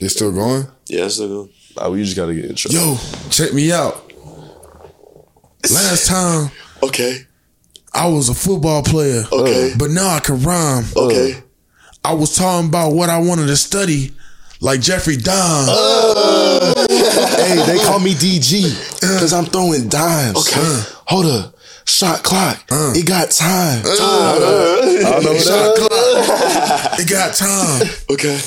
They 0.00 0.08
still 0.08 0.32
going? 0.32 0.66
Yeah, 0.86 1.06
it's 1.06 1.14
still 1.14 1.28
going. 1.28 1.50
Nah, 1.76 1.88
we 1.90 2.02
just 2.04 2.16
gotta 2.16 2.34
get 2.34 2.44
intro. 2.46 2.70
Yo, 2.70 2.96
check 3.30 3.52
me 3.52 3.72
out. 3.72 4.04
Last 5.70 6.06
time 6.06 6.50
Okay. 6.82 7.22
I 7.92 8.06
was 8.08 8.28
a 8.28 8.34
football 8.34 8.82
player. 8.82 9.24
Okay. 9.32 9.72
Uh, 9.72 9.76
but 9.78 9.90
now 9.90 10.08
I 10.08 10.20
can 10.20 10.40
rhyme. 10.42 10.84
Uh. 10.96 11.06
Okay. 11.06 11.42
I 12.04 12.14
was 12.14 12.36
talking 12.36 12.68
about 12.68 12.92
what 12.92 13.10
I 13.10 13.18
wanted 13.18 13.48
to 13.48 13.56
study, 13.56 14.12
like 14.60 14.80
Jeffrey 14.80 15.16
Dahn. 15.16 15.66
Uh. 15.68 16.74
hey, 16.88 17.66
they 17.66 17.78
call 17.84 17.98
me 17.98 18.14
DG 18.14 19.00
because 19.00 19.32
I'm 19.32 19.46
throwing 19.46 19.88
dimes. 19.88 20.36
Okay. 20.38 20.82
Hold 21.08 21.26
up. 21.26 21.54
Shot 21.86 22.22
clock. 22.22 22.64
It 22.70 23.06
got 23.06 23.30
time. 23.30 23.82
I 23.84 25.10
don't 25.10 25.24
know 25.24 25.38
Shot 25.38 25.74
that. 25.76 25.76
clock. 25.76 26.98
It 27.00 27.08
got 27.08 27.34
time. 27.34 27.88
Okay. 28.10 28.38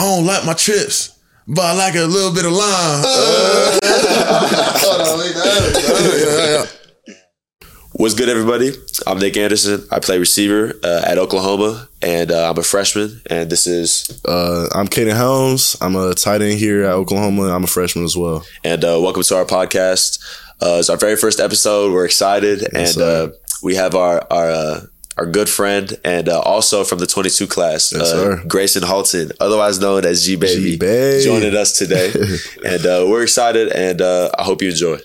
I 0.00 0.04
don't 0.16 0.24
like 0.24 0.46
my 0.46 0.54
chips, 0.54 1.18
but 1.46 1.62
I 1.62 1.74
like 1.74 1.94
a 1.94 2.06
little 2.06 2.32
bit 2.32 2.46
of 2.46 2.52
lime. 2.52 3.04
What's 7.92 8.14
good, 8.14 8.30
everybody? 8.30 8.70
I'm 9.06 9.18
Nic 9.18 9.36
Anderson. 9.36 9.86
I 9.90 10.00
play 10.00 10.18
receiver 10.18 10.72
uh, 10.82 11.02
at 11.04 11.18
Oklahoma, 11.18 11.86
and 12.00 12.32
uh, 12.32 12.48
I'm 12.48 12.56
a 12.56 12.62
freshman. 12.62 13.20
And 13.28 13.50
this 13.50 13.66
is 13.66 14.22
Uh, 14.24 14.68
I'm 14.74 14.88
Kaden 14.88 15.14
Helms. 15.14 15.76
I'm 15.82 15.96
a 15.96 16.14
tight 16.14 16.40
end 16.40 16.58
here 16.58 16.84
at 16.84 16.92
Oklahoma. 16.92 17.54
I'm 17.54 17.64
a 17.64 17.66
freshman 17.66 18.06
as 18.06 18.16
well. 18.16 18.42
and 18.64 18.82
uh, 18.82 18.98
welcome 19.02 19.22
to 19.22 19.36
our 19.36 19.44
podcast. 19.44 20.18
Uh, 20.62 20.76
it's 20.78 20.88
our 20.88 20.96
very 20.96 21.16
first 21.16 21.40
episode. 21.40 21.92
We're 21.92 22.06
excited, 22.06 22.66
and 22.74 22.96
uh, 22.96 23.28
we 23.62 23.74
have 23.74 23.94
our 23.94 24.26
our 24.32 24.50
uh, 24.50 24.80
our 25.20 25.26
good 25.26 25.48
friend 25.48 25.96
and 26.02 26.28
uh, 26.28 26.40
also 26.40 26.82
from 26.82 26.98
the 26.98 27.06
22 27.06 27.46
class, 27.46 27.92
Yes, 27.92 28.10
uh. 28.12 28.42
Gracen 28.46 28.82
Halton, 28.82 29.30
otherwise 29.38 29.78
known 29.78 30.04
as 30.06 30.24
G 30.24 30.34
Baby, 30.36 30.78
joining 31.22 31.54
us 31.54 31.76
today, 31.78 32.10
and 32.64 32.84
uh, 32.86 33.04
we're 33.08 33.22
excited, 33.22 33.68
and 33.68 34.00
uh, 34.00 34.30
I 34.38 34.42
hope 34.44 34.62
you 34.62 34.70
enjoy. 34.70 34.98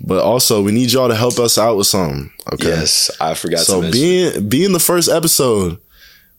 But 0.00 0.22
also, 0.24 0.60
we 0.60 0.72
need 0.72 0.92
y'all 0.92 1.08
to 1.08 1.14
help 1.14 1.38
us 1.38 1.56
out 1.56 1.76
with 1.76 1.86
something. 1.86 2.30
Okay. 2.52 2.66
Yes, 2.68 3.10
I 3.20 3.34
forgot 3.34 3.60
So 3.60 3.76
to 3.76 3.82
mention. 3.82 3.92
being 4.00 4.48
being 4.48 4.72
the 4.72 4.80
first 4.80 5.08
episode, 5.08 5.78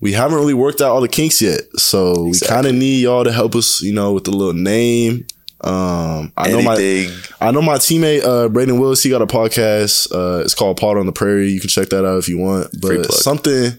we 0.01 0.11
haven't 0.11 0.37
really 0.37 0.53
worked 0.53 0.81
out 0.81 0.91
all 0.91 0.99
the 1.01 1.07
kinks 1.07 1.41
yet. 1.41 1.61
So 1.77 2.23
we 2.23 2.37
kind 2.39 2.67
of 2.67 2.75
need 2.75 3.01
y'all 3.01 3.23
to 3.23 3.31
help 3.31 3.55
us, 3.55 3.81
you 3.81 3.93
know, 3.93 4.11
with 4.11 4.25
the 4.25 4.31
little 4.31 4.53
name. 4.53 5.25
Um, 5.65 6.31
I 6.37 6.49
know 6.51 6.61
my 6.61 6.75
I 7.41 7.51
know 7.51 7.61
my 7.61 7.75
teammate 7.77 8.21
uh, 8.23 8.47
Brayden 8.49 8.79
Willis. 8.79 9.01
He 9.01 9.09
got 9.09 9.21
a 9.23 9.27
podcast. 9.27 10.11
Uh, 10.13 10.43
it's 10.43 10.53
called 10.53 10.77
Pod 10.77 10.97
on 10.97 11.05
the 11.07 11.11
Prairie. 11.11 11.49
You 11.49 11.59
can 11.59 11.69
check 11.69 11.89
that 11.89 12.05
out 12.05 12.19
if 12.19 12.29
you 12.29 12.37
want. 12.37 12.69
Free 12.81 12.97
But 12.97 13.07
plug. 13.07 13.11
something, 13.19 13.71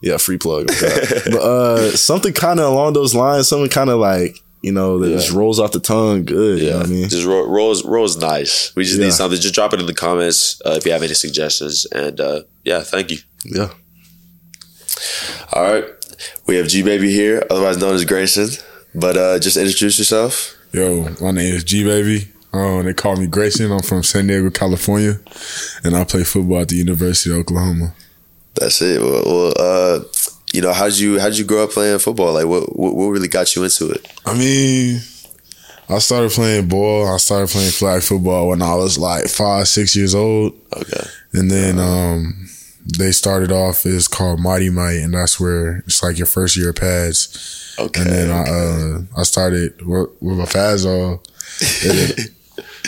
yeah, 0.00 0.16
free 0.16 0.38
plug. 0.38 0.70
okay. 0.70 1.20
but 1.30 1.40
uh, 1.42 1.90
something 1.96 2.32
kind 2.32 2.60
of 2.60 2.72
along 2.72 2.94
those 2.94 3.14
lines. 3.14 3.46
Something 3.48 3.68
kind 3.70 3.90
of 3.90 3.98
like 3.98 4.38
you 4.62 4.72
know 4.72 4.98
that 5.00 5.10
just 5.10 5.30
rolls 5.32 5.60
off 5.60 5.72
the 5.72 5.80
tongue. 5.80 6.24
Good. 6.24 6.60
You 6.60 6.64
know 6.64 6.70
Yeah, 6.70 6.76
what 6.78 6.86
I 6.86 6.90
mean. 6.90 7.08
just 7.10 7.26
roll, 7.26 7.46
rolls 7.46 7.84
rolls 7.84 8.16
nice. 8.16 8.74
We 8.74 8.84
just 8.84 8.98
Yeah. 8.98 9.04
need 9.06 9.12
something. 9.12 9.38
Just 9.38 9.54
drop 9.54 9.74
it 9.74 9.80
in 9.80 9.86
the 9.86 9.92
comments 9.94 10.62
uh, 10.64 10.70
if 10.78 10.86
you 10.86 10.92
have 10.92 11.02
any 11.02 11.12
suggestions. 11.14 11.84
And 11.92 12.18
uh, 12.20 12.42
yeah, 12.64 12.82
thank 12.82 13.10
you. 13.10 13.18
Yeah. 13.44 13.68
All 15.52 15.62
right, 15.62 15.84
we 16.46 16.56
have 16.56 16.68
G 16.68 16.82
Baby 16.82 17.12
here, 17.12 17.46
otherwise 17.50 17.76
known 17.76 17.94
as 17.94 18.04
Gracen. 18.04 18.62
But 18.94 19.16
uh, 19.16 19.38
just 19.38 19.56
introduce 19.56 19.98
yourself. 19.98 20.53
Yo, 20.74 21.08
my 21.20 21.30
name 21.30 21.54
is 21.54 21.62
G 21.62 21.84
Baby. 21.84 22.26
Um, 22.52 22.84
they 22.84 22.94
call 22.94 23.14
me 23.14 23.28
Gracen. 23.28 23.70
I'm 23.70 23.84
from 23.84 24.02
San 24.02 24.26
Diego, 24.26 24.50
California, 24.50 25.20
and 25.84 25.94
I 25.94 26.02
play 26.02 26.24
football 26.24 26.62
at 26.62 26.68
the 26.68 26.74
University 26.74 27.30
of 27.30 27.36
Oklahoma. 27.36 27.94
That's 28.54 28.82
it. 28.82 29.00
Well, 29.00 29.22
well 29.24 29.52
uh, 29.56 30.00
you 30.52 30.60
know, 30.60 30.72
how'd 30.72 30.94
you 30.94 31.20
how'd 31.20 31.36
you 31.36 31.44
grow 31.44 31.62
up 31.62 31.70
playing 31.70 32.00
football? 32.00 32.32
Like, 32.32 32.46
what 32.46 32.76
what, 32.76 32.96
what 32.96 33.06
really 33.06 33.28
got 33.28 33.54
you 33.54 33.62
into 33.62 33.88
it? 33.88 34.04
I 34.26 34.36
mean, 34.36 35.00
I 35.88 35.98
started 35.98 36.32
playing 36.32 36.66
ball. 36.66 37.06
I 37.06 37.18
started 37.18 37.50
playing 37.50 37.70
flag 37.70 38.02
football 38.02 38.48
when 38.48 38.60
I 38.60 38.74
was 38.74 38.98
like 38.98 39.28
five, 39.28 39.68
six 39.68 39.94
years 39.94 40.12
old, 40.12 40.54
Okay, 40.76 41.06
and 41.34 41.52
then 41.52 41.78
um, 41.78 42.48
they 42.98 43.12
started 43.12 43.52
off. 43.52 43.86
It's 43.86 44.08
called 44.08 44.40
Mighty 44.40 44.70
Mite, 44.70 45.02
and 45.04 45.14
that's 45.14 45.38
where 45.38 45.84
it's 45.86 46.02
like 46.02 46.18
your 46.18 46.26
first 46.26 46.56
year 46.56 46.70
of 46.70 46.76
pads. 46.76 47.60
Okay. 47.78 48.00
And 48.00 48.10
then 48.10 48.30
I 48.30 48.42
uh, 48.42 49.20
I 49.20 49.22
started 49.24 49.80
with, 49.86 50.10
with 50.20 50.38
my 50.38 50.46
pads 50.46 50.84
on. 50.86 51.20
And 51.84 51.98
then 51.98 52.10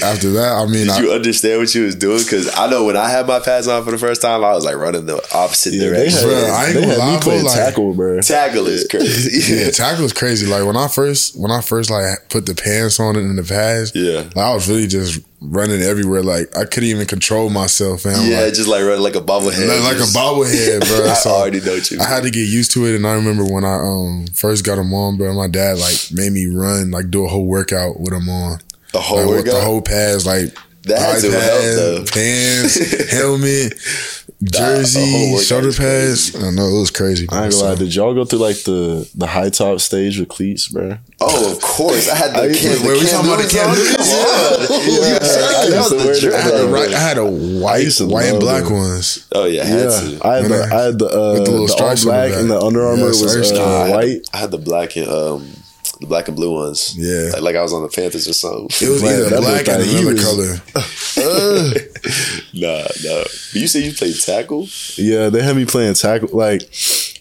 after 0.03 0.31
that, 0.33 0.53
I 0.53 0.65
mean, 0.67 0.87
Did 0.87 0.91
I, 0.91 1.01
you 1.01 1.13
understand 1.13 1.61
what 1.61 1.75
you 1.75 1.85
was 1.85 1.95
doing? 1.95 2.19
Because 2.19 2.55
I 2.57 2.69
know 2.69 2.85
when 2.85 2.97
I 2.97 3.09
had 3.09 3.27
my 3.27 3.41
pads 3.41 3.67
on 3.69 3.85
for 3.85 3.91
the 3.91 3.99
first 3.99 4.21
time, 4.23 4.45
I 4.45 4.53
was 4.53 4.65
like 4.65 4.77
running 4.77 5.07
the 5.07 5.17
opposite 5.35 5.73
Yeah, 5.75 5.91
they 5.91 5.97
direction. 6.09 6.29
had, 6.29 6.29
Bruh, 6.29 6.51
I 6.51 6.65
ain't 6.67 6.75
they 6.75 6.81
gonna 6.81 6.93
had 6.93 6.99
lie, 6.99 7.15
me 7.17 7.21
playing 7.23 7.41
bro, 7.43 7.49
like- 7.51 7.59
tackle, 7.59 7.95
bro. 7.95 8.21
Tackle 8.21 8.67
is 8.67 8.87
crazy. 8.91 9.55
yeah, 9.65 9.71
tackle 9.73 10.05
is 10.05 10.13
crazy. 10.13 10.47
Like 10.47 10.65
when 10.67 10.77
I 10.77 10.89
first 10.89 11.39
when 11.39 11.51
I 11.51 11.61
first 11.61 11.91
like 11.91 12.29
put 12.29 12.47
the 12.47 12.55
pants 12.55 13.01
on 13.01 13.17
it 13.17 13.21
in 13.21 13.37
the 13.37 13.43
pads, 13.43 13.93
Yeah. 13.95 14.21
like, 14.35 14.37
I 14.37 14.55
was 14.55 14.69
really 14.69 14.87
just 14.87 15.21
running 15.41 15.83
everywhere. 15.83 16.23
Like 16.23 16.57
I 16.57 16.65
couldn't 16.65 16.89
even 16.89 17.07
control 17.07 17.51
myself, 17.51 18.05
man. 18.05 18.29
Yeah, 18.31 18.41
like, 18.43 18.55
just 18.55 18.69
like 18.69 18.83
running 18.85 19.01
like 19.03 19.17
a 19.17 19.21
bobblehead. 19.21 19.69
like, 19.69 19.83
like 19.83 19.97
a 19.97 19.99
Just- 20.01 20.17
bobblehead, 20.17 20.81
bro. 20.89 21.07
I 21.11 21.15
So 21.15 21.31
already 21.31 21.61
know 21.61 21.73
what 21.73 21.91
you. 21.91 22.01
I 22.01 22.05
had 22.05 22.23
to 22.25 22.31
get 22.31 22.41
used 22.49 22.73
to 22.73 22.87
it, 22.87 22.97
and 22.97 23.07
I 23.07 23.15
remember 23.15 23.45
when 23.45 23.65
I 23.65 23.75
um 23.77 24.27
first 24.35 24.65
got 24.65 24.77
them 24.77 24.93
on, 24.95 25.17
bro. 25.17 25.33
My 25.35 25.49
dad 25.49 25.79
like 25.79 25.97
made 26.13 26.33
me 26.33 26.47
run, 26.47 26.91
like 26.91 27.11
do 27.11 27.25
a 27.25 27.29
whole 27.29 27.47
workout 27.47 28.01
with 28.01 28.11
them 28.11 28.29
on, 28.29 28.59
the 28.97 29.03
whole 29.03 29.19
like, 29.19 29.29
workout. 29.29 29.55
the 29.55 29.61
whole 29.61 29.83
pads, 29.83 30.27
like 30.27 30.55
That 30.85 30.99
had 30.99 31.21
to 31.23 31.31
help, 31.33 32.11
pants, 32.13 33.11
helmet, 33.13 33.75
the 34.39 34.51
jersey, 34.51 35.33
workout 35.33 35.45
shoulder 35.47 35.69
is 35.69 35.79
pads. 35.79 36.31
crazy. 36.31 36.47
I 36.47 36.51
know 36.51 36.69
it 36.69 36.79
was 36.81 36.91
crazy. 36.91 37.27
I 37.31 37.45
ain't 37.47 37.53
gonna 37.55 37.65
lie. 37.71 37.75
Did 37.75 37.95
y'all 37.95 38.15
go 38.15 38.25
through 38.25 38.41
like 38.41 38.63
the 38.65 39.09
the 39.15 39.27
high 39.27 39.49
top 39.49 39.81
stage 39.81 40.19
with 40.19 40.29
cleats, 40.29 40.69
bro? 40.69 40.99
Oh, 41.21 41.53
of 41.53 41.61
course. 41.63 42.09
I 42.11 42.15
had 42.17 42.33
the 42.35 42.43
I- 42.51 42.55
Cam, 42.55 42.83
wait, 42.87 43.01
we 43.01 43.07
talking 43.09 43.27
about 43.33 43.43
the 43.43 43.49
Cam 43.49 43.71
Newtons 43.71 43.97
Newtons? 43.97 44.13
on? 44.13 44.67
Come 44.67 44.77
on. 44.77 44.87
Yeah, 44.87 45.17
I 45.17 45.19
that 45.19 45.65
used 45.67 45.77
was 45.77 45.89
to 45.89 45.97
the 45.97 46.05
wear 46.05 46.15
them. 46.15 46.21
drip. 46.21 46.35
I 46.35 46.41
had, 46.41 46.55
a, 46.55 46.67
right, 46.69 46.93
I 46.93 47.01
had 47.01 47.19
a 47.19 47.25
white, 47.27 47.97
white 48.13 48.29
and 48.31 48.41
black 48.41 48.65
them. 48.65 48.73
ones. 48.75 49.29
Oh 49.35 49.45
yeah, 49.47 49.63
I 49.63 49.65
had 49.67 49.81
Yeah, 49.81 49.89
to. 49.89 50.21
I 50.29 50.35
had 50.37 50.45
the 50.51 50.63
I 50.63 50.83
had 50.85 50.99
the 50.99 51.07
uh, 51.07 51.33
the 51.33 51.41
little 51.41 51.55
the 51.55 51.61
all 51.63 51.69
stripes 51.69 52.07
on 52.07 52.13
the 52.13 52.13
black 52.29 52.33
and 52.39 52.51
the 52.51 52.61
Under 52.61 52.87
Armour 52.87 53.07
Yes, 53.07 53.23
was 53.23 53.53
uh, 53.53 53.89
white. 53.91 54.21
I 54.35 54.37
had 54.37 54.51
the 54.51 54.59
black 54.59 54.97
and 54.97 55.09
um 55.09 55.49
the 56.01 56.07
black 56.07 56.29
and 56.29 56.37
blue 56.37 56.53
ones. 56.53 56.95
Yeah. 56.97 57.31
like, 57.35 57.43
like 57.43 57.57
I 57.57 57.63
was 57.63 57.73
on 57.73 57.83
the 57.83 57.89
Panthers 57.89 58.29
or 58.29 58.33
something. 58.33 58.69
It 58.81 58.91
was 58.91 59.03
Man, 59.03 59.13
either 59.13 59.31
that 59.31 59.41
black 59.41 59.67
looked 59.67 59.69
and 59.69 59.79
like 59.81 59.91
he 59.91 60.01
another 60.01 60.23
color. 60.23 60.61
nah, 62.55 62.83
nah. 63.05 63.23
But 63.23 63.55
you 63.55 63.69
said 63.69 63.83
you 63.83 63.93
played 63.93 64.17
tackle? 64.21 64.69
Yeah, 64.97 65.31
they 65.31 65.43
had 65.43 65.57
me 65.57 65.65
playing 65.65 65.95
tackle 65.95 66.29
like, 66.33 66.63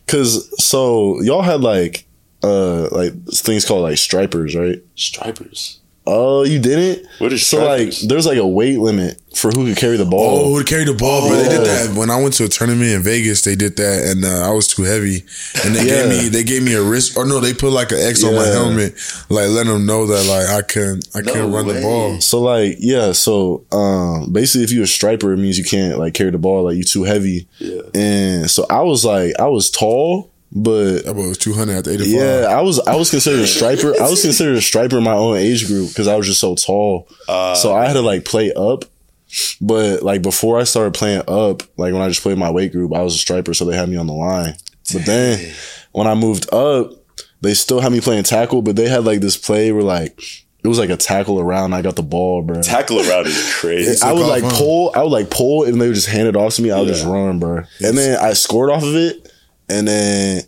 cause 0.08 0.50
so 0.64 1.22
y'all 1.22 1.42
had 1.42 1.62
like 1.62 2.06
uh 2.44 2.90
like 2.92 3.14
things 3.30 3.66
called 3.66 3.84
like 3.84 3.98
stripers, 3.98 4.56
right? 4.56 4.82
Stripers. 4.96 5.80
Oh, 6.08 6.44
you 6.44 6.60
didn't? 6.60 7.08
What 7.18 7.34
is 7.34 7.46
so 7.48 7.66
like? 7.66 7.92
There's 8.08 8.26
like 8.28 8.38
a 8.38 8.46
weight 8.48 8.78
limit 8.78 9.20
for 9.36 9.50
who 9.50 9.66
could 9.66 9.78
carry 9.78 9.98
the 9.98 10.06
ball. 10.06 10.56
Oh, 10.56 10.60
to 10.60 10.64
carry 10.64 10.86
the 10.86 10.94
ball, 10.94 11.28
bro. 11.28 11.36
They 11.38 11.50
did 11.50 11.66
that 11.66 11.98
when 11.98 12.12
I 12.12 12.22
went 12.22 12.36
to 12.36 12.46
a 12.46 12.48
tournament 12.48 12.92
in 12.92 13.02
Vegas. 13.02 13.42
They 13.44 13.56
did 13.56 13.76
that, 13.78 14.04
and 14.12 14.24
uh, 14.24 14.48
I 14.48 14.52
was 14.54 14.68
too 14.68 14.84
heavy. 14.84 15.24
And 15.66 15.76
they 15.76 15.86
Yeah. 15.88 16.08
gave 16.08 16.10
me 16.24 16.30
they 16.30 16.44
gave 16.44 16.62
me 16.64 16.74
a 16.76 16.84
wrist. 16.84 17.18
Or 17.18 17.26
no, 17.26 17.40
they 17.40 17.54
put 17.56 17.72
like 17.72 17.92
an 17.92 17.98
X 18.00 18.24
on 18.24 18.36
my 18.36 18.46
helmet, 18.46 18.94
like 19.30 19.50
letting 19.50 19.74
them 19.74 19.86
know 19.88 20.06
that 20.06 20.26
like 20.28 20.48
I 20.48 20.62
couldn't 20.62 21.08
I 21.16 21.22
No 21.22 21.34
couldn't 21.34 21.52
run 21.52 21.66
way. 21.66 21.74
the 21.74 21.82
ball. 21.82 22.22
So 22.22 22.40
like 22.42 22.78
yeah, 22.80 23.12
so 23.12 23.66
um 23.72 24.32
basically 24.32 24.64
if 24.64 24.72
you're 24.72 24.84
a 24.84 24.88
striper 24.88 25.34
it 25.34 25.38
means 25.38 25.58
you 25.58 25.66
can't 25.66 25.98
like 25.98 26.14
carry 26.14 26.30
the 26.30 26.38
ball 26.38 26.64
like 26.66 26.78
you 26.78 26.84
too 26.84 27.04
heavy. 27.04 27.48
Yeah. 27.58 27.82
And 27.96 28.50
so 28.52 28.68
I 28.70 28.82
was 28.82 29.04
like 29.04 29.34
I 29.40 29.48
was 29.48 29.72
tall, 29.72 30.30
but 30.56 31.04
That 31.04 31.14
boy 31.14 31.28
was 31.28 31.38
two 31.38 31.54
hundred 31.54 31.76
at 31.76 31.84
the 31.84 31.92
eighty 31.92 32.06
five. 32.06 32.14
yeah, 32.14 32.48
I 32.50 32.62
was 32.62 32.80
I 32.80 32.96
was 32.96 33.12
considered 33.12 33.42
a 33.42 33.48
striper. 33.48 33.94
I 34.02 34.10
was 34.10 34.22
considered 34.24 34.56
a 34.56 34.62
striper 34.62 34.98
in 34.98 35.04
my 35.04 35.14
own 35.14 35.36
age 35.38 35.68
group 35.68 35.90
because 35.90 36.08
I 36.08 36.16
was 36.16 36.26
just 36.26 36.40
so 36.40 36.56
tall. 36.56 37.08
Uh, 37.28 37.56
so 37.56 37.76
I 37.76 37.86
had 37.86 37.94
to 37.94 38.02
like 38.02 38.24
play 38.26 38.54
up. 38.54 38.86
But 39.60 40.02
like 40.02 40.22
before 40.22 40.58
I 40.58 40.64
started 40.64 40.94
playing 40.94 41.24
up, 41.28 41.64
like 41.78 41.92
when 41.92 42.02
I 42.02 42.08
just 42.08 42.22
played 42.22 42.38
my 42.38 42.50
weight 42.50 42.72
group, 42.72 42.94
I 42.96 43.02
was 43.02 43.16
a 43.16 43.18
striper, 43.18 43.54
so 43.54 43.66
they 43.66 43.76
had 43.76 43.90
me 43.90 43.98
on 43.98 44.08
the 44.08 44.14
line. 44.14 44.56
But 44.94 45.06
then 45.06 45.54
when 45.92 46.08
I 46.08 46.16
moved 46.16 46.54
up, 46.54 46.92
they 47.42 47.54
still 47.54 47.82
had 47.82 47.92
me 47.92 48.00
playing 48.00 48.24
tackle, 48.24 48.62
but 48.62 48.78
they 48.78 48.88
had 48.88 49.04
like 49.04 49.20
this 49.20 49.36
play 49.36 49.74
where 49.74 49.84
like 49.84 50.22
it 50.64 50.68
was 50.68 50.80
like 50.80 50.90
a 50.90 50.96
tackle 50.98 51.40
around. 51.40 51.74
I 51.74 51.82
got 51.82 51.96
the 51.98 52.04
ball, 52.04 52.44
bro. 52.44 52.62
Tackle 52.62 53.00
around 53.00 53.28
is 53.28 53.54
crazy. 53.56 54.02
I 54.04 54.14
would 54.14 54.26
like 54.26 54.44
huh? 54.44 54.52
pull, 54.54 54.92
I 54.96 55.04
would 55.04 55.12
like 55.12 55.30
pull, 55.30 55.64
and 55.66 55.82
they 55.82 55.88
would 55.88 55.96
just 55.96 56.08
hand 56.08 56.28
it 56.30 56.36
off 56.36 56.56
to 56.56 56.62
me. 56.62 56.72
I 56.72 56.80
would 56.80 56.88
just 56.88 57.06
run, 57.06 57.40
bro. 57.40 57.64
And 57.84 57.98
then 57.98 58.18
I 58.24 58.34
scored 58.34 58.70
off 58.70 58.84
of 58.84 58.96
it, 58.96 59.32
and 59.70 59.88
then 59.88 60.44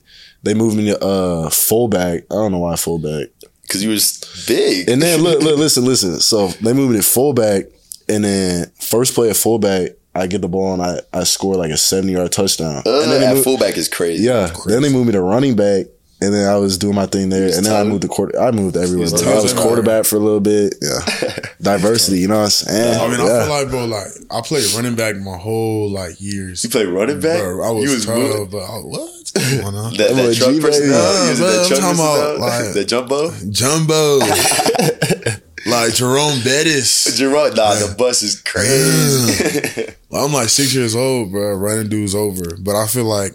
they 0.48 0.54
moved 0.54 0.78
me 0.78 0.86
to 0.86 1.00
uh 1.04 1.50
fullback. 1.50 2.24
I 2.32 2.36
don't 2.36 2.52
know 2.52 2.60
why 2.60 2.76
fullback. 2.76 3.28
Because 3.64 3.84
you 3.84 3.90
was 3.90 4.46
big. 4.48 4.90
And 4.90 5.02
then 5.02 5.22
look, 5.22 5.42
look, 5.42 5.58
listen, 5.66 5.84
listen. 5.86 6.20
So 6.20 6.48
they 6.62 6.74
moved 6.74 6.92
me 6.94 6.98
to 7.00 7.04
fullback, 7.04 7.66
and 8.08 8.24
then 8.24 8.72
first 8.80 9.14
play 9.14 9.30
at 9.30 9.36
fullback, 9.36 9.92
I 10.16 10.28
get 10.28 10.42
the 10.42 10.48
ball 10.48 10.74
and 10.74 10.82
I 10.82 11.02
I 11.14 11.24
score 11.26 11.56
like 11.56 11.72
a 11.72 11.78
seventy 11.78 12.14
yard 12.14 12.32
touchdown. 12.32 12.84
Uh, 12.86 13.02
and 13.04 13.12
then 13.12 13.22
they 13.22 13.28
at 13.28 13.34
moved, 13.34 13.44
fullback 13.44 13.78
is 13.78 13.90
crazy. 13.90 14.24
yeah. 14.24 14.52
Then 14.66 14.82
they 14.82 14.90
moved 14.92 15.08
me 15.08 15.12
to 15.14 15.22
running 15.22 15.56
back. 15.56 15.88
And 16.20 16.34
then 16.34 16.50
I 16.50 16.56
was 16.56 16.80
doing 16.80 16.96
my 16.96 17.06
thing 17.06 17.30
there, 17.30 17.46
and 17.56 17.64
then 17.64 17.76
I 17.76 17.84
moved 17.84 18.02
to 18.02 18.08
quarter. 18.08 18.42
I 18.42 18.50
moved 18.50 18.76
everywhere. 18.76 19.04
was 19.12 19.22
I 19.22 19.36
was 19.40 19.54
quarterback 19.54 20.04
for 20.04 20.16
a 20.16 20.20
little 20.20 20.40
bit. 20.40 20.74
Yeah, 20.82 21.46
diversity. 21.62 22.22
You 22.22 22.28
know 22.28 22.38
what 22.38 22.46
I'm 22.46 22.50
saying? 22.50 23.00
I 23.00 23.08
mean, 23.08 23.20
yeah. 23.20 23.42
I 23.42 23.44
feel 23.46 23.50
like 23.54 23.70
bro, 23.70 23.86
like 23.86 24.08
I 24.32 24.42
played 24.42 24.66
running 24.74 24.96
back 24.96 25.16
my 25.18 25.38
whole 25.38 25.92
like 25.92 26.20
years. 26.20 26.64
You 26.64 26.72
play 26.72 26.86
running 26.86 27.20
back? 27.22 27.40
Bro, 27.40 27.64
I 27.64 27.70
was, 27.72 27.84
You 27.84 27.92
was 27.96 28.06
tough, 28.08 28.16
moving- 28.18 28.50
but 28.50 28.64
I, 28.64 28.78
what? 28.80 29.12
Come 29.39 29.66
on 29.66 29.74
now. 29.74 29.89
That, 29.92 30.16
that 30.16 30.36
truck 30.36 30.50
G-Baby. 30.50 30.60
personnel. 30.62 31.13
Yeah, 31.13 31.30
using 31.30 31.45
bro, 31.45 31.51
that 31.51 31.62
I'm 31.62 31.68
truck 31.68 31.80
talking 31.80 31.98
personnel. 31.98 32.36
about, 32.36 32.39
like- 32.39 32.74
the 32.74 32.86
jumbo. 32.86 33.31
Jumbo. 33.51 34.18
like 35.69 35.94
Jerome 35.94 36.39
Bettis. 36.44 37.18
Jerome, 37.18 37.54
nah, 37.56 37.74
the 37.75 37.95
bus 37.98 38.22
is 38.24 38.42
crazy. 38.42 39.94
I'm 40.12 40.31
like 40.34 40.50
six 40.50 40.74
years 40.74 40.95
old, 40.95 41.31
bro, 41.31 41.56
running 41.56 41.89
dudes 41.89 42.16
over. 42.16 42.57
But 42.60 42.75
I 42.75 42.88
feel 42.88 43.06
like 43.06 43.34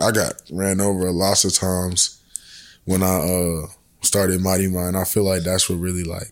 I 0.00 0.10
got 0.10 0.34
ran 0.52 0.80
over 0.80 1.10
lots 1.10 1.44
of 1.44 1.52
times 1.54 2.20
when 2.84 3.02
I 3.02 3.16
uh 3.16 3.66
started 4.02 4.40
Mighty 4.40 4.68
Mite. 4.68 4.94
I 4.94 5.04
feel 5.04 5.24
like 5.24 5.42
that's 5.42 5.68
what 5.68 5.76
really 5.80 6.04
like 6.04 6.30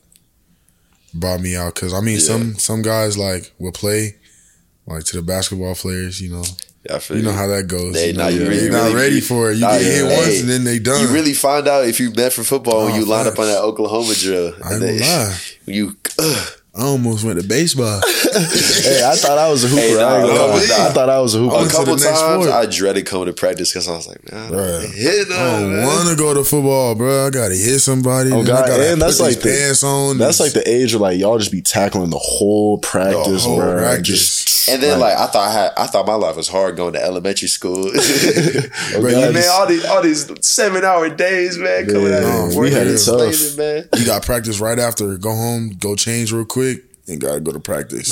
brought 1.14 1.40
me 1.40 1.56
out. 1.56 1.74
Cause 1.74 1.92
I 1.92 2.00
mean, 2.00 2.14
Yeah. 2.14 2.20
some 2.20 2.54
some 2.54 2.82
guys 2.82 3.18
like 3.18 3.52
will 3.58 3.72
play 3.72 4.16
like 4.86 5.04
to 5.04 5.16
the 5.16 5.22
basketball 5.22 5.74
players. 5.74 6.20
You 6.20 6.30
know, 6.32 6.44
yeah, 6.88 6.96
I 6.96 6.98
feel 6.98 7.16
you 7.18 7.22
know 7.22 7.32
how 7.32 7.46
that 7.48 7.66
goes. 7.68 7.94
They- 7.94 8.08
you 8.08 8.12
nah, 8.14 8.24
know, 8.24 8.28
you 8.30 8.38
they're 8.40 8.48
really- 8.48 8.70
not 8.70 8.82
really- 8.84 8.94
ready 8.94 9.20
for 9.20 9.50
it. 9.50 9.54
You 9.54 9.60
nah, 9.60 9.72
get 9.78 9.82
hit 9.82 10.04
yeah. 10.04 10.16
once 10.16 10.26
Hey, 10.26 10.40
and 10.40 10.48
then 10.48 10.64
they 10.64 10.78
done. 10.78 11.00
You 11.00 11.08
really 11.08 11.34
find 11.34 11.66
out 11.68 11.86
if 11.86 12.00
you 12.00 12.10
meant 12.12 12.32
for 12.32 12.42
football 12.44 12.84
when 12.86 12.94
Oh, 12.94 12.98
you 12.98 13.04
line 13.04 13.26
up 13.26 13.38
on 13.38 13.46
that 13.46 13.60
Oklahoma 13.62 14.14
drill. 14.14 14.54
I 14.64 14.72
ain't 14.72 14.80
then 14.80 14.98
gonna 14.98 15.10
lie. 15.28 15.36
You, 15.66 15.96
ugh. 16.18 16.48
I 16.74 16.84
almost 16.84 17.22
went 17.22 17.38
to 17.38 17.46
baseball. 17.46 18.00
hey, 18.32 19.02
I 19.04 19.14
thought 19.14 19.36
I 19.38 19.50
was 19.50 19.62
a 19.62 19.68
hooper. 19.68 19.80
Hey, 19.82 19.94
nah, 19.94 20.08
I, 20.08 20.18
ain't 20.20 20.26
gonna 20.26 20.38
no, 20.38 20.46
lie. 20.48 20.64
yeah. 20.68 20.86
I 20.86 20.90
thought 20.90 21.10
I 21.10 21.20
was 21.20 21.34
a 21.34 21.38
hooper. 21.38 21.54
a 21.56 21.68
couple 21.68 21.96
times 21.96 22.18
sport. 22.18 22.48
I 22.48 22.64
dreaded 22.66 23.04
coming 23.06 23.26
to 23.26 23.34
practice 23.34 23.70
because 23.70 23.88
I 23.88 23.92
was 23.92 24.08
like, 24.08 24.32
man, 24.32 24.42
I 24.42 24.48
don't 24.48 24.56
Bruh. 24.58 25.30
I 25.30 25.60
don't 25.60 25.82
want 25.86 26.08
to 26.08 26.16
go 26.16 26.32
to 26.34 26.42
football, 26.44 26.94
bro. 26.94 27.26
I 27.26 27.30
gotta 27.30 27.54
hit 27.54 27.78
somebody. 27.80 28.32
Oh, 28.32 28.42
God, 28.42 28.70
I 28.70 28.84
and 28.86 29.02
that's 29.02 29.20
like 29.20 29.36
the- 29.40 29.50
pants 29.50 29.84
on. 29.84 30.16
That's 30.18 30.40
like 30.40 30.52
the 30.52 30.66
age 30.68 30.94
where 30.94 31.00
like 31.10 31.18
y'all 31.20 31.38
just 31.38 31.52
be 31.52 31.60
tackling 31.60 32.08
the 32.10 32.18
whole 32.18 32.78
practice, 32.78 33.42
the 33.44 33.48
whole 33.50 33.58
bro. 33.58 33.76
practice. 33.76 34.08
Just 34.08 34.41
And 34.68 34.82
then 34.82 35.00
like 35.00 35.16
I 35.16 35.26
thought 35.26 35.48
I 35.48 35.52
had, 35.52 35.72
I 35.76 35.86
thought 35.86 36.06
my 36.06 36.14
life 36.14 36.36
was 36.36 36.48
hard 36.48 36.76
going 36.76 36.92
to 36.94 37.02
elementary 37.02 37.48
school. 37.48 37.88
Oh, 37.88 37.90
Bro, 39.00 39.10
God, 39.10 39.34
man, 39.34 39.48
all 39.50 39.66
these 39.66 39.84
all 39.84 40.02
these 40.02 40.30
seven 40.46 40.84
hour 40.84 41.08
days, 41.08 41.58
man, 41.58 41.86
coming 41.86 42.12
out 42.12 42.22
we 42.22 42.28
of 42.50 42.54
work 42.56 42.72
had 42.72 42.86
it 42.86 42.98
tough. 42.98 43.56
man. 43.56 43.88
you 43.96 44.06
got 44.06 44.24
practice 44.24 44.60
right 44.60 44.78
after. 44.78 45.16
Go 45.18 45.30
home, 45.30 45.70
go 45.78 45.96
change 45.96 46.32
real 46.32 46.44
quick, 46.44 46.84
and 47.08 47.20
gotta 47.20 47.40
go 47.40 47.52
to 47.52 47.60
practice. 47.60 48.10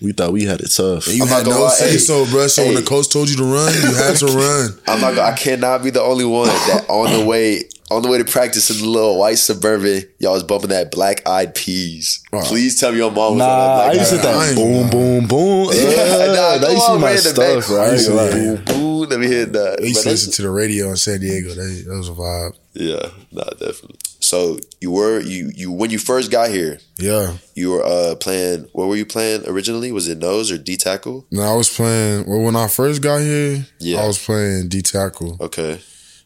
We 0.00 0.12
thought 0.12 0.32
we 0.32 0.44
had 0.44 0.60
it 0.60 0.70
tough. 0.74 1.06
And 1.06 1.16
you 1.16 1.22
I'm 1.22 1.28
had 1.28 1.46
not 1.46 1.52
gonna 1.52 1.64
no 1.64 1.68
say 1.68 1.90
hey, 1.92 1.98
so, 1.98 2.24
bro. 2.26 2.46
So 2.46 2.64
when 2.64 2.74
the 2.74 2.82
coach 2.82 3.08
told 3.08 3.28
you 3.28 3.36
to 3.36 3.44
run, 3.44 3.72
you 3.74 3.94
had 3.94 4.16
to 4.16 4.26
run. 4.26 4.78
I'm 4.86 5.00
not. 5.00 5.18
I 5.18 5.36
cannot 5.36 5.82
be 5.82 5.90
the 5.90 6.02
only 6.02 6.24
one 6.24 6.48
that 6.48 6.86
on 6.88 7.18
the 7.18 7.24
way 7.26 7.64
on 7.90 8.02
the 8.02 8.08
way 8.08 8.18
to 8.18 8.24
practice 8.24 8.70
in 8.70 8.78
the 8.78 8.88
little 8.88 9.18
white 9.18 9.38
suburban, 9.38 10.04
y'all 10.18 10.32
was 10.32 10.44
bumping 10.44 10.70
that 10.70 10.90
black 10.90 11.26
eyed 11.26 11.54
peas. 11.54 12.22
Oh. 12.32 12.40
Please 12.44 12.78
tell 12.78 12.92
me 12.92 12.98
your 12.98 13.10
mom 13.10 13.32
was 13.32 13.38
Nah, 13.38 13.44
on 13.44 13.58
that 13.58 13.80
I 13.80 13.86
black 13.86 13.94
used 13.96 14.10
to 14.10 14.16
hit 14.16 14.22
that 14.22 14.48
ain't 14.48 14.56
boom, 14.56 14.90
boom, 14.90 15.26
boom. 15.26 15.68
Uh, 15.68 15.72
nah, 15.72 16.58
that 16.58 16.70
used 16.72 16.86
to 16.86 16.98
my 16.98 17.16
stuff, 17.16 17.66
bro. 17.66 17.82
I 17.82 17.90
ain't 17.90 18.06
gonna 18.06 18.14
lie. 18.14 18.30
Boom, 18.30 18.64
boom, 18.64 19.08
let 19.08 19.20
me 19.20 19.26
hear 19.26 19.46
that. 19.46 19.80
I 19.80 19.84
used 19.84 20.02
to 20.04 20.08
listen 20.08 20.32
to 20.32 20.42
the 20.42 20.50
radio 20.50 20.90
in 20.90 20.96
San 20.96 21.20
Diego. 21.20 21.48
That, 21.50 21.84
that 21.88 21.96
was 21.96 22.08
a 22.08 22.12
vibe. 22.12 22.56
Yeah, 22.74 23.10
nah, 23.32 23.50
definitely. 23.50 23.98
So 24.30 24.58
you 24.80 24.90
were 24.92 25.18
you 25.34 25.50
you 25.60 25.72
when 25.80 25.90
you 25.90 25.98
first 25.98 26.30
got 26.30 26.50
here, 26.50 26.78
Yeah. 26.98 27.36
you 27.56 27.66
were 27.72 27.84
uh 27.84 28.14
playing. 28.26 28.68
What 28.76 28.86
were 28.88 28.94
you 29.02 29.04
playing 29.16 29.40
originally? 29.52 29.90
Was 29.90 30.06
it 30.06 30.18
nose 30.18 30.52
or 30.52 30.58
D 30.58 30.76
tackle? 30.76 31.26
No, 31.32 31.42
I 31.42 31.54
was 31.56 31.68
playing. 31.68 32.28
Well, 32.28 32.42
when 32.46 32.54
I 32.54 32.68
first 32.68 33.02
got 33.02 33.18
here, 33.22 33.66
Yeah. 33.80 34.02
I 34.02 34.06
was 34.06 34.18
playing 34.24 34.68
D 34.68 34.82
tackle, 34.82 35.36
Okay, 35.40 35.72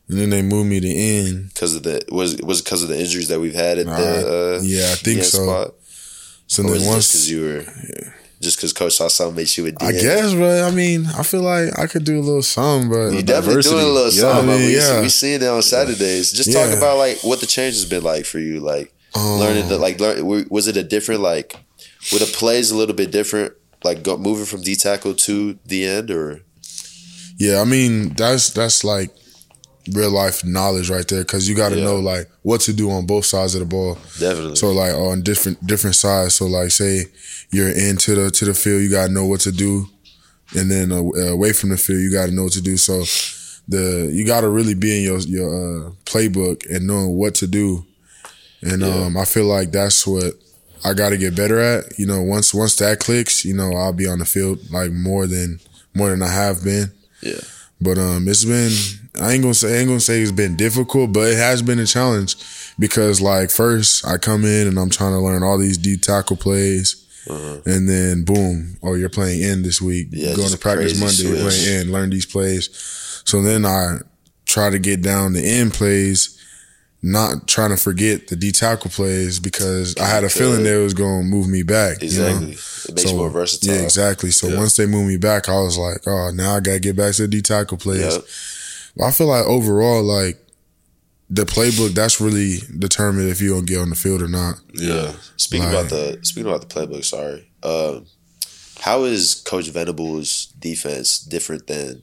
and 0.09 0.19
then 0.19 0.29
they 0.35 0.43
moved 0.43 0.69
me 0.69 0.81
to 0.81 0.93
end. 1.17 1.49
because 1.55 1.75
of 1.77 1.83
the 1.89 1.97
was 2.21 2.37
was 2.51 2.61
because 2.61 2.83
of 2.83 2.91
the 2.91 2.99
injuries 3.05 3.29
that 3.29 3.41
we've 3.41 3.55
had 3.67 3.79
at 3.79 3.87
Nah, 3.87 3.97
the 3.97 4.13
uh, 4.37 4.61
yeah, 4.63 4.93
I 4.93 4.97
think 5.07 5.25
so. 5.25 5.43
Spot? 5.47 5.69
So 6.47 6.63
Or 6.63 6.71
then 6.77 6.87
once 6.87 7.09
because 7.09 7.31
you 7.31 7.41
were 7.49 7.65
just 8.45 8.59
because 8.59 8.73
coach 8.73 8.95
saw 8.95 9.09
something 9.09 9.35
makes 9.37 9.59
you 9.59 9.67
a 9.67 9.73
DN? 9.73 9.83
I 9.83 9.93
guess, 9.93 10.35
but 10.35 10.63
I 10.63 10.71
mean, 10.71 11.07
I 11.07 11.23
feel 11.25 11.43
like 11.43 11.77
I 11.79 11.87
could 11.89 12.05
do 12.05 12.19
a 12.19 12.23
little 12.23 12.43
something, 12.43 12.91
but 12.91 13.13
You 13.13 13.23
definitely 13.23 13.55
diversity. 13.63 13.75
doing 13.75 13.87
a 13.87 13.89
little 13.89 14.13
Yeah, 14.13 14.21
something. 14.35 14.51
I 14.51 14.57
mean, 14.59 14.67
we, 14.67 14.77
yeah. 14.77 15.01
we 15.01 15.09
seeing 15.09 15.43
it 15.43 15.49
on 15.49 15.63
Saturdays. 15.63 16.31
Just 16.33 16.53
talk 16.53 16.71
about 16.77 16.99
like 16.99 17.19
what 17.25 17.41
the 17.41 17.47
change 17.47 17.75
has 17.75 17.85
been 17.87 18.05
like 18.05 18.25
for 18.27 18.39
you. 18.39 18.61
Like 18.61 18.95
um, 19.17 19.41
learning 19.41 19.69
the 19.69 19.79
like 19.79 19.99
learn. 19.99 20.47
Was 20.51 20.69
it 20.69 20.77
a 20.77 20.85
different 20.85 21.21
like? 21.23 21.57
Were 22.13 22.19
the 22.19 22.27
plays 22.27 22.71
a 22.71 22.77
little 22.77 22.95
bit 22.95 23.11
different? 23.11 23.55
Like 23.83 24.03
go, 24.03 24.17
moving 24.17 24.45
from 24.47 24.61
D 24.63 24.77
tackle 24.77 25.15
to 25.15 25.59
the 25.67 25.85
end, 25.87 26.11
or 26.11 26.43
Yeah, 27.39 27.61
I 27.61 27.65
mean 27.65 28.11
that's 28.15 28.51
that's 28.51 28.85
like 28.85 29.11
real 29.93 30.11
life 30.11 30.45
knowledge 30.45 30.89
right 30.91 31.07
there 31.09 31.23
because 31.23 31.49
you 31.49 31.55
got 31.55 31.71
to 31.71 31.77
Yeah. 31.79 31.85
know 31.85 31.97
like 31.97 32.31
what 32.43 32.61
to 32.63 32.73
do 32.73 32.91
on 32.91 33.07
both 33.07 33.27
sides 33.27 33.55
of 33.55 33.61
the 33.61 33.67
ball. 33.67 33.99
definitely. 34.19 34.57
So 34.57 34.73
like 34.73 34.95
on 34.95 35.23
different 35.23 35.65
different 35.67 35.97
sides. 35.97 36.35
So 36.37 36.47
like 36.47 36.71
say 36.71 37.07
you're 37.51 37.71
into 37.71 38.15
the 38.15 38.31
to 38.31 38.45
the 38.47 38.55
field, 38.55 38.83
you 38.83 38.91
got 38.91 39.07
to 39.09 39.13
know 39.13 39.27
what 39.27 39.41
to 39.41 39.53
do, 39.53 39.87
and 40.57 40.71
then 40.71 40.91
uh, 40.93 41.03
away 41.33 41.53
from 41.53 41.71
the 41.71 41.77
field, 41.77 42.01
you 42.01 42.11
got 42.11 42.27
to 42.27 42.33
know 42.33 42.45
what 42.45 42.53
to 42.55 42.63
do. 42.63 42.77
So 42.77 43.05
the 43.69 44.11
you 44.13 44.27
got 44.27 44.41
to 44.43 44.49
really 44.49 44.75
be 44.75 44.97
in 44.99 45.03
your 45.05 45.19
your 45.21 45.49
uh, 45.87 45.91
playbook 46.05 46.69
and 46.75 46.87
knowing 46.87 47.17
what 47.17 47.35
to 47.37 47.47
do. 47.47 47.85
And 48.63 48.81
Yeah. 48.81 49.05
um, 49.05 49.17
I 49.17 49.25
feel 49.27 49.45
like 49.45 49.73
that's 49.73 50.07
what 50.07 50.35
I 50.85 50.95
got 50.95 51.11
to 51.11 51.17
get 51.19 51.35
better 51.37 51.59
at. 51.59 51.99
You 51.99 52.07
know, 52.07 52.23
once 52.23 52.55
once 52.55 52.77
that 52.77 53.01
clicks, 53.01 53.45
you 53.45 53.55
know, 53.55 53.73
I'll 53.73 53.93
be 53.93 54.07
on 54.07 54.19
the 54.19 54.25
field 54.25 54.59
like 54.71 54.93
more 54.93 55.27
than 55.27 55.61
more 55.95 56.09
than 56.11 56.23
I 56.23 56.29
have 56.29 56.65
been. 56.65 56.91
Yeah. 57.23 57.41
But 57.85 57.99
um, 57.99 58.27
it's 58.27 58.45
been 58.45 58.73
I 59.21 59.33
ain't 59.33 59.43
gonna 59.43 59.55
say 59.55 59.77
I 59.77 59.81
ain't 59.81 59.89
gonna 59.89 60.01
say 60.01 60.21
it's 60.21 60.33
been 60.33 60.57
difficult, 60.57 61.13
but 61.13 61.29
it 61.29 61.37
has 61.37 61.63
been 61.63 61.79
a 61.79 61.87
challenge 61.87 62.37
because 62.79 63.21
like 63.21 63.51
first 63.51 64.07
I 64.07 64.17
come 64.19 64.45
in 64.45 64.67
and 64.67 64.79
I'm 64.79 64.91
trying 64.91 65.13
to 65.13 65.21
learn 65.21 65.43
all 65.43 65.59
these 65.59 65.79
D 65.79 65.97
tackle 65.97 66.37
plays. 66.37 67.01
And 67.65 67.89
then 67.89 68.25
boom, 68.25 68.77
oh 68.83 68.95
you're 68.95 69.09
playing 69.09 69.43
in 69.43 69.63
this 69.63 69.81
week. 69.81 70.09
Uh-huh. 70.09 70.29
Yeah, 70.29 70.37
going 70.37 70.51
to 70.51 70.59
practice 70.59 70.99
Monday, 70.99 71.23
you're 71.23 71.51
switch. 71.51 71.65
playing 71.65 71.81
in, 71.81 71.93
learn 71.93 72.11
these 72.11 72.27
plays. 72.27 72.69
So 73.25 73.41
then 73.41 73.65
I 73.65 73.99
try 74.47 74.71
to 74.71 74.79
get 74.79 75.03
down 75.03 75.33
the 75.33 75.45
end 75.45 75.73
plays, 75.73 76.39
not 77.07 77.47
trying 77.47 77.69
to 77.69 77.77
forget 77.77 78.29
the 78.29 78.37
D 78.37 78.51
tackle 78.51 78.91
plays 78.91 79.39
because 79.39 79.95
I 79.99 80.07
had 80.07 80.25
a 80.25 80.31
feeling 80.31 80.65
they 80.65 80.77
was 80.77 80.95
gonna 80.95 81.23
move 81.23 81.49
me 81.49 81.63
back. 81.63 82.01
you 82.03 82.09
know? 82.19 82.27
Exactly. 82.27 82.53
It 82.53 82.95
makes 82.95 83.11
you 83.11 83.17
more 83.19 83.29
versatile. 83.31 83.75
Yeah, 83.75 83.83
exactly. 83.83 84.31
So 84.31 84.49
Yeah. 84.49 84.57
once 84.59 84.77
they 84.77 84.87
moved 84.87 85.09
me 85.09 85.19
back, 85.19 85.49
I 85.49 85.61
was 85.61 85.77
like, 85.77 86.07
oh, 86.07 86.31
now 86.35 86.57
I 86.57 86.61
gotta 86.61 86.79
get 86.81 86.97
back 86.97 87.15
to 87.17 87.23
the 87.23 87.29
D 87.29 87.43
tackle 87.43 87.77
plays. 87.77 88.01
Yep. 88.01 88.25
I 89.03 89.11
feel 89.11 89.27
like 89.27 89.45
overall, 89.45 90.03
like 90.03 90.39
the 91.29 91.45
playbook, 91.45 91.95
that's 91.95 92.21
really 92.23 92.59
determined 92.79 93.29
if 93.29 93.41
you're 93.41 93.55
gonna 93.57 93.67
get 93.67 93.81
on 93.81 93.91
the 93.91 93.97
field 93.97 94.23
or 94.23 94.29
not. 94.29 94.55
Yeah. 94.73 95.13
Speaking 95.37 95.67
Like- 95.67 95.75
about 95.75 95.91
the 95.91 96.19
speaking 96.23 96.51
about 96.51 96.67
the 96.69 96.75
playbook, 96.75 97.05
sorry. 97.05 97.51
Um, 97.63 98.07
how 98.81 99.05
is 99.05 99.43
Coach 99.45 99.71
Venable's 99.71 100.47
defense 100.59 101.19
different 101.19 101.67
than 101.67 102.03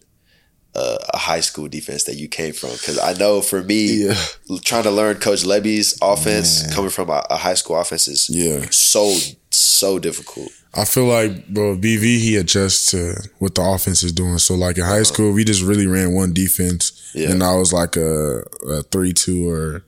uh, 0.76 0.98
a 1.14 1.18
high 1.18 1.42
school 1.42 1.68
defense 1.68 2.04
that 2.06 2.16
you 2.16 2.28
came 2.28 2.54
from? 2.54 2.72
Because 2.72 2.98
I 3.00 3.14
know 3.14 3.42
for 3.42 3.62
me, 3.64 4.06
Yeah. 4.08 4.16
trying 4.64 4.84
to 4.84 4.92
learn 4.92 5.18
Coach 5.18 5.44
Lebby's 5.44 5.98
offense 6.02 6.74
coming 6.74 6.90
from 6.92 7.10
a, 7.10 7.26
a 7.30 7.38
high 7.38 7.56
school 7.56 7.78
offense 7.80 8.08
is 8.08 8.30
Yeah. 8.30 8.66
so 8.72 9.14
so 9.50 10.00
difficult. 10.00 10.50
I 10.74 10.86
feel 10.86 11.06
like, 11.06 11.50
bro, 11.50 11.76
BV 11.76 12.20
he 12.20 12.38
adjusts 12.38 12.92
to 12.92 13.16
what 13.40 13.56
the 13.56 13.62
offense 13.62 14.04
is 14.04 14.14
doing. 14.14 14.38
So 14.38 14.56
like 14.56 14.78
in 14.78 14.86
high 14.86 15.04
school, 15.04 15.34
we 15.34 15.44
just 15.44 15.62
really 15.62 15.88
ran 15.88 16.14
one 16.14 16.32
defense, 16.34 17.12
Yeah. 17.14 17.32
and 17.32 17.44
I 17.44 17.56
was 17.56 17.74
like 17.74 17.98
a, 17.98 18.44
a 18.70 18.82
three 18.84 19.12
two 19.12 19.50
or 19.50 19.84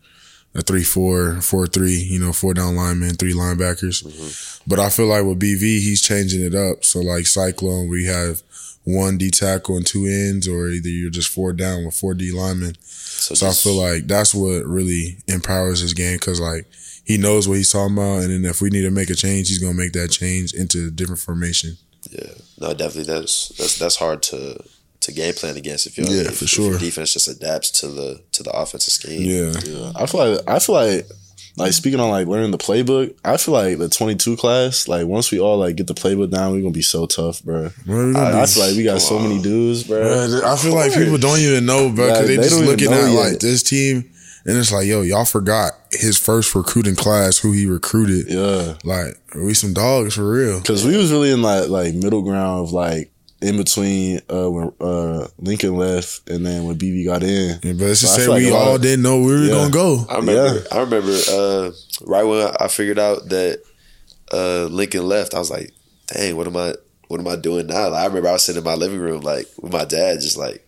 a 0.55 0.61
three 0.61 0.83
four 0.83 1.39
four 1.41 1.65
three. 1.67 1.95
You 1.95 2.19
know, 2.19 2.33
four 2.33 2.53
down 2.53 2.75
linemen, 2.75 3.15
three 3.15 3.33
linebackers. 3.33 4.03
But 4.67 4.79
I 4.79 4.89
feel 4.89 5.05
like 5.07 5.23
with 5.23 5.39
BV, 5.39 5.61
he's 5.61 6.01
changing 6.01 6.41
it 6.43 6.55
up. 6.55 6.83
So 6.83 6.99
like 6.99 7.25
Cyclone, 7.27 7.87
we 7.89 8.05
have 8.05 8.41
one 8.85 9.17
D 9.17 9.29
tackle 9.31 9.77
and 9.77 9.85
two 9.85 10.05
ends, 10.05 10.47
or 10.47 10.67
either 10.69 10.89
you're 10.89 11.09
just 11.09 11.29
four 11.29 11.53
down 11.53 11.85
with 11.85 11.95
four 11.95 12.13
D 12.13 12.31
linemen. 12.31 12.75
So, 12.81 13.35
So 13.35 13.47
I 13.47 13.51
feel 13.51 13.75
like 13.75 14.07
that's 14.07 14.33
what 14.35 14.65
really 14.65 15.17
empowers 15.27 15.79
his 15.79 15.93
game 15.93 16.15
because 16.17 16.39
like 16.39 16.65
he 17.05 17.17
knows 17.17 17.47
what 17.47 17.57
he's 17.57 17.71
talking 17.71 17.97
about, 17.97 18.23
and 18.23 18.31
then 18.31 18.45
if 18.49 18.61
we 18.61 18.69
need 18.69 18.81
to 18.81 18.91
make 18.91 19.09
a 19.09 19.15
change, 19.15 19.47
he's 19.49 19.59
gonna 19.59 19.73
make 19.73 19.93
that 19.93 20.09
change 20.09 20.53
into 20.53 20.87
a 20.87 20.91
different 20.91 21.19
formation. 21.19 21.77
yeah, 22.11 22.31
no, 22.59 22.73
definitely 22.73 23.13
that's 23.13 23.49
that's 23.57 23.77
that's 23.79 23.95
hard 23.95 24.21
to 24.23 24.57
to 25.01 25.11
game 25.11 25.33
plan 25.33 25.57
against 25.57 25.85
if 25.85 25.97
you 25.97 26.05
Yeah, 26.07 26.21
if, 26.29 26.37
for 26.37 26.43
if 26.45 26.49
sure. 26.49 26.69
your 26.71 26.79
defense 26.79 27.11
just 27.13 27.27
adapts 27.27 27.71
to 27.81 27.87
the 27.89 28.21
to 28.33 28.43
the 28.43 28.51
offensive 28.51 28.93
scheme. 28.93 29.21
Yeah, 29.21 29.51
Yeah, 29.65 29.91
I 29.95 30.05
feel 30.05 30.25
like 30.31 30.39
I 30.47 30.59
feel 30.59 30.75
like 30.75 31.07
like 31.55 31.73
speaking 31.73 31.99
on 31.99 32.09
like 32.09 32.27
learning 32.27 32.51
the 32.51 32.57
playbook. 32.57 33.15
I 33.23 33.37
feel 33.37 33.53
like 33.53 33.77
the 33.77 33.89
twenty 33.89 34.15
two 34.15 34.35
class. 34.35 34.87
Like 34.87 35.05
once 35.05 35.31
we 35.31 35.39
all 35.39 35.57
like 35.59 35.75
get 35.75 35.87
the 35.87 35.93
playbook 35.93 36.31
down, 36.31 36.51
we're 36.53 36.61
gonna 36.61 36.71
be 36.71 36.81
so 36.81 37.05
tough, 37.05 37.43
bro. 37.43 37.69
Bro, 37.85 38.13
I, 38.15 38.41
I 38.41 38.45
feel 38.45 38.63
like 38.65 38.75
we 38.75 38.83
got 38.83 39.01
so 39.01 39.19
many 39.19 39.41
dudes, 39.41 39.83
bro. 39.83 40.01
Bro, 40.39 40.49
I 40.51 40.55
feel 40.57 40.73
like 40.75 40.93
people 40.93 41.17
don't 41.17 41.39
even 41.39 41.65
know, 41.65 41.89
bro, 41.91 42.07
because 42.07 42.19
Like, 42.19 42.27
they 42.27 42.35
they 42.37 42.43
just 42.43 42.59
looking 42.63 42.91
at 42.91 43.11
yet. 43.11 43.19
like 43.31 43.39
this 43.39 43.61
team, 43.61 44.09
and 44.45 44.57
it's 44.57 44.71
like, 44.71 44.87
yo, 44.87 45.01
y'all 45.03 45.25
forgot 45.25 45.73
his 45.91 46.17
first 46.17 46.55
recruiting 46.55 46.95
class, 46.95 47.37
who 47.37 47.51
he 47.51 47.65
recruited. 47.67 48.25
Yeah, 48.29 48.73
Like, 48.83 49.15
are 49.35 49.43
we 49.45 49.53
some 49.53 49.73
dogs 49.73 50.15
for 50.15 50.27
real? 50.29 50.59
because 50.59 50.83
we 50.85 50.97
was 50.97 51.11
really 51.11 51.31
in 51.31 51.41
like 51.43 51.69
like 51.69 51.93
middle 51.93 52.23
ground 52.23 52.61
of 52.65 52.71
like 52.73 53.11
in 53.43 53.57
between 53.57 54.19
uh 54.29 54.49
when 54.49 54.71
uh 54.79 55.27
Lincoln 55.37 55.75
left 55.77 56.27
and 56.29 56.45
then 56.45 56.65
when 56.65 56.77
BV 56.77 57.05
got 57.05 57.21
in. 57.23 57.59
Yeah, 57.61 57.73
but 57.73 57.85
it's 57.89 57.99
So 58.01 58.07
just 58.07 58.19
I 58.19 58.21
say 58.23 58.27
like 58.29 58.43
we 58.43 58.51
all 58.51 58.75
of- 58.75 58.81
didn't 58.81 59.03
know 59.03 59.19
where 59.19 59.35
we 59.35 59.41
were 59.41 59.45
Yeah. 59.47 59.53
gonna 59.53 59.69
go. 59.71 60.05
I 60.09 60.15
remember. 60.17 60.55
Yeah. 60.55 60.61
I 60.71 60.79
remember. 60.79 61.17
Uh, 61.29 61.71
right 62.05 62.23
when 62.23 62.47
I 62.59 62.67
figured 62.67 62.99
out 62.99 63.29
that 63.29 63.61
uh, 64.31 64.65
Lincoln 64.71 65.07
left, 65.07 65.33
I 65.35 65.39
was 65.39 65.51
like, 65.51 65.71
"Dang, 66.07 66.35
what 66.37 66.47
am 66.47 66.57
I? 66.57 66.73
What 67.09 67.19
am 67.19 67.27
I 67.27 67.35
doing 67.35 67.67
now?" 67.67 67.89
Like, 67.89 68.01
I 68.01 68.05
remember 68.07 68.29
I 68.29 68.33
was 68.33 68.43
sitting 68.43 68.61
in 68.61 68.65
my 68.65 68.73
living 68.75 68.99
room, 68.99 69.21
like 69.21 69.47
with 69.61 69.71
my 69.73 69.85
dad, 69.85 70.21
just 70.21 70.37
like, 70.37 70.67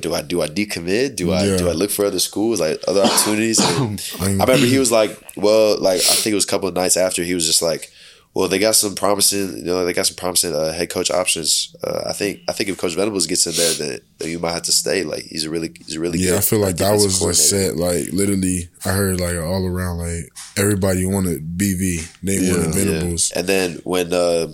do 0.00 0.14
I 0.14 0.22
do 0.22 0.42
I 0.42 0.48
decommit? 0.48 1.16
Do 1.16 1.32
I 1.32 1.44
Yeah. 1.44 1.56
do 1.56 1.68
I 1.68 1.72
look 1.72 1.90
for 1.90 2.04
other 2.04 2.18
schools, 2.20 2.60
like 2.60 2.80
other 2.86 3.02
opportunities? 3.02 3.58
And 3.60 4.00
I 4.20 4.26
mean- 4.28 4.40
I 4.40 4.44
remember 4.44 4.66
he 4.66 4.78
was 4.78 4.92
like, 4.92 5.18
well, 5.36 5.78
like 5.80 6.00
I 6.00 6.14
think 6.20 6.32
it 6.32 6.34
was 6.34 6.44
a 6.44 6.48
couple 6.48 6.68
of 6.68 6.74
nights 6.74 6.96
after 6.96 7.22
he 7.22 7.34
was 7.34 7.46
just 7.46 7.62
like, 7.62 7.90
well, 8.32 8.46
they 8.48 8.58
got 8.60 8.76
some 8.76 8.94
promising, 8.94 9.58
you 9.58 9.64
know, 9.64 9.84
they 9.84 9.92
got 9.92 10.06
some 10.06 10.16
promising 10.16 10.54
uh, 10.54 10.72
head 10.72 10.88
coach 10.88 11.10
options. 11.10 11.74
Uh, 11.82 12.02
I 12.08 12.12
think 12.12 12.40
I 12.48 12.52
think 12.52 12.68
if 12.68 12.78
Coach 12.78 12.94
Venables 12.94 13.26
gets 13.26 13.46
in 13.46 13.54
there, 13.54 13.74
then, 13.74 14.00
then 14.18 14.28
you 14.30 14.38
might 14.38 14.52
have 14.52 14.62
to 14.62 14.72
stay. 14.72 15.02
Like 15.02 15.24
he's 15.24 15.44
a 15.46 15.50
really 15.50 15.72
he's 15.84 15.96
a 15.96 16.00
really 16.00 16.18
Yeah, 16.20 16.30
good, 16.30 16.38
I 16.38 16.40
feel 16.42 16.58
like 16.60 16.76
that 16.76 16.92
was 16.92 17.18
the 17.18 17.24
coordinator. 17.24 17.42
set. 17.42 17.76
Like 17.76 18.12
literally, 18.12 18.68
I 18.84 18.90
heard 18.90 19.18
like 19.20 19.36
all 19.36 19.66
around, 19.66 19.98
like 19.98 20.30
everybody 20.56 21.04
wanted 21.04 21.58
BV. 21.58 22.06
They 22.22 22.36
Yeah. 22.38 22.52
wanted 22.52 22.66
Yeah. 22.66 22.84
Venables. 22.84 23.32
And 23.32 23.46
then 23.48 23.80
when 23.84 24.12
uh, 24.12 24.46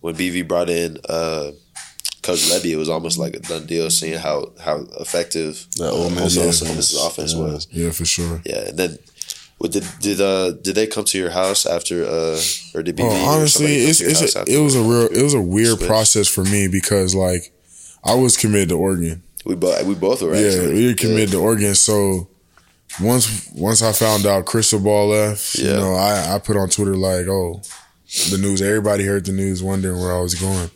when 0.00 0.14
BV 0.14 0.48
brought 0.48 0.70
in 0.70 0.96
uh, 1.08 1.50
Coach 2.22 2.40
Lebby, 2.50 2.70
it 2.72 2.76
was 2.76 2.88
almost 2.88 3.18
like 3.18 3.34
a 3.36 3.40
done 3.40 3.66
deal, 3.66 3.90
seeing 3.90 4.18
how 4.18 4.52
how 4.58 4.86
effective 5.00 5.66
That 5.76 5.90
Ole 5.90 6.10
Miss 6.10 6.36
Ole 6.38 6.48
offense. 6.48 6.94
Offense 6.94 7.34
Yeah. 7.34 7.40
was. 7.40 7.66
Yeah, 7.70 7.90
for 7.90 8.04
sure. 8.06 8.40
Yeah, 8.46 8.68
and 8.68 8.78
then 8.78 8.98
what 9.58 9.72
did 9.72 9.84
did 10.00 10.20
uh 10.20 10.52
did 10.52 10.74
they 10.74 10.86
come 10.86 11.04
to 11.04 11.18
your 11.18 11.30
house 11.30 11.66
after 11.66 12.04
uh 12.04 12.40
or 12.74 12.82
did 12.82 12.96
BV? 12.96 13.02
Oh, 13.04 13.28
honestly, 13.36 13.74
it's 13.74 14.00
it's 14.00 14.34
a, 14.36 14.44
it 14.48 14.58
was 14.58 14.74
a 14.74 14.82
real 14.82 15.06
it 15.06 15.22
was 15.22 15.34
a 15.34 15.40
weird 15.40 15.76
Switch. 15.78 15.88
process 15.88 16.28
for 16.28 16.44
me 16.44 16.68
because 16.68 17.14
like 17.14 17.52
I 18.04 18.14
was 18.14 18.36
committed 18.36 18.68
to 18.70 18.76
Oregon. 18.78 19.22
we 19.44 19.54
both 19.56 19.84
we 19.84 19.94
both 19.94 20.22
were 20.22 20.34
Yeah, 20.34 20.46
actually 20.48 20.74
we 20.74 20.86
were 20.88 20.94
committed 20.94 21.30
to 21.32 21.38
Oregon. 21.40 21.74
So 21.74 22.28
once 23.00 23.48
once 23.54 23.82
I 23.82 23.92
found 23.92 24.26
out 24.26 24.46
Cristobal 24.46 25.08
left, 25.08 25.56
you 25.56 25.66
Yeah. 25.68 25.76
know, 25.76 25.94
I 25.94 26.34
I 26.34 26.38
put 26.38 26.56
on 26.56 26.68
Twitter 26.68 26.96
like, 26.96 27.26
oh, 27.26 27.60
the 28.30 28.38
news. 28.38 28.62
Everybody 28.62 29.04
heard 29.04 29.26
the 29.26 29.32
news, 29.32 29.62
wondering 29.62 30.00
where 30.00 30.14
I 30.16 30.20
was 30.20 30.34
going. 30.34 30.70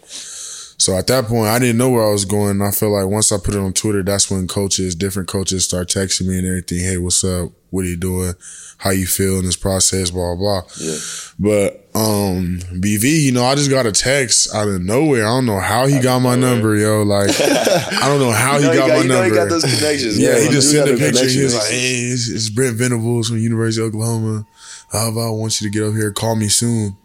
So 0.82 0.96
at 0.98 1.06
that 1.06 1.26
point, 1.26 1.46
I 1.46 1.60
didn't 1.60 1.78
know 1.78 1.90
where 1.90 2.04
I 2.04 2.10
was 2.10 2.24
going. 2.24 2.60
I 2.60 2.72
feel 2.72 2.90
like 2.90 3.06
once 3.06 3.30
I 3.30 3.36
put 3.36 3.54
it 3.54 3.60
on 3.60 3.72
Twitter, 3.72 4.02
that's 4.02 4.28
when 4.28 4.48
coaches, 4.48 4.96
different 4.96 5.28
coaches, 5.28 5.62
start 5.62 5.86
texting 5.86 6.26
me 6.26 6.38
and 6.38 6.46
everything. 6.46 6.80
Hey, 6.80 6.96
what's 6.98 7.22
up? 7.22 7.52
What 7.70 7.84
are 7.84 7.88
you 7.88 7.96
doing? 7.96 8.34
How 8.78 8.90
you 8.90 9.06
feel 9.06 9.38
in 9.38 9.44
this 9.44 9.54
process? 9.54 10.10
Blah 10.10 10.34
blah. 10.34 10.62
Yeah. 10.80 10.96
But 11.38 11.88
um, 11.94 12.58
BV, 12.82 13.22
you 13.22 13.30
know, 13.30 13.44
I 13.44 13.54
just 13.54 13.70
got 13.70 13.86
a 13.86 13.92
text 13.92 14.52
out 14.52 14.66
of 14.66 14.82
nowhere. 14.82 15.24
I 15.24 15.28
don't 15.28 15.46
know 15.46 15.60
how 15.60 15.86
he 15.86 16.00
got 16.00 16.18
my 16.18 16.34
number, 16.34 16.74
yo. 16.74 17.04
Like, 17.04 17.30
I 17.40 18.08
don't 18.08 18.18
know 18.18 18.32
how 18.32 18.56
You 18.56 18.64
know 18.64 18.72
he 18.72 18.78
got, 18.78 18.88
my 18.88 19.06
number. 19.06 19.24
he 19.24 19.30
got 19.30 19.48
those 19.50 19.62
connections. 19.62 20.18
Yeah, 20.18 20.32
man. 20.32 20.42
he 20.42 20.48
just 20.48 20.72
sent 20.72 20.90
a 20.90 20.96
picture. 20.96 21.28
He 21.28 21.44
was 21.44 21.54
like, 21.54 21.70
"Hey, 21.70 22.10
it's, 22.10 22.28
it's 22.28 22.50
Brent 22.50 22.74
Venables 22.76 23.28
from 23.28 23.38
University 23.38 23.86
of 23.86 23.94
Oklahoma. 23.94 24.46
How 24.90 25.10
about 25.12 25.28
I 25.28 25.30
want 25.30 25.60
you 25.60 25.70
to 25.70 25.72
get 25.72 25.86
up 25.86 25.94
here? 25.94 26.10
Call 26.10 26.34
me 26.34 26.48
soon." 26.48 26.96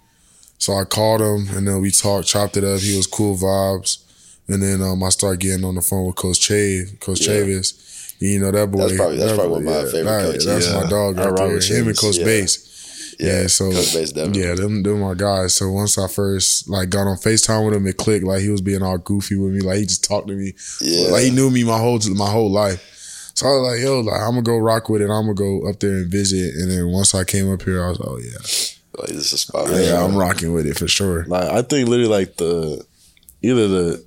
So 0.57 0.73
I 0.73 0.83
called 0.85 1.21
him, 1.21 1.55
and 1.55 1.67
then 1.67 1.81
we 1.81 1.91
talked, 1.91 2.27
chopped 2.27 2.57
it 2.57 2.63
up. 2.63 2.79
He 2.79 2.97
was 2.97 3.07
cool 3.07 3.35
vibes, 3.37 3.99
and 4.47 4.61
then 4.61 4.81
um, 4.81 5.03
I 5.03 5.09
started 5.09 5.39
getting 5.39 5.63
on 5.65 5.75
the 5.75 5.81
phone 5.81 6.07
with 6.07 6.15
Coach 6.15 6.39
Chave, 6.39 6.99
Coach 6.99 7.21
Yeah. 7.21 7.33
Chavis. 7.33 7.83
You 8.19 8.39
know 8.39 8.49
that 8.51 8.71
boy. 8.71 8.79
That's 8.79 8.95
probably- 8.95 9.17
that's 9.17 9.31
that 9.33 9.37
probably 9.37 9.63
boy, 9.63 9.71
one 9.71 9.77
of 9.79 9.85
my 9.85 9.91
favorite 9.91 10.03
that- 10.11 10.25
coaches. 10.25 10.45
That's 10.45 10.67
Yeah. 10.67 10.81
my 10.81 10.89
dog 10.89 11.19
I 11.19 11.29
right 11.29 11.37
there. 11.37 11.47
with 11.53 11.63
Him 11.65 11.87
and 11.87 11.97
Coach 11.97 12.17
Yeah. 12.17 12.25
Bass. 12.25 12.59
Yeah, 13.19 13.41
Yeah, 13.41 13.47
so 13.47 13.71
Coach 13.71 13.93
Bass 13.93 14.13
yeah, 14.15 14.53
them 14.55 14.81
them 14.83 14.99
my 15.01 15.13
guys. 15.13 15.53
So 15.55 15.69
once 15.71 15.97
I 15.97 16.07
first 16.07 16.67
like 16.69 16.89
got 16.89 17.07
on 17.07 17.17
Facetime 17.17 17.65
with 17.65 17.75
him, 17.75 17.85
it 17.87 17.97
clicked. 17.97 18.25
Like 18.25 18.41
he 18.41 18.49
was 18.49 18.61
being 18.61 18.81
all 18.81 18.97
goofy 18.97 19.35
with 19.35 19.53
me. 19.53 19.61
Like 19.61 19.77
he 19.77 19.85
just 19.85 20.03
talked 20.03 20.27
to 20.27 20.33
me. 20.33 20.53
Yeah. 20.81 21.09
Like 21.09 21.23
he 21.25 21.29
knew 21.31 21.49
me 21.51 21.63
my 21.63 21.77
whole 21.79 21.99
my 22.15 22.29
whole 22.29 22.51
life. 22.51 22.81
So 23.35 23.45
I 23.45 23.49
was 23.51 23.71
like, 23.73 23.83
yo, 23.85 23.99
like 24.01 24.19
I'm 24.21 24.31
gonna 24.31 24.41
go 24.41 24.57
rock 24.57 24.89
with 24.89 25.01
it. 25.01 25.09
I'm 25.11 25.23
gonna 25.25 25.33
go 25.35 25.67
up 25.69 25.79
there 25.79 25.93
and 25.93 26.11
visit. 26.11 26.55
And 26.55 26.69
then 26.71 26.87
once 26.91 27.13
I 27.15 27.23
came 27.23 27.51
up 27.51 27.61
here, 27.63 27.83
I 27.83 27.89
was, 27.89 27.99
oh 28.01 28.17
yeah, 28.17 28.37
Like 28.97 29.09
this 29.09 29.27
is 29.27 29.33
a 29.33 29.37
spot. 29.37 29.69
yeah, 29.71 30.03
I'm 30.03 30.15
rocking 30.15 30.53
with 30.53 30.65
it 30.65 30.77
for 30.77 30.87
sure. 30.87 31.25
Like 31.25 31.49
I 31.49 31.61
think 31.61 31.89
literally 31.89 32.11
like 32.11 32.37
the 32.37 32.85
either 33.41 33.67
the 33.67 34.05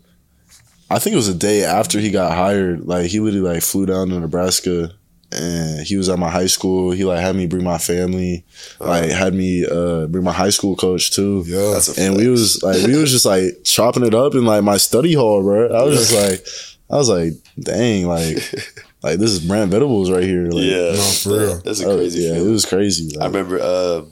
I 0.91 0.99
think 0.99 1.15
it 1.15 1.17
was 1.17 1.29
a 1.29 1.35
day 1.35 1.65
after 1.65 2.01
he 2.01 2.11
got 2.11 2.37
hired. 2.37 2.87
Like 2.87 3.07
he 3.07 3.21
literally 3.21 3.55
like 3.55 3.63
flew 3.63 3.87
down 3.87 4.09
to 4.09 4.19
Nebraska 4.19 4.91
and 5.33 5.87
he 5.87 5.97
was 5.97 6.09
at 6.09 6.19
my 6.19 6.29
high 6.29 6.47
school. 6.47 6.91
He 6.91 7.05
like 7.05 7.21
had 7.21 7.37
me 7.37 7.47
bring 7.47 7.63
my 7.63 7.79
family. 7.79 8.45
Like 8.81 9.11
had 9.11 9.35
me 9.35 9.65
uh 9.65 10.07
bring 10.07 10.25
my 10.25 10.33
high 10.33 10.51
school 10.51 10.75
coach 10.75 11.13
too. 11.13 11.45
Yeah, 11.47 11.71
That's 11.73 11.97
a 11.97 12.03
And 12.03 12.17
we 12.17 12.29
was 12.29 12.63
like 12.63 12.85
we 12.87 12.97
was 12.97 13.11
just 13.11 13.27
like 13.27 13.63
chopping 13.65 14.05
it 14.05 14.15
up 14.15 14.35
in 14.35 14.45
like 14.45 14.65
my 14.65 14.77
study 14.77 15.15
hall, 15.15 15.43
bro. 15.43 15.69
I 15.69 15.85
was 15.85 15.97
just 15.99 16.13
like 16.13 16.45
I 16.91 16.97
was 16.97 17.09
like, 17.09 17.35
dang, 17.59 18.07
like 18.07 18.37
like 19.03 19.19
this 19.19 19.31
is 19.31 19.39
Brent 19.41 19.71
Venables 19.71 20.11
right 20.11 20.25
here. 20.25 20.47
Like, 20.47 20.65
yeah, 20.65 20.93
No, 20.93 21.13
for 21.23 21.31
real. 21.31 21.61
That's 21.61 21.81
a 21.81 21.89
oh, 21.89 21.97
crazy. 21.97 22.23
yeah, 22.23 22.35
feeling. 22.35 22.49
it 22.49 22.53
was 22.53 22.67
crazy. 22.67 23.17
I 23.21 23.27
remember 23.27 23.61
uh, 23.61 24.03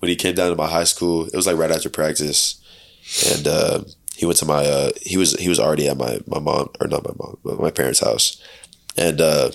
when 0.00 0.08
he 0.08 0.16
came 0.16 0.34
down 0.34 0.50
to 0.50 0.56
my 0.56 0.68
high 0.68 0.84
school. 0.84 1.26
It 1.26 1.36
was 1.36 1.46
like 1.46 1.56
right 1.56 1.70
after 1.70 1.88
practice, 1.88 2.60
and 3.32 3.46
uh, 3.46 3.84
he 4.16 4.26
went 4.26 4.38
to 4.38 4.46
my. 4.46 4.66
Uh, 4.66 4.90
he 5.00 5.16
was 5.16 5.32
he 5.38 5.48
was 5.48 5.60
already 5.60 5.88
at 5.88 5.96
my 5.96 6.18
my 6.26 6.40
mom 6.40 6.70
or 6.80 6.88
not 6.88 7.04
my 7.04 7.14
mom, 7.18 7.38
but 7.44 7.60
my 7.60 7.70
parents' 7.70 8.00
house, 8.00 8.42
and 8.96 9.20
uh, 9.20 9.50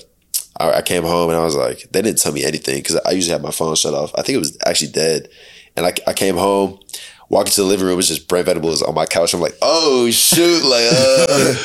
I, 0.58 0.74
I 0.74 0.82
came 0.82 1.04
home 1.04 1.30
and 1.30 1.38
I 1.38 1.44
was 1.44 1.56
like, 1.56 1.90
they 1.92 2.02
didn't 2.02 2.20
tell 2.20 2.32
me 2.32 2.46
anything 2.46 2.78
because 2.78 3.00
I 3.06 3.12
usually 3.12 3.34
have 3.34 3.42
my 3.42 3.52
phone 3.52 3.76
shut 3.76 3.94
off. 3.94 4.12
I 4.16 4.22
think 4.22 4.36
it 4.36 4.40
was 4.40 4.58
actually 4.66 4.92
dead, 4.92 5.28
and 5.76 5.86
I, 5.86 5.94
I 6.08 6.14
came 6.14 6.38
home. 6.38 6.80
Walking 7.28 7.54
to 7.54 7.62
the 7.62 7.68
living 7.68 7.88
room, 7.88 7.94
it 7.94 7.98
was 7.98 8.08
just 8.08 8.28
Brent 8.28 8.46
Venables 8.46 8.84
on 8.84 8.94
my 8.94 9.08
couch. 9.08 9.34
I'm 9.34 9.42
like, 9.42 9.58
oh 9.60 10.12
shoot, 10.12 10.64
like, 10.64 10.88
uh, 10.92 11.56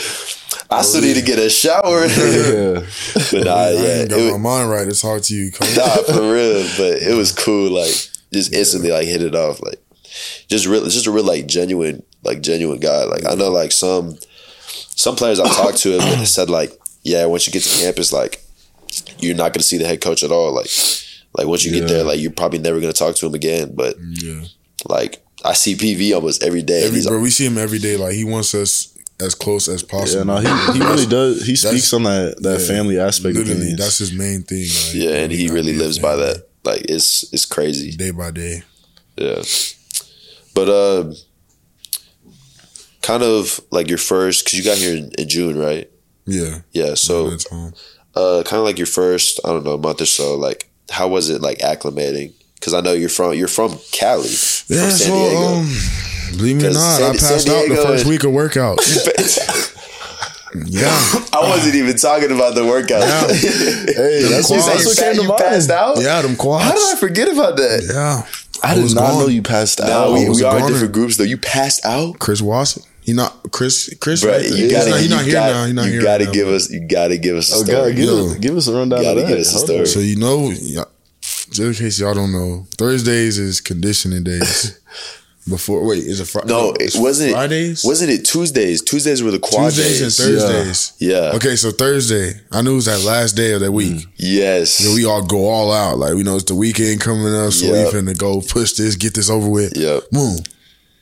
I 0.71 0.81
still 0.81 1.03
need 1.03 1.17
to 1.17 1.23
get 1.23 1.39
a 1.39 1.51
shower. 1.51 2.07
yeah. 2.07 2.81
but 3.31 3.45
nah, 3.45 3.55
I 3.55 3.71
yeah, 3.73 4.01
ain't 4.01 4.11
got 4.11 4.21
it 4.21 4.33
my 4.33 4.39
mind 4.39 4.71
right 4.71 4.89
to 4.89 4.99
talk 4.99 5.21
to 5.21 5.35
you, 5.35 5.51
nah, 5.77 5.97
for 5.97 6.33
real. 6.33 6.63
But 6.79 7.03
it 7.03 7.15
was 7.15 7.31
cool. 7.31 7.73
Like 7.73 7.93
just 8.33 8.53
instantly, 8.55 8.91
like 8.91 9.07
hit 9.07 9.23
it 9.23 9.35
off. 9.35 9.63
Like 9.63 9.81
just 10.49 10.67
real, 10.67 10.85
just 10.85 11.07
a 11.07 11.11
real 11.11 11.25
like 11.25 11.47
genuine, 11.47 12.03
like 12.23 12.41
genuine 12.43 12.81
guy. 12.81 13.05
Like 13.05 13.25
I 13.27 13.35
know, 13.35 13.51
like 13.51 13.73
some 13.73 14.17
some 14.69 15.17
players 15.17 15.41
I've 15.41 15.55
talked 15.55 15.79
to 15.79 15.99
have 15.99 16.29
said 16.37 16.51
like, 16.51 16.73
yeah, 17.03 17.25
once 17.27 17.47
you 17.47 17.53
get 17.53 17.63
to 17.63 17.83
campus, 17.83 18.13
like 18.13 18.43
you're 19.19 19.37
not 19.37 19.53
going 19.53 19.61
to 19.61 19.67
see 19.67 19.79
the 19.79 19.87
head 19.87 20.01
coach 20.01 20.23
at 20.23 20.31
all. 20.33 20.53
Like 20.55 20.69
like 21.37 21.47
once 21.47 21.65
you 21.65 21.73
get 21.73 21.89
there, 21.89 22.05
like 22.05 22.21
you're 22.21 22.33
probably 22.33 22.59
never 22.59 22.81
going 22.81 22.93
to 22.93 22.99
talk 22.99 23.15
to 23.17 23.27
him 23.27 23.35
again. 23.35 23.73
But 23.75 23.97
Yeah, 24.01 24.43
like 24.89 25.25
I 25.45 25.53
see 25.55 25.75
BV 25.75 26.15
almost 26.15 26.43
every 26.43 26.63
day. 26.63 26.79
and 26.79 26.87
every 26.87 26.97
he's 26.99 27.07
bro, 27.07 27.21
we 27.21 27.31
see 27.31 27.47
him 27.47 27.59
every 27.59 27.79
day. 27.79 27.97
Like 27.97 28.15
he 28.15 28.25
wants 28.25 28.55
us 28.55 28.97
as 29.21 29.35
close 29.35 29.69
as 29.69 29.83
possible. 29.83 30.27
Yeah, 30.35 30.41
no, 30.41 30.73
he, 30.73 30.79
he 30.79 30.85
really 30.85 31.07
does. 31.07 31.47
He 31.47 31.55
speaks 31.57 31.93
on 31.93 32.03
that 32.05 32.37
that 32.43 32.61
yeah, 32.61 32.67
family 32.67 32.99
aspect 32.99 33.37
Literally, 33.37 33.61
things. 33.67 33.79
that's 33.79 33.99
his 33.99 34.13
main 34.13 34.43
thing. 34.43 34.63
Like, 34.67 34.95
yeah, 34.95 35.23
and 35.23 35.33
he 35.33 35.47
gotta 35.47 35.55
really 35.55 35.73
be 35.73 35.79
a 35.81 35.83
lives 35.85 35.99
by 35.99 36.17
that. 36.17 36.47
Like 36.65 36.83
it's 36.89 37.25
it's 37.33 37.45
crazy. 37.47 37.91
day 37.93 38.11
by 38.11 38.31
day. 38.31 38.63
Yeah. 39.17 39.43
But 40.55 40.69
uh 40.69 41.13
kind 43.03 43.23
of 43.23 43.61
like 43.71 43.89
your 43.89 43.99
first 43.99 44.45
cuz 44.45 44.55
you 44.55 44.65
got 44.65 44.77
here 44.79 44.97
in, 44.97 45.11
in 45.19 45.29
June, 45.29 45.59
right? 45.59 45.91
Yeah, 46.27 46.61
Yeah, 46.73 46.95
so 46.95 47.37
home. 47.51 47.73
uh 48.15 48.43
kind 48.45 48.61
of 48.61 48.65
like 48.65 48.79
your 48.79 48.87
first, 48.87 49.41
I 49.45 49.49
don't 49.49 49.65
know, 49.65 49.79
month 49.79 50.01
or 50.03 50.07
so 50.07 50.37
like 50.37 50.71
how 50.91 51.09
was 51.09 51.31
it 51.31 51.41
like 51.41 51.59
acclimating? 51.59 52.33
Cuz 52.61 52.75
I 52.75 52.81
know 52.81 52.93
you're 52.93 53.09
from 53.09 53.35
you're 53.35 53.49
from 53.49 53.79
Cali. 53.93 54.29
From 54.29 54.77
San 54.77 54.91
so 54.91 55.07
Diego. 55.15 55.47
um, 55.55 55.79
believe 56.37 56.57
me 56.57 56.67
or 56.67 56.73
not, 56.73 56.99
San- 56.99 57.15
I 57.17 57.19
passed 57.19 57.49
out 57.49 57.69
the 57.69 57.77
first 57.77 58.05
week 58.07 58.25
of 58.25 58.33
workouts. 58.33 59.77
yeah, 60.67 60.89
I 61.33 61.41
wasn't 61.49 61.75
even 61.77 61.97
talking 61.97 62.31
about 62.33 62.55
the 62.55 62.65
workout. 62.65 63.03
Yeah. 63.03 63.27
hey, 63.95 64.23
that's, 64.29 64.47
quads. 64.49 64.67
that's 64.67 64.87
what 64.87 64.97
came 64.99 65.17
to 65.17 65.23
you 65.23 65.29
mind. 65.29 65.41
passed 65.41 65.71
out? 65.71 66.01
yeah, 66.01 66.23
them 66.23 66.37
quads. 66.37 66.65
How 66.65 66.73
did 66.73 66.97
I 66.97 66.99
forget 66.99 67.29
about 67.33 67.57
that? 67.57 67.83
Yeah, 67.93 68.27
I 68.69 68.75
did 68.75 68.95
not 68.95 69.11
gone. 69.13 69.19
know 69.21 69.29
you 69.29 69.43
passed 69.43 69.81
out. 69.81 69.89
No, 69.89 70.13
we, 70.15 70.29
we 70.29 70.43
are 70.45 70.57
in 70.57 70.61
goner. 70.63 70.73
different 70.73 70.93
groups 70.95 71.17
though. 71.17 71.25
You 71.25 71.39
passed 71.39 71.85
out? 71.85 72.19
Chris 72.19 72.41
Watson. 72.43 72.83
He 73.03 73.13
not 73.15 73.51
Chris. 73.51 73.93
Chris. 74.01 74.23
Bro, 74.23 74.33
right 74.33 74.45
you 74.45 74.55
He's 74.55 74.73
gotta, 74.73 74.91
not, 74.91 74.99
he 75.01 75.05
you 75.05 75.11
not 75.11 75.25
here 75.25 75.33
gotta, 75.33 75.53
now. 75.55 75.65
He 75.67 75.73
not 75.73 75.87
you 75.87 75.93
here. 75.93 76.03
gotta 76.03 76.25
now. 76.27 76.33
give 76.33 76.49
us, 76.49 76.71
you 76.71 76.87
gotta 76.87 77.17
give 77.17 77.37
us 77.37 77.51
a 77.53 77.57
Oh, 77.57 77.65
story. 77.65 77.91
God, 77.93 77.97
give, 77.97 78.05
Yo. 78.05 78.27
us, 78.27 78.35
give 78.37 78.57
us 78.57 78.67
a 78.69 78.75
rundown 78.75 79.03
Gotta 79.03 79.23
of 79.23 79.29
give 79.29 79.39
us 79.39 79.55
a 79.55 79.59
story. 79.59 79.87
So 79.87 80.01
you 80.01 80.17
know, 80.17 80.51
just 80.51 81.61
in 81.61 81.75
case 81.75 81.99
y'all 81.99 82.15
don't 82.15 82.33
know, 82.33 82.67
Thursdays 82.77 83.39
is 83.39 83.61
conditioning 83.61 84.25
days. 84.25 84.79
Before 85.49 85.85
wait, 85.87 86.05
is 86.05 86.21
it 86.21 86.27
Friday? 86.27 86.49
No, 86.49 86.75
it 86.79 86.93
wasn't. 86.97 87.33
Fridays. 87.33 87.83
Wasn't 87.85 88.11
it 88.11 88.25
Tuesdays? 88.25 88.83
Tuesdays 88.83 89.23
were 89.23 89.31
the 89.31 89.39
quad 89.39 89.73
Tuesdays 89.73 90.03
and. 90.21 90.29
Thursdays. 90.29 90.93
Yeah. 90.99 91.33
Okay, 91.35 91.57
so 91.57 91.71
Thursday. 91.71 92.35
I 92.53 92.61
knew 92.63 92.73
it 92.73 92.77
was 92.77 92.85
that 92.85 93.03
last 93.05 93.33
day 93.33 93.53
of 93.55 93.61
that 93.63 93.73
week. 93.73 93.93
Mm. 93.93 94.07
Yes. 94.17 94.81
Yeah, 94.81 94.95
we 94.95 95.07
all 95.07 95.25
go 95.27 95.49
all 95.49 95.73
out. 95.73 95.97
Like 95.99 96.15
we 96.15 96.23
know 96.23 96.37
it's 96.37 96.45
the 96.45 96.55
weekend 96.55 97.01
coming 97.01 97.35
up, 97.35 97.53
so 97.53 97.67
Yep. 97.67 97.93
we 97.95 97.99
finna 98.01 98.19
go 98.19 98.43
push 98.43 98.75
this, 98.75 98.97
get 98.97 99.15
this 99.15 99.31
over 99.31 99.49
with. 99.49 99.77
Yep. 99.77 100.11
Boom. 100.11 100.37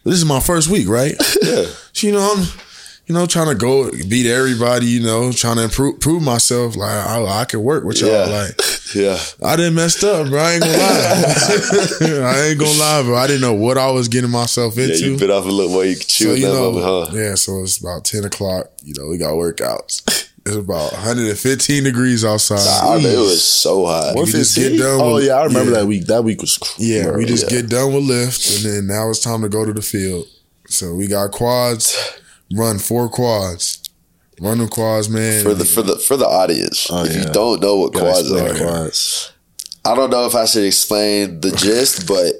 This 0.04 0.14
is 0.14 0.24
my 0.24 0.40
first 0.40 0.68
week, 0.68 0.88
right? 0.88 1.14
Yeah. 1.42 1.66
So, 1.92 2.06
you 2.06 2.12
know, 2.12 2.32
I'm, 2.36 2.46
you 3.06 3.14
know, 3.14 3.26
trying 3.26 3.48
to 3.48 3.54
go 3.56 3.90
beat 4.08 4.26
everybody. 4.30 4.86
You 4.86 5.00
know, 5.02 5.32
trying 5.32 5.56
to 5.56 5.64
improve, 5.64 5.98
prove 6.00 6.22
myself. 6.22 6.76
Like 6.76 6.90
I, 6.90 7.24
I 7.40 7.44
can 7.44 7.62
work 7.62 7.84
with 7.84 8.00
y'all. 8.00 8.10
Yeah. 8.10 8.24
Like 8.26 8.60
Yeah. 8.94 9.18
I 9.44 9.56
didn't 9.56 9.74
messed 9.74 10.02
up, 10.04 10.28
bro. 10.28 10.40
I 10.40 10.52
ain't 10.54 10.62
gonna 10.62 10.76
lie. 10.78 11.24
I 12.32 12.40
ain't 12.48 12.58
gonna 12.58 12.78
lie, 12.78 13.02
bro. 13.04 13.16
I 13.16 13.26
didn't 13.26 13.42
know 13.42 13.52
what 13.54 13.76
I 13.78 13.90
was 13.90 14.08
getting 14.08 14.30
myself 14.30 14.78
into. 14.78 14.88
Yeah. 14.88 14.94
into. 14.94 15.10
You 15.12 15.18
bit 15.18 15.30
off 15.30 15.44
a 15.44 15.48
little 15.48 15.72
more 15.72 15.84
you 15.84 15.96
could 15.96 16.08
chew 16.08 16.24
so 16.24 16.34
you 16.34 16.46
know, 16.46 16.72
moment, 16.72 17.10
huh? 17.12 17.16
yeah. 17.16 17.34
So 17.34 17.62
it's 17.62 17.78
about 17.78 18.04
ten 18.04 18.24
o'clock. 18.24 18.66
You 18.82 18.94
know, 18.98 19.08
we 19.08 19.18
got 19.18 19.32
workouts. 19.32 20.26
It's 20.46 20.56
about 20.56 20.92
115 20.92 21.84
degrees 21.84 22.24
outside. 22.24 22.60
I 22.60 22.94
remember 22.96 23.18
it 23.18 23.20
was 23.20 23.44
so 23.44 23.84
hot. 23.84 24.14
What- 24.14 24.28
just 24.28 24.56
get 24.56 24.78
done 24.78 24.98
Oh 24.98 25.14
with- 25.16 25.24
yeah, 25.26 25.34
I 25.34 25.44
remember 25.44 25.72
yeah. 25.72 25.78
that 25.80 25.86
week. 25.86 26.06
That 26.06 26.24
week 26.24 26.40
was 26.40 26.56
cr- 26.56 26.72
Yeah, 26.78 27.10
we 27.14 27.26
just 27.26 27.50
yeah. 27.52 27.60
get 27.60 27.68
done 27.68 27.92
with 27.92 28.04
lift, 28.04 28.48
and 28.64 28.64
then 28.64 28.86
now 28.86 29.10
it's 29.10 29.20
time 29.20 29.42
to 29.42 29.50
go 29.50 29.66
to 29.66 29.74
the 29.74 29.82
field. 29.82 30.26
So 30.66 30.94
we 30.94 31.06
got 31.06 31.32
quads, 31.32 31.94
run 32.54 32.78
four 32.78 33.10
quads. 33.10 33.87
Run 34.40 34.58
them 34.58 34.68
quads, 34.68 35.08
man. 35.08 35.42
For 35.42 35.54
the 35.54 35.64
for 35.64 35.82
the 35.82 35.96
for 35.98 36.16
the 36.16 36.26
audience, 36.26 36.86
Oh, 36.90 37.04
if 37.04 37.14
you 37.16 37.24
don't 37.32 37.60
know 37.60 37.76
what 37.76 37.92
quads 37.92 38.30
are, 38.32 38.54
quads. 38.54 39.32
I 39.84 39.94
don't 39.94 40.10
know 40.10 40.26
if 40.26 40.34
I 40.34 40.44
should 40.44 40.64
explain 40.64 41.40
the 41.40 41.50
gist, 41.50 42.06
but 42.14 42.34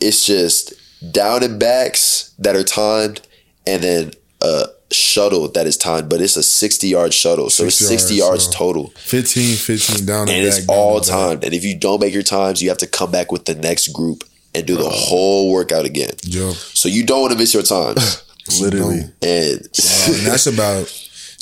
it's 0.00 0.24
just 0.26 0.72
down 1.12 1.42
and 1.42 1.58
backs 1.58 2.32
that 2.38 2.54
are 2.56 2.62
timed, 2.64 3.20
and 3.66 3.82
then 3.82 4.12
a 4.42 4.66
shuttle 4.92 5.48
that 5.48 5.66
is 5.66 5.76
timed, 5.76 6.08
but 6.08 6.20
it's 6.20 6.36
a 6.36 6.42
sixty 6.42 6.88
yard 6.88 7.12
shuttle, 7.12 7.50
so 7.50 7.64
it's 7.64 7.76
60 7.76 8.14
yards, 8.14 8.28
yards 8.28 8.44
so- 8.44 8.52
total, 8.52 8.92
15, 8.96 9.56
15 9.56 10.06
down 10.06 10.20
and 10.28 10.30
and 10.30 10.46
it's 10.46 10.58
back. 10.60 10.66
down 10.68 10.76
all 10.76 10.96
and 10.98 11.06
back. 11.06 11.12
timed. 11.14 11.44
And 11.44 11.54
if 11.54 11.64
you 11.64 11.76
don't 11.76 12.00
make 12.00 12.14
your 12.14 12.22
times, 12.22 12.62
you 12.62 12.68
have 12.68 12.78
to 12.78 12.86
come 12.86 13.10
back 13.10 13.32
with 13.32 13.46
the 13.46 13.54
next 13.54 13.88
group 13.92 14.22
and 14.54 14.64
do 14.66 14.76
the 14.76 14.88
whole 14.88 15.50
workout 15.52 15.84
again. 15.86 16.12
Yo, 16.24 16.52
So 16.52 16.88
you 16.88 17.04
don't 17.04 17.20
want 17.20 17.32
to 17.32 17.38
miss 17.38 17.52
your 17.52 17.62
times, 17.64 18.22
Literally. 18.60 19.00
and 19.22 19.60
and 19.60 20.14
that's 20.26 20.46
about 20.46 20.86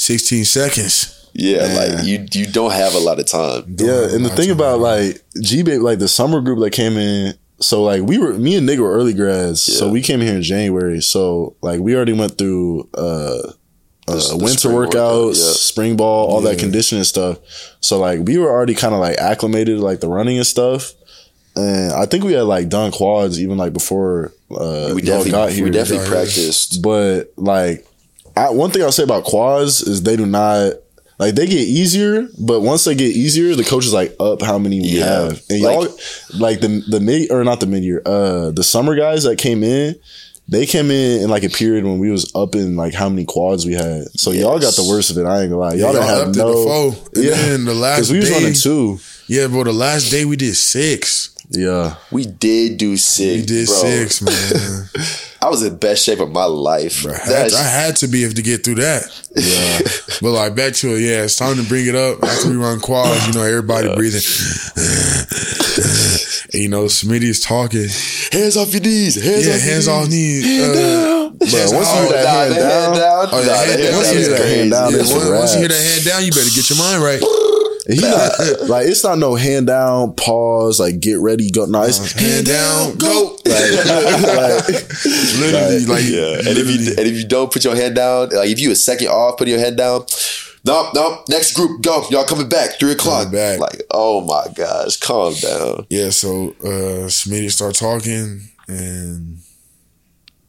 16 0.05 0.45
seconds. 0.45 1.31
yeah, 1.33 1.59
Man. 1.59 1.97
like 1.97 2.07
you 2.07 2.27
you 2.33 2.47
don't 2.47 2.73
have 2.73 2.95
a 2.95 2.99
lot 2.99 3.19
of 3.19 3.27
time. 3.27 3.75
Don't 3.75 3.89
Yeah, 3.89 4.15
and 4.15 4.25
the 4.25 4.31
thing 4.31 4.51
lot 4.51 4.57
about 4.57 4.81
like 4.81 5.23
G 5.41 5.63
Babe, 5.63 5.81
like 5.81 5.99
the 5.99 6.09
summer 6.09 6.41
group 6.41 6.61
that 6.61 6.71
came 6.71 6.97
in. 6.97 7.35
So 7.61 7.83
like 7.83 8.03
we 8.03 8.19
were, 8.19 8.35
me 8.35 8.57
and 8.57 8.67
Nick 8.67 8.79
were 8.79 8.93
early 8.93 9.15
grads. 9.15 9.63
So 9.63 9.89
we 9.89 10.03
came 10.03 10.21
here 10.21 10.35
in 10.35 10.43
January. 10.43 11.01
So 11.01 11.57
like 11.63 11.81
we 11.81 11.97
already 11.97 12.13
went 12.13 12.37
through 12.37 12.89
uh, 12.95 13.39
uh 14.07 14.29
the 14.29 14.39
winter 14.39 14.59
spring 14.59 14.75
workouts, 14.75 14.75
workout, 14.75 15.27
yeah. 15.29 15.53
spring 15.55 15.97
ball, 15.97 16.29
all 16.29 16.41
that 16.43 16.59
conditioning 16.59 17.05
stuff. 17.05 17.39
So 17.81 17.99
like 17.99 18.21
we 18.21 18.37
were 18.39 18.51
already 18.51 18.75
kind 18.75 18.93
of 18.93 19.01
like 19.01 19.17
acclimated 19.19 19.79
like 19.79 20.01
the 20.01 20.09
running 20.09 20.37
and 20.37 20.47
stuff. 20.47 20.93
And 21.57 21.93
I 21.93 22.07
think 22.07 22.25
we 22.25 22.33
had 22.33 22.43
like 22.43 22.69
done 22.69 22.91
quads 22.91 23.41
even 23.41 23.57
like 23.57 23.73
before 23.73 24.33
uh, 24.51 24.93
We 24.95 25.03
y'all 25.03 25.25
definitely 25.25 25.31
got 25.31 25.53
here. 25.53 25.65
we 25.65 25.71
definitely 25.71 26.09
practiced. 26.09 26.83
But 26.83 27.33
like, 27.37 27.87
I, 28.37 28.51
one 28.51 28.71
thing 28.71 28.83
I'll 28.83 28.93
say 28.93 29.05
about 29.05 29.25
quads 29.25 29.81
is 29.83 30.03
they 30.03 30.17
do 30.17 30.27
not 30.27 30.73
like 31.19 31.35
they 31.37 31.47
get 31.47 31.61
easier, 31.61 32.27
but 32.39 32.61
once 32.61 32.85
they 32.85 32.95
get 32.97 33.15
easier, 33.15 33.55
the 33.55 33.63
coach 33.65 33.87
is 33.87 33.93
like 33.93 34.15
up 34.19 34.43
how 34.43 34.59
many 34.59 34.81
we 34.81 34.89
Yeah. 34.99 35.05
have, 35.05 35.43
and 35.49 35.63
Like- 35.63 35.75
y'all 35.89 35.99
like 36.39 36.61
the 36.61 36.83
the 36.89 36.99
mid 37.01 37.31
or 37.31 37.45
not 37.45 37.61
the 37.61 37.67
mid 37.67 37.85
year, 37.85 38.03
uh, 38.05 38.51
the 38.51 38.65
summer 38.65 38.97
guys 38.97 39.23
that 39.25 39.39
came 39.39 39.63
in. 39.63 39.95
They 40.47 40.67
came 40.67 40.91
in 40.91 41.23
in 41.23 41.31
like 41.31 41.43
a 41.43 41.49
period 41.49 41.85
when 41.85 41.99
we 41.99 42.11
was 42.11 42.31
up 42.35 42.55
in 42.55 42.77
like 42.77 42.93
how 42.93 43.09
many 43.09 43.25
quads 43.25 43.65
we 43.65 43.73
had. 43.73 44.09
So 44.21 44.31
y'all 44.31 44.59
got 44.59 44.75
the 44.75 44.83
worst 44.87 45.11
of 45.11 45.17
it. 45.17 45.25
I 45.25 45.41
ain't 45.41 45.51
gonna 45.51 45.57
lie. 45.59 45.71
Y'all 45.71 45.79
Y'all 45.79 45.93
didn't 45.95 46.09
have 46.09 46.37
no. 46.37 46.53
before. 46.53 47.07
And 47.17 47.25
then 47.25 47.65
the 47.65 47.73
last 47.73 47.97
because 47.97 48.13
we 48.13 48.19
was 48.19 48.29
day- 48.29 48.35
running 48.35 48.53
two. 48.53 49.01
Yeah, 49.27 49.47
bro, 49.47 49.65
the 49.65 49.73
last 49.73 50.11
day 50.11 50.27
we 50.27 50.37
did 50.37 50.55
six. 50.55 51.31
Yeah, 51.57 51.95
We 52.11 52.27
did 52.27 52.79
do 52.79 52.97
six. 52.97 53.41
We 53.43 53.47
did 53.47 53.67
bro. 53.67 53.77
six, 53.77 54.23
man. 54.23 54.89
I 55.43 55.49
was 55.51 55.63
in 55.63 55.77
best 55.77 56.05
shape 56.05 56.21
of 56.21 56.31
my 56.33 56.45
life. 56.47 57.03
Bro, 57.03 57.13
I, 57.15 57.17
had 57.19 57.51
to, 57.51 57.57
I 57.57 57.63
had 57.63 57.97
to 57.97 58.09
be 58.09 58.25
able 58.25 58.35
to 58.35 58.43
get 58.43 58.65
through 58.65 58.77
that. 58.77 59.03
yeah. 59.37 59.81
But 60.23 60.31
like 60.33 60.55
back 60.55 60.73
to 60.75 60.95
it, 60.97 61.01
yeah, 61.01 61.25
it's 61.25 61.37
time 61.37 61.57
to 61.57 61.63
bring 61.69 61.87
it 61.87 61.95
up 61.95 62.23
after 62.23 62.49
we 62.49 62.57
run 62.57 62.81
quads. 62.81 63.27
You 63.27 63.35
know, 63.35 63.43
everybody 63.43 63.93
breathing. 63.95 64.23
and, 66.55 66.63
you 66.63 66.69
know, 66.69 66.85
Smitty 66.87 67.25
is 67.29 67.41
talking. 67.41 67.89
hands 68.33 68.57
off 68.57 68.73
your 68.73 68.81
knees. 68.83 69.21
Hands 69.23 69.47
Yeah, 69.47 69.55
off 69.55 69.61
hands 69.61 69.89
off 69.89 70.09
knees. 70.09 70.45
knees. 70.47 70.63
Uh, 70.63 71.31
once 71.35 71.53
off. 71.75 72.09
that 72.09 72.25
hand 72.25 72.55
down, 72.55 72.95
down. 72.95 73.31
Nah, 73.31 73.41
yeah, 73.43 73.67
the 73.67 73.83
hand 73.83 73.85
hand 73.85 73.85
down. 73.85 73.91
down 73.91 73.99
Once 73.99 74.13
you 74.15 74.19
do 74.25 74.29
that 74.31 74.49
hand 74.49 74.71
down, 74.71 74.93
once, 75.41 75.53
you 75.55 75.59
hear 75.61 75.69
that 75.69 75.83
hand 75.93 76.05
down, 76.07 76.25
you 76.25 76.31
better 76.31 76.55
get 76.55 76.71
your 76.71 76.79
mind 76.79 77.03
right. 77.03 77.21
Not, 77.87 78.69
like 78.69 78.87
it's 78.87 79.05
not 79.05 79.19
no 79.19 79.35
hand 79.35 79.67
down, 79.67 80.15
pause, 80.15 80.81
like 80.81 81.01
get 81.01 81.19
ready, 81.19 81.51
go. 81.51 81.67
No, 81.67 81.83
it's 81.83 82.13
Hand 82.13 82.47
down, 82.47 82.97
go. 82.97 83.37
like, 83.45 84.65
Literally, 85.39 85.85
like, 85.87 86.05
Yeah, 86.05 86.39
and 86.39 86.57
if 86.59 86.67
you 86.69 86.91
and 86.97 87.07
if 87.07 87.15
you 87.15 87.27
don't 87.27 87.53
put 87.53 87.63
your 87.65 87.77
hand 87.77 87.97
down, 87.97 88.31
like 88.31 88.49
if 88.49 88.59
you 88.59 88.71
a 88.71 88.77
second 88.77 89.09
off, 89.09 89.37
putting 89.37 89.53
your 89.53 89.61
head 89.61 89.77
down. 89.77 90.07
No, 90.67 90.89
no. 90.95 91.23
Next 91.29 91.53
group, 91.53 91.83
go. 91.83 92.07
Y'all 92.11 92.25
coming 92.25 92.49
back. 92.49 92.79
Three 92.79 92.93
o'clock. 92.93 93.31
Back. 93.31 93.61
Like, 93.61 93.83
oh 93.91 94.23
my 94.23 94.51
gosh, 94.55 94.97
calm 94.97 95.35
down. 95.35 95.87
Yeah, 95.91 96.09
so 96.09 96.51
uh 96.63 97.09
Smitty 97.09 97.51
start 97.51 97.75
talking 97.75 98.49
and 98.67 99.39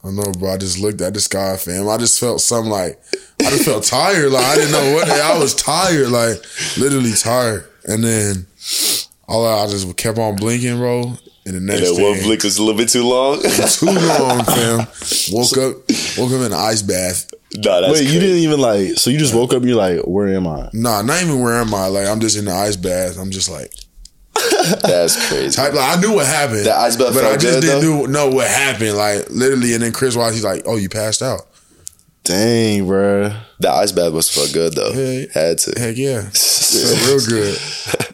I 0.06 0.10
don't 0.10 0.18
know, 0.18 0.32
bro. 0.40 0.54
I 0.54 0.58
just 0.58 0.78
looked 0.80 1.02
at 1.02 1.16
the 1.16 1.20
sky, 1.20 1.58
fam. 1.58 1.90
I 1.90 1.98
just 1.98 2.20
felt 2.20 2.40
something 2.40 2.72
like 2.72 3.02
I 3.42 3.50
just 3.50 3.66
felt 3.66 3.84
tired. 3.84 4.32
Like 4.32 4.46
I 4.46 4.56
didn't 4.56 4.72
know 4.72 4.94
what 4.94 5.10
I 5.10 5.38
was 5.40 5.56
tired, 5.56 6.10
like 6.10 6.38
literally 6.78 7.14
tired. 7.14 7.68
And 7.86 8.04
then 8.04 8.46
all 9.28 9.48
I, 9.48 9.64
I 9.64 9.68
just 9.68 9.98
kept 9.98 10.20
on 10.20 10.36
blinking, 10.36 10.78
bro. 10.78 11.14
And 11.48 11.54
the 11.54 11.58
And 11.58 11.66
next 11.66 11.96
that 11.96 12.04
one 12.04 12.22
blink 12.22 12.44
was 12.44 12.58
a 12.58 12.64
little 12.64 12.78
bit 12.78 12.90
too 12.90 13.04
long. 13.04 13.42
too 13.42 13.86
long, 13.88 14.44
fam. 14.46 14.88
Woke 15.32 15.58
up, 15.58 15.76
woke 16.20 16.32
up 16.32 16.40
in 16.46 16.52
an 16.52 16.54
ice 16.54 16.82
bath. 16.84 17.28
nah, 17.56 17.82
that's 17.82 17.94
wait, 17.94 18.08
you 18.12 18.20
didn't 18.20 18.38
even 18.38 18.60
like. 18.60 18.98
So 18.98 19.10
you 19.10 19.18
just 19.18 19.34
woke 19.34 19.54
up 19.54 19.58
and 19.62 19.68
you're 19.70 19.78
like, 19.78 20.00
where 20.06 20.28
am 20.28 20.48
I? 20.48 20.70
Nah, 20.74 21.02
not 21.02 21.22
even 21.24 21.42
where 21.42 21.56
am 21.56 21.74
I? 21.74 21.88
Like 21.88 22.08
I'm 22.08 22.20
just 22.20 22.38
in 22.38 22.46
the 22.46 22.52
ice 22.54 22.76
bath. 22.76 23.18
I'm 23.18 23.32
just 23.32 23.50
like 23.50 23.74
That's 24.82 25.30
crazy. 25.30 25.56
type. 25.56 25.74
Like 25.74 25.98
I 25.98 26.02
knew 26.02 26.14
what 26.14 26.26
happened. 26.26 26.66
The 26.66 26.76
ice 26.76 26.96
but 26.96 27.16
I 27.16 27.38
just 27.38 27.62
didn't 27.62 27.82
do, 27.82 28.08
know 28.08 28.30
what 28.30 28.48
happened. 28.48 28.96
Like 28.98 29.30
literally, 29.30 29.74
and 29.74 29.84
then 29.84 29.92
Chris 29.92 30.16
Wise, 30.16 30.34
he's 30.34 30.44
like, 30.44 30.64
"Oh, 30.66 30.78
you 30.78 30.90
passed 30.90 31.22
out." 31.22 31.42
Dang, 32.24 32.86
bruh. 32.88 33.40
The 33.60 33.70
ice 33.70 33.92
bath 33.92 34.12
was 34.14 34.30
felt 34.34 34.52
good 34.54 34.74
though. 34.74 34.90
Yeah. 34.92 35.26
Had 35.34 35.58
to. 35.60 35.80
Heck 35.80 35.98
yeah, 35.98 36.22
felt 36.34 37.08
real 37.08 37.20
good. 37.28 37.58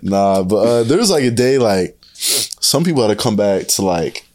Nah, 0.03 0.41
but 0.41 0.55
uh, 0.55 0.83
there 0.83 0.97
was 0.97 1.11
like 1.11 1.23
a 1.23 1.29
day 1.29 1.59
like 1.59 1.95
some 2.15 2.83
people 2.83 3.07
had 3.07 3.15
to 3.15 3.21
come 3.23 3.35
back 3.35 3.67
to 3.67 3.83
like. 3.83 4.25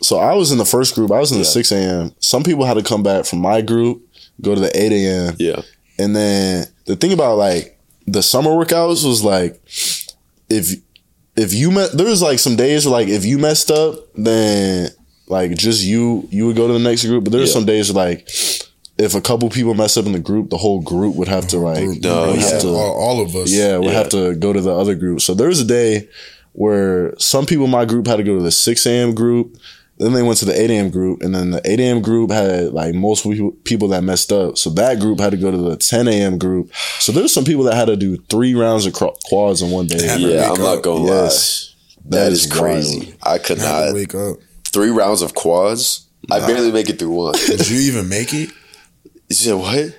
So 0.00 0.18
I 0.18 0.34
was 0.34 0.50
in 0.50 0.58
the 0.58 0.64
first 0.64 0.94
group. 0.94 1.10
I 1.12 1.20
was 1.20 1.30
in 1.32 1.38
the 1.38 1.44
Yeah. 1.44 1.50
six 1.50 1.70
a.m. 1.70 2.12
Some 2.18 2.42
people 2.42 2.64
had 2.64 2.74
to 2.74 2.82
come 2.82 3.02
back 3.02 3.26
from 3.26 3.40
my 3.40 3.60
group, 3.60 4.02
go 4.40 4.54
to 4.54 4.60
the 4.60 4.74
eight 4.76 4.90
a.m. 4.92 5.36
Yeah. 5.38 5.60
And 5.98 6.16
then 6.16 6.66
the 6.86 6.96
thing 6.96 7.12
about 7.12 7.36
like 7.36 7.78
the 8.06 8.22
summer 8.22 8.50
workouts 8.50 9.06
was 9.06 9.22
like 9.22 9.62
if 10.48 10.74
if 11.42 11.52
you 11.52 11.70
met 11.70 11.90
there 11.92 12.06
was 12.06 12.22
like 12.22 12.38
some 12.38 12.56
days 12.56 12.84
where 12.86 12.92
like 13.00 13.08
if 13.08 13.24
you 13.24 13.38
messed 13.38 13.70
up, 13.70 13.94
then 14.14 14.88
like 15.26 15.50
just 15.56 15.82
you 15.84 16.26
you 16.30 16.46
would 16.46 16.56
go 16.56 16.66
to 16.66 16.72
the 16.72 16.78
next 16.88 17.04
group. 17.04 17.24
But 17.24 17.32
there's 17.32 17.50
Yeah. 17.50 17.54
some 17.54 17.66
days 17.66 17.92
where 17.92 18.04
like 18.06 18.28
if 18.98 19.14
a 19.14 19.20
couple 19.20 19.48
people 19.50 19.74
mess 19.74 19.96
up 19.96 20.06
in 20.06 20.12
the 20.12 20.18
group, 20.30 20.50
the 20.50 20.58
whole 20.58 20.80
group 20.80 21.16
would 21.16 21.28
have 21.28 21.46
to 21.48 21.58
like 21.58 21.82
No, 22.02 22.34
yeah. 22.34 22.58
to 22.60 22.68
all, 22.68 22.94
all 23.04 23.20
of 23.22 23.34
us. 23.34 23.50
yeah, 23.50 23.76
would 23.78 23.86
Yeah. 23.86 23.92
have 23.98 24.08
to 24.10 24.34
go 24.36 24.52
to 24.52 24.60
the 24.60 24.74
other 24.74 24.94
group. 24.94 25.20
So 25.20 25.34
there 25.34 25.48
was 25.48 25.60
a 25.60 25.64
day 25.64 26.08
where 26.52 27.14
some 27.18 27.46
people 27.46 27.64
in 27.64 27.70
my 27.70 27.84
group 27.86 28.06
had 28.06 28.16
to 28.16 28.22
go 28.22 28.36
to 28.36 28.42
the 28.42 28.50
6 28.50 28.84
a.m. 28.86 29.14
group. 29.14 29.56
Then 29.98 30.14
they 30.14 30.22
went 30.22 30.38
to 30.38 30.44
the 30.46 30.58
8 30.60 30.70
a.m. 30.70 30.90
group. 30.90 31.22
And 31.22 31.34
then 31.34 31.50
the 31.50 31.60
8 31.70 31.78
a.m. 31.78 32.00
group 32.02 32.30
had 32.30 32.72
like 32.72 32.94
most 32.94 33.22
people, 33.24 33.52
people 33.64 33.88
that 33.88 34.02
messed 34.02 34.32
up. 34.32 34.58
So 34.58 34.70
that 34.70 34.98
group 35.00 35.20
had 35.20 35.30
to 35.30 35.36
go 35.36 35.50
to 35.50 35.56
the 35.56 35.76
10 35.76 36.08
a.m. 36.08 36.38
group. 36.38 36.72
So 36.98 37.12
there's 37.12 37.32
some 37.32 37.44
people 37.44 37.64
that 37.64 37.74
had 37.74 37.86
to 37.86 37.96
do 37.96 38.16
three 38.28 38.54
rounds 38.54 38.86
of 38.86 38.94
quads 38.94 39.62
in 39.62 39.70
one 39.70 39.86
day. 39.86 40.04
Had 40.06 40.20
Yeah, 40.20 40.50
I'm 40.52 40.60
not 40.60 40.82
gonna 40.82 41.04
Yes. 41.04 41.74
lie. 42.06 42.16
that 42.18 42.32
is, 42.32 42.48
wild. 42.48 42.60
crazy. 42.60 43.14
I 43.22 43.38
could 43.38 43.60
I 43.60 43.86
not. 43.86 43.94
wake 43.94 44.14
up. 44.14 44.38
Three 44.66 44.90
rounds 44.90 45.22
of 45.22 45.34
quads. 45.34 46.06
I 46.30 46.40
barely 46.40 46.72
make 46.72 46.88
it 46.88 46.98
through 46.98 47.10
one. 47.10 47.34
Did 47.46 47.68
you 47.68 47.80
even 47.80 48.08
make 48.08 48.32
it? 48.32 48.50
You 49.28 49.34
said 49.36 49.54
what? 49.54 49.94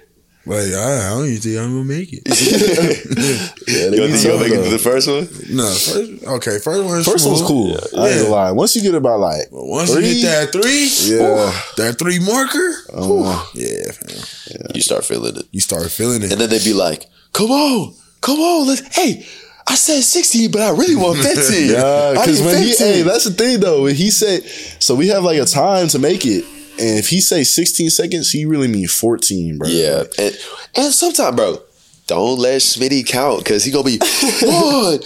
Like 0.45 0.73
I, 0.73 1.07
I 1.07 1.09
don't 1.11 1.27
even 1.27 1.39
think 1.41 1.57
I'm 1.57 1.71
gonna 1.71 1.83
make 1.85 2.09
it. 2.11 2.23
Yeah, 3.65 3.89
they 3.89 3.95
You 3.97 4.07
be 4.07 4.11
think 4.11 4.23
you'll 4.23 4.33
tough, 4.37 4.41
make 4.41 4.51
it 4.51 4.55
though. 4.55 4.61
through 4.63 4.71
the 4.71 4.77
first 4.79 5.07
one? 5.07 5.27
no, 5.55 5.63
first, 5.69 6.23
okay, 6.27 6.59
first 6.59 6.83
one's 6.83 7.05
First 7.05 7.25
one's 7.25 7.39
smooth. 7.39 7.47
cool. 7.47 7.71
I 7.99 8.07
ain't 8.07 8.15
Yeah. 8.17 8.21
gonna 8.23 8.29
lie. 8.29 8.51
Once 8.51 8.75
you 8.75 8.81
get 8.81 8.93
about 8.95 9.19
like 9.21 9.49
But 9.51 9.65
once 9.65 9.91
Three? 9.91 10.07
you 10.09 10.21
get 10.21 10.51
that 10.51 10.51
three, 10.51 10.89
Yeah. 11.15 11.61
that 11.77 11.97
three 11.97 12.19
marker, 12.19 12.75
uh, 12.93 13.45
yeah, 13.53 13.91
fam. 13.91 14.67
You 14.75 14.81
start 14.81 15.05
feeling 15.05 15.37
it, 15.37 15.45
you 15.51 15.61
start 15.61 15.89
feeling 15.89 16.21
it. 16.23 16.31
and 16.33 16.41
then 16.41 16.49
they'd 16.49 16.63
be 16.63 16.73
like, 16.73 17.07
"Come 17.31 17.49
on, 17.49 17.93
come 18.21 18.39
on, 18.39 18.67
let's." 18.67 18.81
Hey, 18.95 19.25
I 19.65 19.75
said 19.75 20.03
16, 20.03 20.51
but 20.51 20.61
I 20.61 20.71
really 20.71 20.95
want 20.97 21.19
15. 21.23 21.69
Yeah, 21.69 22.11
because 22.11 22.41
need 22.41 22.45
when 22.45 22.63
he, 22.63 22.75
hey, 22.75 23.01
that's 23.03 23.23
the 23.23 23.31
thing 23.31 23.61
though. 23.61 23.83
When 23.83 23.95
he 23.95 24.11
said, 24.11 24.43
so 24.79 24.93
we 24.93 25.07
have 25.07 25.23
like 25.23 25.39
a 25.39 25.45
time 25.45 25.87
to 25.89 25.99
make 25.99 26.25
it, 26.25 26.43
and 26.79 26.97
if 26.99 27.09
he 27.09 27.21
say 27.21 27.43
16 27.43 27.89
seconds, 27.89 28.31
he 28.31 28.45
really 28.45 28.67
mean 28.67 28.87
14, 28.87 29.57
bro. 29.57 29.67
Yeah, 29.67 30.03
and 30.17 30.37
and 30.75 30.93
sometimes, 30.93 31.35
bro, 31.35 31.61
don't 32.07 32.39
let 32.39 32.61
Smitty 32.61 33.05
count 33.07 33.39
because 33.43 33.63
he 33.63 33.71
gonna 33.71 33.83
be 33.85 33.97
one, 34.41 34.99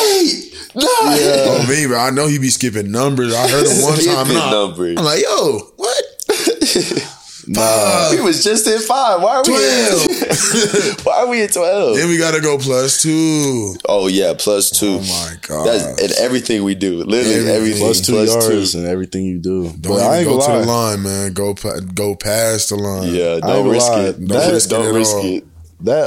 eight, 0.00 0.54
nine. 0.74 0.84
oh 0.84 1.66
me, 1.68 1.86
bro, 1.86 1.98
I 1.98 2.10
know 2.10 2.26
he 2.26 2.38
be 2.38 2.48
skipping 2.50 2.90
numbers. 2.90 3.34
I 3.34 3.48
heard 3.48 3.66
him 3.66 3.82
one 3.82 3.94
time. 3.94 4.02
Skipping 4.02 4.30
And 4.32 4.38
I, 4.38 4.50
numbers. 4.50 4.96
I'm 4.98 5.04
like, 5.04 5.22
yo, 5.22 5.58
what? 5.76 6.04
Nah, 7.54 8.10
We 8.10 8.20
was 8.20 8.42
just 8.44 8.66
at 8.66 8.80
five. 8.80 9.20
Why 9.22 9.36
are 9.36 9.42
we? 9.42 9.52
Twelve. 9.52 11.04
Why 11.06 11.16
are 11.22 11.26
we 11.28 11.42
at 11.42 11.52
twelve? 11.52 11.96
then 11.96 12.08
we 12.08 12.18
gotta 12.18 12.40
go 12.40 12.58
plus 12.58 13.02
two. 13.02 13.74
Oh 13.88 14.08
yeah, 14.08 14.34
plus 14.38 14.70
two. 14.70 14.98
Oh 15.00 15.00
my 15.00 15.34
god. 15.42 15.66
That's 15.66 16.02
in 16.18 16.24
everything 16.24 16.64
we 16.64 16.74
do. 16.74 16.98
Literally 16.98 17.34
Everything. 17.34 17.54
everything. 17.56 17.80
plus 17.82 18.00
two 18.00 18.24
yards 18.24 18.74
and 18.74 18.86
everything 18.86 19.24
you 19.26 19.38
do. 19.38 19.64
Don't 19.68 19.82
but 19.82 20.00
I 20.00 20.18
ain't 20.18 20.28
go 20.28 20.38
gonna 20.38 20.60
to 20.60 20.66
the 20.66 20.66
line, 20.72 21.02
man. 21.02 21.32
Go 21.32 21.54
go 21.94 22.14
past 22.14 22.70
the 22.70 22.76
line. 22.76 23.14
Yeah, 23.14 23.38
don't 23.40 23.68
risk 23.68 23.90
lie. 23.90 24.00
it. 24.04 24.18
Don't 24.18 24.28
Don't, 24.28 24.52
risk 24.52 24.66
it 24.66 24.70
don't 24.70 24.86
at 24.86 24.94
risk 24.94 25.12
all. 25.16 25.24
it. 25.26 25.44
That 25.80 26.06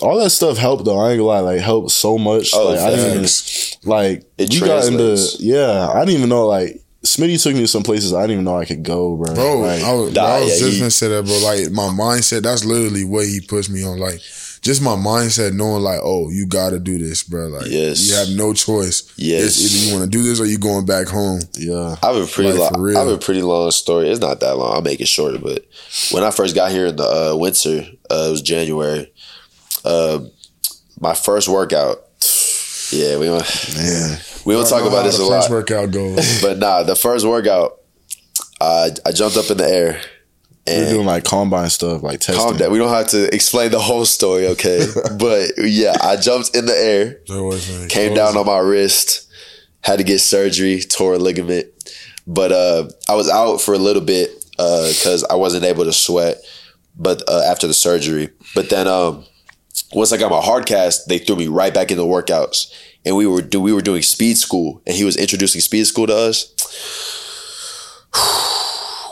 uh, 0.00 0.04
all 0.06 0.18
that 0.20 0.30
stuff 0.30 0.56
helped 0.56 0.84
though. 0.84 0.98
I 0.98 1.10
ain't 1.10 1.18
gonna 1.18 1.24
lie, 1.28 1.40
like 1.40 1.60
helped 1.60 1.90
so 1.90 2.16
much. 2.18 2.52
Oh, 2.54 2.68
like 2.70 2.78
I 2.78 2.90
didn't 2.90 3.10
even 3.16 3.28
like 3.84 4.24
It 4.38 4.54
you 4.54 4.60
got 4.60 4.84
into 4.86 4.96
translates. 4.98 5.40
yeah. 5.40 5.88
I 5.92 6.00
didn't 6.04 6.16
even 6.18 6.28
know 6.30 6.46
like 6.46 6.80
Smitty 7.04 7.42
took 7.42 7.54
me 7.54 7.60
to 7.60 7.68
some 7.68 7.82
places 7.82 8.12
I 8.12 8.20
didn't 8.22 8.32
even 8.32 8.44
know 8.44 8.56
I 8.58 8.66
could 8.66 8.82
go, 8.82 9.16
bro. 9.16 9.34
Bro, 9.34 9.58
Like, 9.60 9.82
I 9.82 9.92
was, 9.94 10.12
Nah, 10.14 10.22
I 10.22 10.40
was 10.40 10.50
yeah, 10.52 10.58
just 10.58 10.72
he- 10.74 10.78
gonna 10.80 10.90
say 10.90 11.08
that, 11.08 11.24
bro. 11.24 11.38
Like 11.38 11.70
my 11.70 11.88
mindset, 11.88 12.42
that's 12.42 12.64
literally 12.64 13.04
what 13.04 13.24
he 13.26 13.40
pushed 13.40 13.70
me 13.70 13.82
on. 13.84 13.98
Like 13.98 14.20
just 14.60 14.82
my 14.82 14.94
mindset, 14.96 15.54
knowing 15.54 15.82
like, 15.82 16.00
oh, 16.02 16.28
you 16.28 16.44
got 16.46 16.70
to 16.70 16.78
do 16.78 16.98
this, 16.98 17.22
bro. 17.22 17.46
Like, 17.46 17.68
Yes. 17.68 18.06
you 18.06 18.14
have 18.16 18.28
no 18.36 18.52
choice. 18.52 19.10
Yes. 19.16 19.44
it's 19.58 19.74
either 19.74 19.86
you 19.86 19.98
want 19.98 20.04
to 20.12 20.18
do 20.18 20.22
this 20.22 20.38
or 20.38 20.44
you 20.44 20.58
going 20.58 20.84
back 20.84 21.08
home. 21.08 21.40
yeah. 21.54 21.96
I 22.02 22.06
have 22.12 22.16
a 22.16 22.26
pretty 22.26 22.52
Like, 22.52 22.68
for 22.70 22.74
long, 22.74 22.82
real. 22.82 22.96
I 22.98 23.00
have 23.00 23.08
a 23.08 23.16
pretty 23.16 23.40
long 23.40 23.70
story. 23.70 24.10
It's 24.10 24.20
not 24.20 24.40
that 24.40 24.58
long. 24.58 24.74
I'll 24.74 24.82
make 24.82 25.00
it 25.00 25.08
shorter. 25.08 25.38
But 25.38 25.64
when 26.12 26.22
I 26.22 26.30
first 26.30 26.54
got 26.54 26.70
here 26.72 26.84
in 26.88 26.96
the 26.96 27.32
uh, 27.32 27.36
winter, 27.36 27.86
uh, 28.10 28.26
it 28.28 28.30
was 28.32 28.42
January. 28.42 29.10
Uh, 29.86 30.20
my 31.00 31.14
first 31.14 31.48
workout. 31.48 31.96
Yeah, 32.92 33.16
we 33.16 33.26
don't, 33.26 33.74
Man. 33.76 34.18
We 34.44 34.54
don't 34.54 34.68
talk 34.68 34.84
about 34.86 35.04
this 35.04 35.18
the 35.18 35.24
a 35.24 35.28
first 35.28 35.50
lot. 35.50 35.56
workout 35.56 35.90
goes. 35.90 36.40
But 36.42 36.58
nah, 36.58 36.82
the 36.82 36.96
first 36.96 37.26
workout, 37.26 37.80
I 38.60 38.90
I 39.04 39.12
jumped 39.12 39.36
up 39.36 39.50
in 39.50 39.56
the 39.58 39.68
air. 39.68 40.00
And 40.66 40.84
We're 40.86 40.92
doing 40.92 41.06
like 41.06 41.24
combine 41.24 41.70
stuff, 41.70 42.02
like 42.02 42.20
testing. 42.20 42.36
calm 42.36 42.56
down. 42.56 42.70
We 42.70 42.78
don't 42.78 42.90
have 42.92 43.08
to 43.08 43.34
explain 43.34 43.70
the 43.70 43.80
whole 43.80 44.04
story, 44.04 44.46
okay? 44.48 44.86
but 45.18 45.52
yeah, 45.58 45.96
I 46.02 46.16
jumped 46.16 46.54
in 46.54 46.66
the 46.66 46.76
air. 46.76 47.20
Uh, 47.30 47.86
came 47.88 48.14
down 48.14 48.36
on 48.36 48.44
my 48.44 48.58
wrist, 48.58 49.26
had 49.80 49.98
to 49.98 50.04
get 50.04 50.18
surgery, 50.20 50.80
tore 50.80 51.14
a 51.14 51.18
ligament. 51.18 51.66
But 52.26 52.52
uh, 52.52 52.90
I 53.08 53.14
was 53.14 53.28
out 53.30 53.60
for 53.62 53.72
a 53.74 53.78
little 53.78 54.02
bit 54.02 54.30
because 54.52 55.24
I 55.30 55.34
wasn't 55.34 55.64
able 55.64 55.84
to 55.84 55.92
sweat. 55.92 56.36
But 56.94 57.22
uh, 57.26 57.42
after 57.46 57.66
the 57.66 57.74
surgery, 57.74 58.28
but 58.54 58.68
then 58.68 58.86
um, 58.86 59.24
once 59.94 60.12
I 60.12 60.18
got 60.18 60.30
my 60.30 60.40
hard 60.42 60.66
cast, 60.66 61.08
they 61.08 61.18
threw 61.18 61.36
me 61.36 61.46
right 61.48 61.72
back 61.72 61.90
into 61.90 62.02
workouts, 62.02 62.70
and 63.04 63.16
we 63.16 63.26
were 63.26 63.42
do 63.42 63.60
we 63.60 63.72
were 63.72 63.80
doing 63.82 64.02
speed 64.02 64.36
school, 64.38 64.82
and 64.86 64.94
he 64.96 65.04
was 65.04 65.16
introducing 65.16 65.60
speed 65.60 65.86
school 65.86 66.06
to 66.06 66.14
us. 66.14 66.46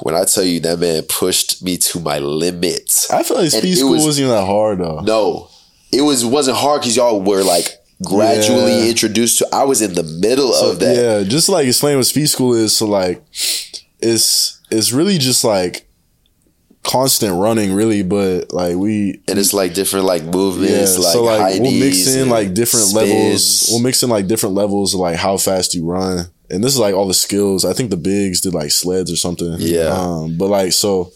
When 0.02 0.14
I 0.14 0.22
tell 0.24 0.44
you 0.44 0.60
that 0.60 0.78
man 0.78 1.02
pushed 1.02 1.60
me 1.60 1.76
to 1.78 1.98
my 1.98 2.20
limits, 2.20 3.10
I 3.10 3.24
feel 3.24 3.36
like 3.36 3.50
speed 3.50 3.74
school 3.76 3.90
was- 3.90 4.06
was, 4.06 4.18
not 4.18 4.24
even 4.26 4.36
that 4.36 4.46
hard 4.46 4.78
though. 4.78 5.00
no, 5.00 5.48
it 5.90 6.02
was 6.02 6.24
wasn't 6.24 6.56
hard 6.56 6.82
because 6.82 6.94
y'all 6.96 7.20
were 7.20 7.42
like 7.42 7.74
gradually 8.04 8.78
Yeah. 8.84 8.90
introduced 8.90 9.38
to. 9.38 9.48
I 9.52 9.64
was 9.64 9.82
in 9.82 9.94
the 9.94 10.04
middle 10.04 10.54
of 10.54 10.78
that. 10.78 10.96
Yeah, 10.96 11.22
just 11.28 11.48
like 11.48 11.66
explain 11.66 11.96
what 11.96 12.06
speed 12.06 12.26
school 12.28 12.54
is. 12.54 12.76
So 12.76 12.86
like, 12.86 13.24
it's 13.98 14.60
it's 14.70 14.92
really 14.92 15.18
just 15.18 15.42
like 15.42 15.87
constant 16.88 17.34
running, 17.34 17.72
really. 17.74 18.02
But 18.02 18.52
like 18.52 18.76
we, 18.76 19.20
And 19.28 19.38
it's 19.38 19.52
like 19.52 19.74
different 19.74 20.06
like 20.06 20.22
yeah. 20.24 20.30
movements, 20.30 20.98
like, 20.98 21.12
so 21.12 21.22
like 21.24 21.60
we'll 21.60 21.70
mix 21.78 22.14
in 22.14 22.28
like 22.30 22.54
different 22.54 22.86
spins. 22.86 23.10
levels. 23.10 23.68
We'll 23.70 23.82
mix 23.82 24.02
in 24.02 24.10
like 24.10 24.26
different 24.26 24.54
levels 24.54 24.94
of 24.94 25.00
like 25.00 25.16
how 25.16 25.36
fast 25.36 25.74
you 25.74 25.84
run. 25.84 26.26
And 26.50 26.64
this 26.64 26.72
is 26.72 26.78
like 26.78 26.94
all 26.94 27.06
the 27.06 27.12
skills. 27.14 27.64
I 27.66 27.74
think 27.74 27.90
the 27.90 27.96
bigs 27.98 28.40
did 28.40 28.54
like 28.54 28.70
sleds 28.70 29.12
or 29.12 29.16
something. 29.16 29.56
Yeah. 29.58 29.88
Um, 29.90 30.38
but 30.38 30.48
like 30.48 30.72
so, 30.72 31.12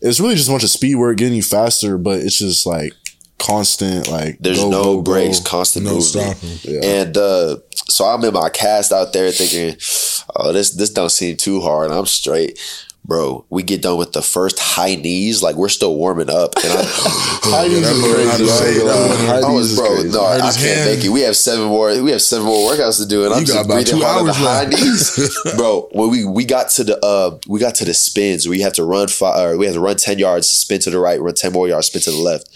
it's 0.00 0.20
really 0.20 0.34
just 0.36 0.48
a 0.48 0.52
bunch 0.52 0.64
of 0.64 0.70
speed 0.70 0.94
work, 0.96 1.18
getting 1.18 1.34
you 1.36 1.42
faster. 1.42 1.98
But 1.98 2.20
it's 2.20 2.38
just 2.38 2.64
like 2.64 2.94
constant. 3.38 4.08
Like 4.08 4.38
There's 4.40 4.58
go, 4.60 4.70
no 4.70 4.82
go, 4.82 4.96
go. 4.96 5.02
breaks, 5.02 5.38
constant 5.40 5.84
No 5.84 5.96
movement. 5.96 6.36
stopping. 6.38 6.58
Yeah. 6.62 6.80
And 7.02 7.16
uh, 7.18 7.56
so 7.88 8.06
I'm 8.06 8.24
in 8.24 8.32
my 8.32 8.48
cast 8.48 8.90
out 8.90 9.12
there 9.12 9.30
thinking, 9.32 9.76
oh, 10.34 10.52
this 10.54 10.70
this 10.70 10.88
don't 10.90 11.10
seem 11.10 11.36
too 11.36 11.60
hard. 11.60 11.90
I'm 11.90 12.06
straight. 12.06 12.58
Bro, 13.06 13.44
we 13.50 13.62
get 13.62 13.82
done 13.82 13.98
with 13.98 14.12
the 14.14 14.22
first 14.22 14.58
high 14.58 14.94
knees, 14.94 15.42
like 15.42 15.56
we're 15.56 15.68
still 15.68 15.94
warming 15.94 16.30
up, 16.30 16.54
and 16.56 16.72
I'm, 16.72 16.84
High 16.88 17.68
knees 17.68 17.82
that 17.82 17.92
is 17.96 18.00
boy 18.02 18.24
had 18.24 18.38
to 18.38 18.44
crazy. 18.44 18.46
say, 18.46 18.76
yo. 18.78 18.86
High 19.26 19.40
I 19.46 19.52
was, 19.52 19.76
bro, 19.76 19.88
crazy. 19.88 20.08
no, 20.08 20.24
Hurt 20.26 20.40
I 20.40 20.52
can't 20.52 20.56
hand. 20.56 20.90
make 20.96 21.04
it. 21.04 21.08
We 21.10 21.20
have 21.20 21.36
seven 21.36 21.66
more. 21.66 22.02
We 22.02 22.10
have 22.12 22.22
seven 22.22 22.46
more 22.46 22.72
workouts 22.72 23.02
to 23.02 23.06
do, 23.06 23.24
and 23.26 23.34
I'm 23.34 23.40
got 23.40 23.46
just 23.46 23.64
about 23.66 23.74
breathing 23.74 23.98
two 24.00 24.04
hard 24.06 24.20
on 24.20 24.24
the 24.24 24.32
hours 24.32 24.38
high 24.38 24.64
knees, 24.64 25.38
bro. 25.56 25.86
When 25.92 26.08
we 26.08 26.24
we 26.24 26.46
got 26.46 26.70
to 26.70 26.84
the 26.84 27.04
uh 27.04 27.38
we 27.46 27.60
got 27.60 27.74
to 27.76 27.84
the 27.84 27.92
spins, 27.92 28.48
we 28.48 28.60
have 28.62 28.72
to 28.74 28.84
run 28.84 29.08
five. 29.08 29.38
Or 29.50 29.58
we 29.58 29.66
have 29.66 29.74
to 29.74 29.80
run 29.80 29.96
ten 29.96 30.18
yards, 30.18 30.48
spin 30.48 30.80
to 30.80 30.90
the 30.90 30.98
right, 30.98 31.20
run 31.20 31.34
ten 31.34 31.52
more 31.52 31.68
yards, 31.68 31.88
spin 31.88 32.00
to 32.02 32.10
the 32.10 32.16
left. 32.16 32.48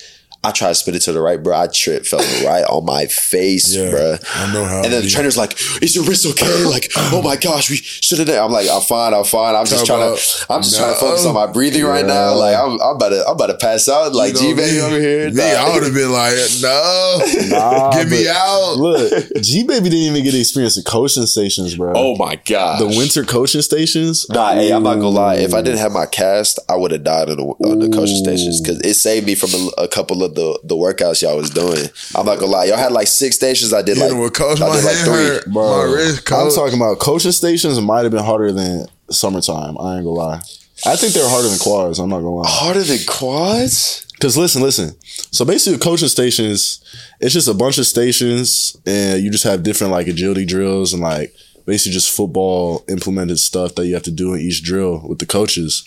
I 0.45 0.53
tried 0.53 0.69
to 0.69 0.75
spin 0.77 0.95
it 0.95 1.01
to 1.03 1.13
the 1.13 1.21
right, 1.21 1.43
bro. 1.43 1.57
I 1.59 1.67
tripped, 1.67 2.07
fell 2.07 2.21
right 2.47 2.63
on 2.65 2.85
my 2.87 3.07
face, 3.07 3.75
Yeah, 3.75 3.91
bro. 3.91 4.17
I 4.35 4.53
know 4.53 4.65
how 4.65 4.83
And 4.85 4.93
then 4.93 5.03
the 5.03 5.09
trainer's 5.11 5.37
like, 5.37 5.59
"Is 5.83 5.97
your 5.97 6.05
wrist 6.05 6.25
okay?" 6.27 6.65
Like, 6.65 6.91
"Oh 6.97 7.21
my 7.23 7.35
gosh, 7.37 7.69
we 7.71 7.77
should 7.77 8.19
have." 8.21 8.29
I'm 8.29 8.53
like, 8.53 8.69
"I'm 8.71 8.81
fine, 8.83 9.15
I'm 9.15 9.25
fine. 9.25 9.57
I'm 9.57 9.67
just 9.67 9.85
trying 9.85 10.17
to, 10.17 10.23
I'm 10.49 10.63
just 10.63 10.77
trying 10.79 10.95
to 10.95 11.01
focus 11.01 11.25
No. 11.25 11.31
on 11.31 11.35
my 11.35 11.47
breathing 11.53 11.85
right 11.85 12.07
now. 12.07 12.35
Like, 12.37 12.57
I'm, 12.57 12.81
I'm 12.81 12.97
about 12.97 13.09
to, 13.11 13.25
I'm 13.27 13.33
about 13.35 13.49
to 13.49 13.57
pass 13.57 13.89
out. 13.89 14.15
Like, 14.15 14.35
You 14.35 14.35
know 14.35 14.41
G 14.41 14.55
baby 14.55 14.81
over 14.81 15.01
here. 15.01 15.31
Me, 15.31 15.35
Nah. 15.37 15.43
I 15.67 15.75
would 15.75 15.83
have 15.83 15.95
been 15.95 16.13
like, 16.13 16.37
no, 16.63 17.21
Nah, 17.49 17.91
get 17.93 18.09
me 18.09 18.29
out. 18.29 18.75
Look, 18.77 19.27
G 19.43 19.65
Baby 19.65 19.91
didn't 19.91 20.15
even 20.15 20.23
get 20.25 20.31
to 20.33 20.39
experience 20.41 20.77
the 20.77 20.83
coaching 20.83 21.27
stations, 21.27 21.75
bro. 21.77 21.93
Oh 21.97 22.17
my 22.17 22.37
god. 22.47 22.81
the 22.81 22.87
winter 22.87 23.25
coaching 23.25 23.63
stations. 23.63 24.25
Nah, 24.31 24.53
hey, 24.55 24.71
I'm 24.73 24.83
not 24.85 24.95
gonna 24.95 25.09
lie. 25.09 25.35
If 25.37 25.53
I 25.53 25.63
didn't 25.63 25.81
have 25.81 25.93
my 25.93 26.07
cast, 26.07 26.59
I 26.69 26.77
would 26.77 26.93
have 26.93 27.03
died 27.05 27.29
on 27.29 27.37
the, 27.39 27.43
on 27.43 27.79
the 27.81 27.89
coaching 27.89 28.17
stations 28.17 28.61
because 28.61 28.81
it 28.81 28.95
saved 28.95 29.27
me 29.27 29.35
from 29.35 29.51
a, 29.53 29.83
a 29.83 29.89
couple 29.89 30.23
of 30.23 30.28
the, 30.35 30.59
the 30.65 30.75
workouts 30.75 31.23
y'all 31.23 31.37
was 31.37 31.51
doing. 31.51 31.87
I'm 32.15 32.27
not 32.27 32.39
gonna 32.39 32.53
lie. 32.53 32.65
Y'all 32.67 32.77
had 32.77 32.93
like 32.93 33.07
six 33.09 33.37
stations. 33.37 33.73
I 33.73 33.83
did 33.83 33.97
You 33.97 34.03
like, 34.05 34.13
know 34.13 34.21
what, 34.21 34.35
coach? 34.35 34.61
I 34.61 34.69
My 34.69 34.77
did 34.77 34.85
like 34.85 34.97
three. 34.97 35.13
hurt. 35.15 35.45
Bro, 35.53 35.63
My 35.89 35.95
wrist, 35.95 36.33
I'm 36.33 36.51
talking 36.51 36.77
about 36.79 36.99
coaching 36.99 37.33
stations 37.33 37.81
might 37.81 38.03
have 38.03 38.13
been 38.13 38.25
harder 38.25 38.53
than 38.53 38.87
summertime. 39.11 39.77
I 39.79 39.97
ain't 39.97 40.05
gonna 40.05 40.09
lie. 40.11 40.41
I 40.87 40.95
think 40.97 41.13
they're 41.13 41.29
harder 41.29 41.49
than 41.49 41.59
quads. 41.59 41.99
I'm 41.99 42.09
not 42.09 42.19
gonna 42.21 42.35
lie. 42.37 42.49
Harder 42.49 42.83
than 42.83 42.99
quads? 43.07 44.07
Because 44.13 44.37
listen, 44.37 44.63
listen. 44.63 44.95
So 45.31 45.45
basically, 45.45 45.79
coaching 45.79 46.09
stations, 46.09 46.81
it's 47.21 47.33
just 47.35 47.49
a 47.49 47.55
bunch 47.55 47.79
of 47.79 47.87
stations, 47.87 48.77
and 48.87 49.23
you 49.23 49.31
just 49.31 49.45
have 49.45 49.63
different 49.63 49.93
like 49.93 50.07
agility 50.09 50.45
drills 50.45 50.93
and 50.93 51.03
like 51.03 51.35
basically 51.67 51.93
just 51.93 52.11
football 52.11 52.85
implemented 52.89 53.39
stuff 53.39 53.75
that 53.75 53.87
you 53.87 53.95
have 53.95 54.03
to 54.05 54.11
do 54.11 54.35
in 54.35 54.41
each 54.41 54.63
drill 54.63 55.07
with 55.07 55.19
the 55.19 55.27
coaches. 55.27 55.85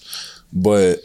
But 0.54 1.00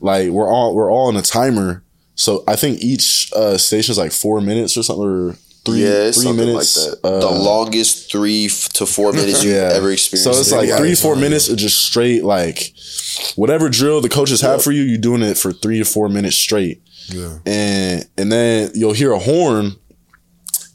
like 0.00 0.30
we're 0.30 0.48
all 0.52 0.74
we're 0.74 0.90
all 0.90 1.08
on 1.08 1.16
a 1.16 1.22
timer, 1.22 1.82
so 2.20 2.44
I 2.46 2.56
think 2.56 2.80
each 2.82 3.32
uh, 3.34 3.56
station 3.56 3.92
is 3.92 3.98
like 3.98 4.12
four 4.12 4.40
minutes 4.40 4.76
or 4.76 4.82
something, 4.82 5.04
or 5.04 5.32
three 5.64 5.82
yeah, 5.84 6.04
three 6.04 6.12
something 6.12 6.46
minutes. 6.46 6.76
like 6.90 7.00
that. 7.02 7.08
Uh, 7.08 7.20
the 7.20 7.30
longest 7.30 8.10
three 8.12 8.46
f- 8.46 8.68
to 8.74 8.84
four 8.86 9.12
minutes 9.20 9.42
you've 9.42 9.54
yeah. 9.54 9.70
ever 9.72 9.90
experienced. 9.90 10.24
So 10.24 10.38
it's 10.40 10.50
Yeah, 10.50 10.58
like 10.58 10.68
yeah, 10.68 10.76
three, 10.78 10.94
four 10.94 11.16
minutes 11.16 11.48
of 11.48 11.56
just 11.56 11.84
straight 11.84 12.22
like 12.24 12.74
whatever 13.36 13.68
drill 13.68 14.00
the 14.00 14.08
coaches 14.08 14.40
have 14.42 14.62
for 14.62 14.70
you, 14.72 14.82
you're 14.82 14.98
doing 15.00 15.22
it 15.22 15.38
for 15.38 15.52
three 15.52 15.78
to 15.78 15.84
four 15.84 16.08
minutes 16.08 16.36
straight. 16.36 16.82
Yeah. 17.08 17.38
And 17.46 18.04
and 18.18 18.30
then 18.30 18.70
you'll 18.74 18.92
hear 18.92 19.12
a 19.12 19.18
horn 19.18 19.76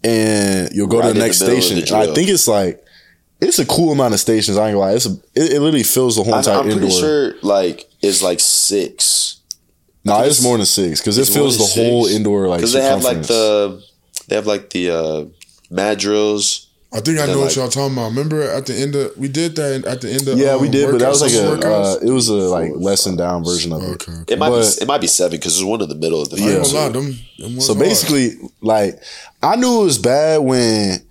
and 0.03 0.69
you'll 0.73 0.87
go 0.87 0.99
Right 0.99 1.07
to 1.07 1.13
the 1.13 1.19
the 1.19 1.25
next 1.25 1.41
middle 1.41 1.57
of 1.57 1.63
station. 1.63 1.85
the 1.85 1.93
And 2.01 2.11
I 2.11 2.13
think 2.13 2.29
it's 2.29 2.47
like 2.47 2.81
it's 3.41 3.59
a 3.59 3.65
cool 3.65 3.91
amount 3.91 4.13
of 4.13 4.19
stations. 4.19 4.57
I 4.57 4.67
ain't 4.69 4.75
gonna 4.75 4.85
lie. 4.85 4.93
It's 4.93 5.05
a, 5.05 5.11
it, 5.35 5.53
it 5.53 5.59
literally 5.59 5.83
fills 5.83 6.15
the 6.15 6.23
whole 6.23 6.33
I, 6.35 6.39
entire 6.39 6.57
I'm 6.59 6.63
pretty 6.63 6.81
indoor. 6.85 6.99
sure 6.99 7.33
like 7.41 7.89
it's 8.01 8.21
like 8.21 8.39
six 8.39 9.24
no, 10.05 10.15
think 10.17 10.27
it's 10.27 10.39
it's- 10.39 10.43
more 10.43 10.57
than 10.57 10.65
six 10.65 11.01
because 11.01 11.17
it 11.17 11.21
it's 11.21 11.29
more 11.31 11.43
fills 11.43 11.57
the 11.57 11.81
than 11.81 11.89
whole 11.91 12.05
indoor 12.05 12.47
like 12.47 12.59
because 12.59 12.73
they 12.73 12.81
have 12.83 13.03
like 13.03 13.23
the 13.23 13.83
they 14.27 14.35
have 14.35 14.47
like 14.47 14.69
the 14.69 14.89
uh, 14.91 15.25
mad 15.69 15.97
drills. 15.99 16.61
I 16.93 17.01
think 17.01 17.19
I 17.19 17.25
They're 17.25 17.35
know 17.35 17.41
what 17.41 17.55
y'all 17.57 17.67
talking 17.67 17.91
about. 17.97 18.09
Remember 18.11 18.41
at 18.41 18.67
the 18.67 18.73
end 18.73 18.95
of 18.95 19.17
we 19.17 19.27
did 19.27 19.57
that 19.57 19.83
at 19.85 19.99
the 19.99 20.09
end 20.13 20.27
of 20.29 20.37
yeah, 20.37 20.55
we 20.55 20.67
um, 20.67 20.71
did, 20.71 20.91
but 20.91 20.99
that 20.99 21.09
was 21.09 21.21
like 21.21 21.33
a 21.33 21.67
uh, 21.67 21.97
it 22.01 22.09
was 22.11 22.29
a 22.29 22.33
like 22.35 22.71
lesson 22.75 23.17
down 23.17 23.43
version 23.43 23.73
of 23.73 23.83
it. 23.83 24.07
okay. 24.07 24.13
It 24.33 24.39
might 24.39 24.49
But- 24.49 24.61
be 24.77 24.81
it 24.83 24.87
might 24.87 25.01
be 25.01 25.07
seven 25.07 25.37
because 25.37 25.55
there's 25.57 25.65
one 25.65 25.81
in 25.81 25.89
the 25.89 25.95
middle 25.95 26.21
of 26.21 26.29
the 26.29 26.37
Yeah. 26.37 26.51
gonna 26.53 26.63
field, 26.63 26.73
lie, 26.75 26.89
them, 26.89 27.19
them 27.39 27.55
was 27.57 27.65
So 27.67 27.73
hard. 27.73 27.85
basically, 27.85 28.37
like 28.61 29.01
I 29.43 29.57
knew 29.57 29.81
it 29.81 29.85
was 29.85 29.97
bad 29.97 30.37
when 30.41 31.01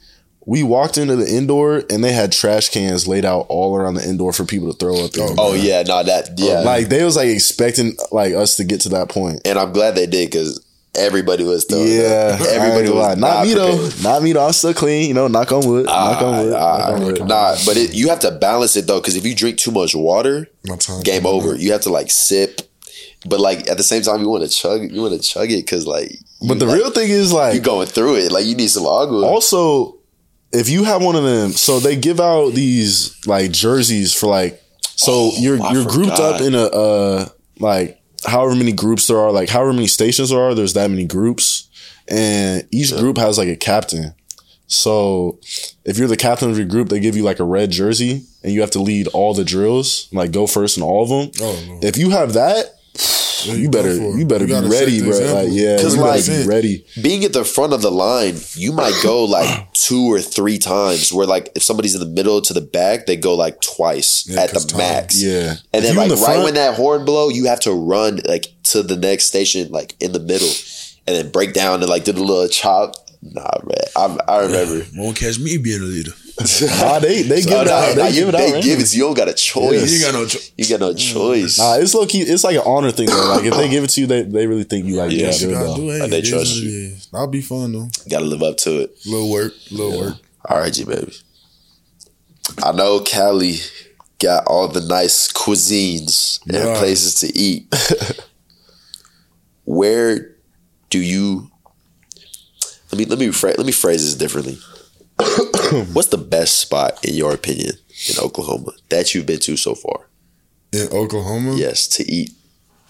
we 0.47 0.63
walked 0.63 0.99
into 0.99 1.17
the 1.17 1.27
indoor 1.27 1.83
and 1.91 2.03
they 2.05 2.13
had 2.13 2.31
trash 2.33 2.69
cans 2.69 3.09
laid 3.09 3.25
out 3.25 3.47
all 3.49 3.77
around 3.77 3.95
the 3.95 4.07
indoor 4.09 4.33
for 4.33 4.45
people 4.45 4.71
to 4.73 4.77
throw 4.79 5.05
up. 5.05 5.17
in. 5.17 5.37
Oh 5.39 5.55
yeah, 5.55 5.83
no 5.87 6.03
that 6.03 6.31
yeah. 6.37 6.61
like 6.61 6.89
they 6.89 7.03
was 7.05 7.17
like 7.17 7.29
expecting 7.29 7.97
like 8.13 8.35
us 8.35 8.57
to 8.57 8.65
get 8.65 8.81
to 8.83 8.89
that 8.91 9.09
point. 9.09 9.41
and 9.45 9.59
I'm 9.59 9.73
glad 9.73 9.95
they 9.95 10.07
did 10.07 10.31
because 10.31 10.63
everybody 10.97 11.43
was 11.45 11.65
throwing 11.65 11.89
Yeah, 11.89 12.37
up. 12.39 12.41
Everybody 12.49 12.89
was 12.91 12.99
lie. 12.99 13.15
not 13.15 13.47
me 13.47 13.55
though. 13.55 13.89
Not 14.03 14.23
me 14.23 14.33
though. 14.33 14.47
I'm 14.47 14.53
still 14.53 14.75
clean. 14.75 15.09
You 15.09 15.15
know, 15.15 15.29
knock 15.29 15.51
on 15.51 15.67
wood. 15.67 15.87
knock 15.87 16.23
on 16.23 16.45
wood. 16.47 16.55
Ah, 16.55 16.79
knock 16.79 16.93
on 17.01 17.05
wood. 17.05 17.19
nah, 17.27 17.57
but 17.67 17.77
it, 17.77 17.95
you 17.95 18.09
have 18.11 18.21
to 18.21 18.31
balance 18.31 18.77
it 18.77 18.87
though 18.87 19.01
because 19.01 19.17
if 19.17 19.25
you 19.25 19.35
drink 19.35 19.59
too 19.59 19.71
much 19.73 19.95
water, 19.95 20.47
time. 20.79 21.03
game 21.03 21.27
over. 21.27 21.57
You 21.57 21.73
have 21.73 21.81
to 21.83 21.91
like 21.91 22.11
sip, 22.11 22.61
but 23.27 23.41
like 23.41 23.69
at 23.69 23.77
the 23.77 23.83
same 23.83 24.03
time 24.03 24.21
you 24.21 24.29
want 24.29 24.45
to 24.45 24.49
chug. 24.51 24.91
You 24.93 25.01
want 25.03 25.15
to 25.15 25.21
chug 25.27 25.51
it 25.51 25.65
because 25.65 25.87
like. 25.87 26.13
you, 26.13 26.49
But 26.49 26.59
the 26.61 26.67
like, 26.67 26.77
real 26.77 26.91
thing 26.91 27.09
is 27.11 27.33
like 27.33 27.55
you 27.55 27.61
like 27.61 27.67
going 27.67 27.87
through 27.89 28.17
it 28.17 28.31
like 28.31 28.45
you 28.47 28.55
need 28.55 28.69
some 28.69 28.87
agua. 28.87 29.27
also 29.27 29.94
if 30.55 30.69
you 30.69 30.85
have 30.85 31.03
one 31.03 31.17
of 31.17 31.25
them, 31.25 31.53
so 31.53 31.81
they 31.81 31.97
give 31.97 32.21
out 32.21 32.53
these 32.53 33.27
like 33.27 33.51
jerseys 33.51 34.13
for 34.15 34.27
like 34.27 34.63
so 34.83 35.13
Oh, 35.13 35.33
you're 35.39 35.63
I 35.63 35.73
you're 35.73 35.87
grouped 35.87 36.19
up 36.21 36.41
in 36.41 36.55
a 36.55 36.65
uh 36.65 37.29
like 37.59 38.01
however 38.27 38.55
many 38.55 38.73
groups 38.73 39.07
there 39.07 39.19
are, 39.19 39.33
like 39.33 39.49
however 39.49 39.73
many 39.73 39.87
stations 39.87 40.31
there 40.31 40.41
are, 40.41 40.55
there's 40.55 40.75
that 40.75 40.91
many 40.91 41.05
groups. 41.05 41.69
And 42.09 42.67
each 42.71 42.95
group 42.97 43.17
has 43.17 43.39
like 43.39 43.49
a 43.49 43.57
captain. 43.57 44.15
So 44.67 45.39
if 45.85 45.99
you're 45.99 46.09
the 46.09 46.17
captain 46.17 46.51
of 46.51 46.57
your 46.57 46.67
group, 46.67 46.89
they 46.89 47.01
give 47.01 47.17
you 47.17 47.23
like 47.23 47.39
a 47.39 47.45
red 47.45 47.71
jersey 47.71 48.23
and 48.43 48.53
you 48.53 48.61
have 48.61 48.71
to 48.73 48.81
lead 48.83 49.09
all 49.09 49.35
the 49.35 49.45
drills, 49.45 50.09
like 50.13 50.33
go 50.33 50.47
first 50.47 50.77
in 50.77 50.83
all 50.83 51.03
of 51.03 51.09
them. 51.09 51.31
Oh, 51.41 51.65
no. 51.69 51.81
If 51.83 51.97
you 51.97 52.11
have 52.11 52.33
that, 52.35 52.67
Yeah, 53.47 53.55
you 53.55 53.69
go 53.69 53.83
better 53.83 53.97
for 53.97 54.15
it. 54.15 54.19
you 54.19 54.27
better 54.27 54.47
be 54.47 54.53
ready, 54.53 55.01
bro. 55.01 55.09
example. 55.11 55.35
Like 55.45 55.49
yeah, 55.53 55.77
'Cause, 55.81 55.95
you 55.97 56.03
better 56.03 56.19
like- 56.19 56.27
be 56.27 56.47
ready. 56.47 56.87
being 57.03 57.25
at 57.25 57.33
the 57.33 57.45
front 57.45 57.73
of 57.73 57.83
the 57.83 57.91
line, 57.91 58.37
you 58.55 58.73
might 58.73 58.95
go 59.03 59.25
like 59.39 59.73
two 59.73 60.05
or 60.13 60.21
three 60.21 60.59
times. 60.59 61.13
Where 61.13 61.27
like 61.27 61.51
if 61.55 61.63
somebody's 61.63 61.95
in 61.95 62.01
the 62.01 62.07
middle 62.07 62.41
to 62.43 62.53
the 62.53 62.61
back, 62.61 63.07
they 63.07 63.17
go 63.17 63.35
like 63.35 63.61
twice 63.61 64.25
Yeah, 64.29 64.41
at 64.43 64.51
the 64.53 64.61
time. 64.61 64.79
max. 64.79 65.23
Yeah, 65.23 65.57
And 65.73 65.83
If 65.83 65.83
then 65.85 65.97
like 65.97 66.09
the 66.09 66.17
right 66.17 66.25
front- 66.25 66.45
when 66.45 66.55
that 66.55 66.75
horn 66.75 67.05
blow, 67.05 67.29
you 67.29 67.47
have 67.47 67.61
to 67.61 67.73
run 67.73 68.21
like 68.27 68.47
to 68.65 68.83
the 68.83 68.97
next 68.97 69.27
station, 69.27 69.71
like 69.71 69.95
in 70.01 70.13
the 70.13 70.21
middle, 70.21 70.51
and 71.07 71.17
then 71.17 71.31
break 71.31 71.53
down 71.53 71.81
and 71.81 71.89
like 71.91 72.05
do 72.05 72.13
the 72.13 72.23
little 72.23 72.49
chop. 72.49 72.97
Nah, 73.23 73.49
man, 73.65 73.77
I, 73.97 74.19
I 74.29 74.41
remember. 74.43 74.85
Won't 74.97 75.17
catch 75.17 75.39
me 75.39 75.57
being 75.57 75.81
a 75.81 75.85
leader. 75.85 76.13
Nah, 76.41 76.99
they 76.99 77.23
they 77.23 77.43
give 77.43 77.53
Oh, 77.53 77.63
it 77.63 77.67
nah, 77.67 77.73
out. 77.73 77.95
They 77.97 78.09
you, 78.09 78.15
give 78.15 78.29
it 78.31 78.35
out. 78.35 78.39
they 78.39 78.53
man. 78.53 78.63
give 78.63 78.81
it. 78.81 78.87
to 78.87 78.97
You 78.97 79.03
don't 79.05 79.17
got 79.17 79.29
a 79.29 79.35
choice. 79.35 79.93
You 79.93 80.01
got 80.05 80.15
no. 80.15 80.27
Cho- 80.27 80.39
You 80.57 80.69
got 80.69 80.81
no 80.81 80.95
choice. 80.95 81.59
Nah, 81.59 81.77
it's 81.77 81.95
low 81.95 82.07
key. 82.07 82.23
It's 82.23 82.43
like 82.45 82.57
an 82.57 82.63
honor 82.67 82.91
thing 82.91 83.07
though. 83.07 83.29
Like 83.35 83.45
if 83.45 83.55
they 83.55 83.69
give 83.69 83.85
it 83.85 83.91
to 83.91 84.01
you, 84.01 84.07
they, 84.09 84.23
they 84.23 84.47
really 84.47 84.65
think 84.65 84.87
you 84.87 84.97
like 84.97 85.13
Yeah, 85.13 85.29
yeah, 85.29 85.33
you 85.35 85.47
good 85.47 85.55
gotta 85.55 85.81
do 85.81 85.91
it. 85.91 86.01
Uh, 86.03 86.07
they 86.09 86.19
It 86.19 86.25
is 86.25 86.31
trust 86.31 86.57
you. 86.57 86.71
is. 86.71 87.07
That'll 87.13 87.29
be 87.29 87.41
fun 87.41 87.73
though. 87.73 87.89
got 88.11 88.19
to 88.19 88.25
live 88.25 88.43
up 88.43 88.57
to 88.59 88.81
it. 88.81 88.97
Little 89.07 89.31
work, 89.31 89.53
little 89.71 89.97
work. 89.99 90.15
All 90.47 90.59
right, 90.59 90.73
G 90.73 90.85
baby. 90.85 91.13
I 92.63 92.73
know 92.73 93.01
Cali 93.01 93.57
got 94.19 94.45
all 94.47 94.67
the 94.69 94.81
nice 94.81 95.33
cuisines 95.33 96.41
and 96.47 96.55
Yeah. 96.57 96.79
places 96.79 97.15
to 97.21 97.39
eat. 97.39 97.73
Where 99.65 100.35
do 100.91 100.99
you? 100.99 101.51
Let 102.93 102.99
me 102.99 103.05
let 103.07 103.19
me 103.19 103.31
let 103.31 103.65
me 103.67 103.73
phrase 103.73 104.05
this 104.05 104.15
differently. 104.15 104.59
What's 105.93 106.09
the 106.09 106.19
best 106.19 106.59
spot 106.59 107.05
in 107.05 107.15
your 107.15 107.33
opinion 107.35 107.73
in 108.09 108.19
Oklahoma 108.23 108.73
that 108.91 109.15
you've 109.15 109.27
been 109.27 109.41
to 109.41 109.57
so 109.57 109.75
far? 109.75 110.09
In 110.73 110.89
Oklahoma. 110.93 111.55
Yes, 111.57 111.87
to 111.89 112.11
eat 112.11 112.31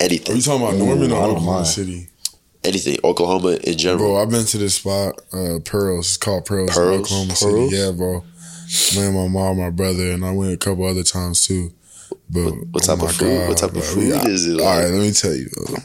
anything. 0.00 0.32
Are 0.32 0.36
you 0.36 0.42
talking 0.42 0.62
about 0.66 0.76
Norman 0.76 1.10
Ooh, 1.10 1.14
or 1.16 1.22
Oklahoma. 1.24 1.64
City? 1.64 2.08
anything. 2.64 2.96
Oklahoma 3.04 3.58
in 3.62 3.76
general. 3.76 3.98
Bro, 3.98 4.22
I've 4.22 4.30
been 4.30 4.46
to 4.46 4.56
this 4.58 4.76
spot, 4.76 5.20
uh, 5.34 5.58
Pearls. 5.64 6.06
It's 6.06 6.16
called 6.16 6.46
Pearls, 6.46 6.70
in 6.70 6.74
Pearls? 6.74 7.00
Oklahoma 7.02 7.34
Pearls? 7.38 7.70
City. 7.70 7.76
Yeah, 7.76 7.90
bro. 7.92 8.24
Me 8.96 9.06
and 9.06 9.14
my 9.14 9.28
mom, 9.28 9.58
my 9.58 9.68
brother, 9.68 10.10
and 10.12 10.24
I 10.24 10.30
went 10.32 10.52
a 10.54 10.56
couple 10.56 10.84
other 10.86 11.02
times 11.02 11.46
too. 11.46 11.72
But 12.30 12.52
what 12.70 12.82
type 12.84 13.00
oh 13.02 13.06
of 13.06 13.12
food- 13.14 13.48
what 13.48 13.58
type 13.58 13.68
of 13.70 13.74
bro, 13.74 13.82
food 13.82 14.26
is 14.28 14.46
it 14.46 14.58
All 14.60 14.64
like? 14.66 14.84
right, 14.84 14.90
let 14.92 15.00
me 15.02 15.12
tell 15.12 15.34
you. 15.34 15.50
bro. 15.66 15.76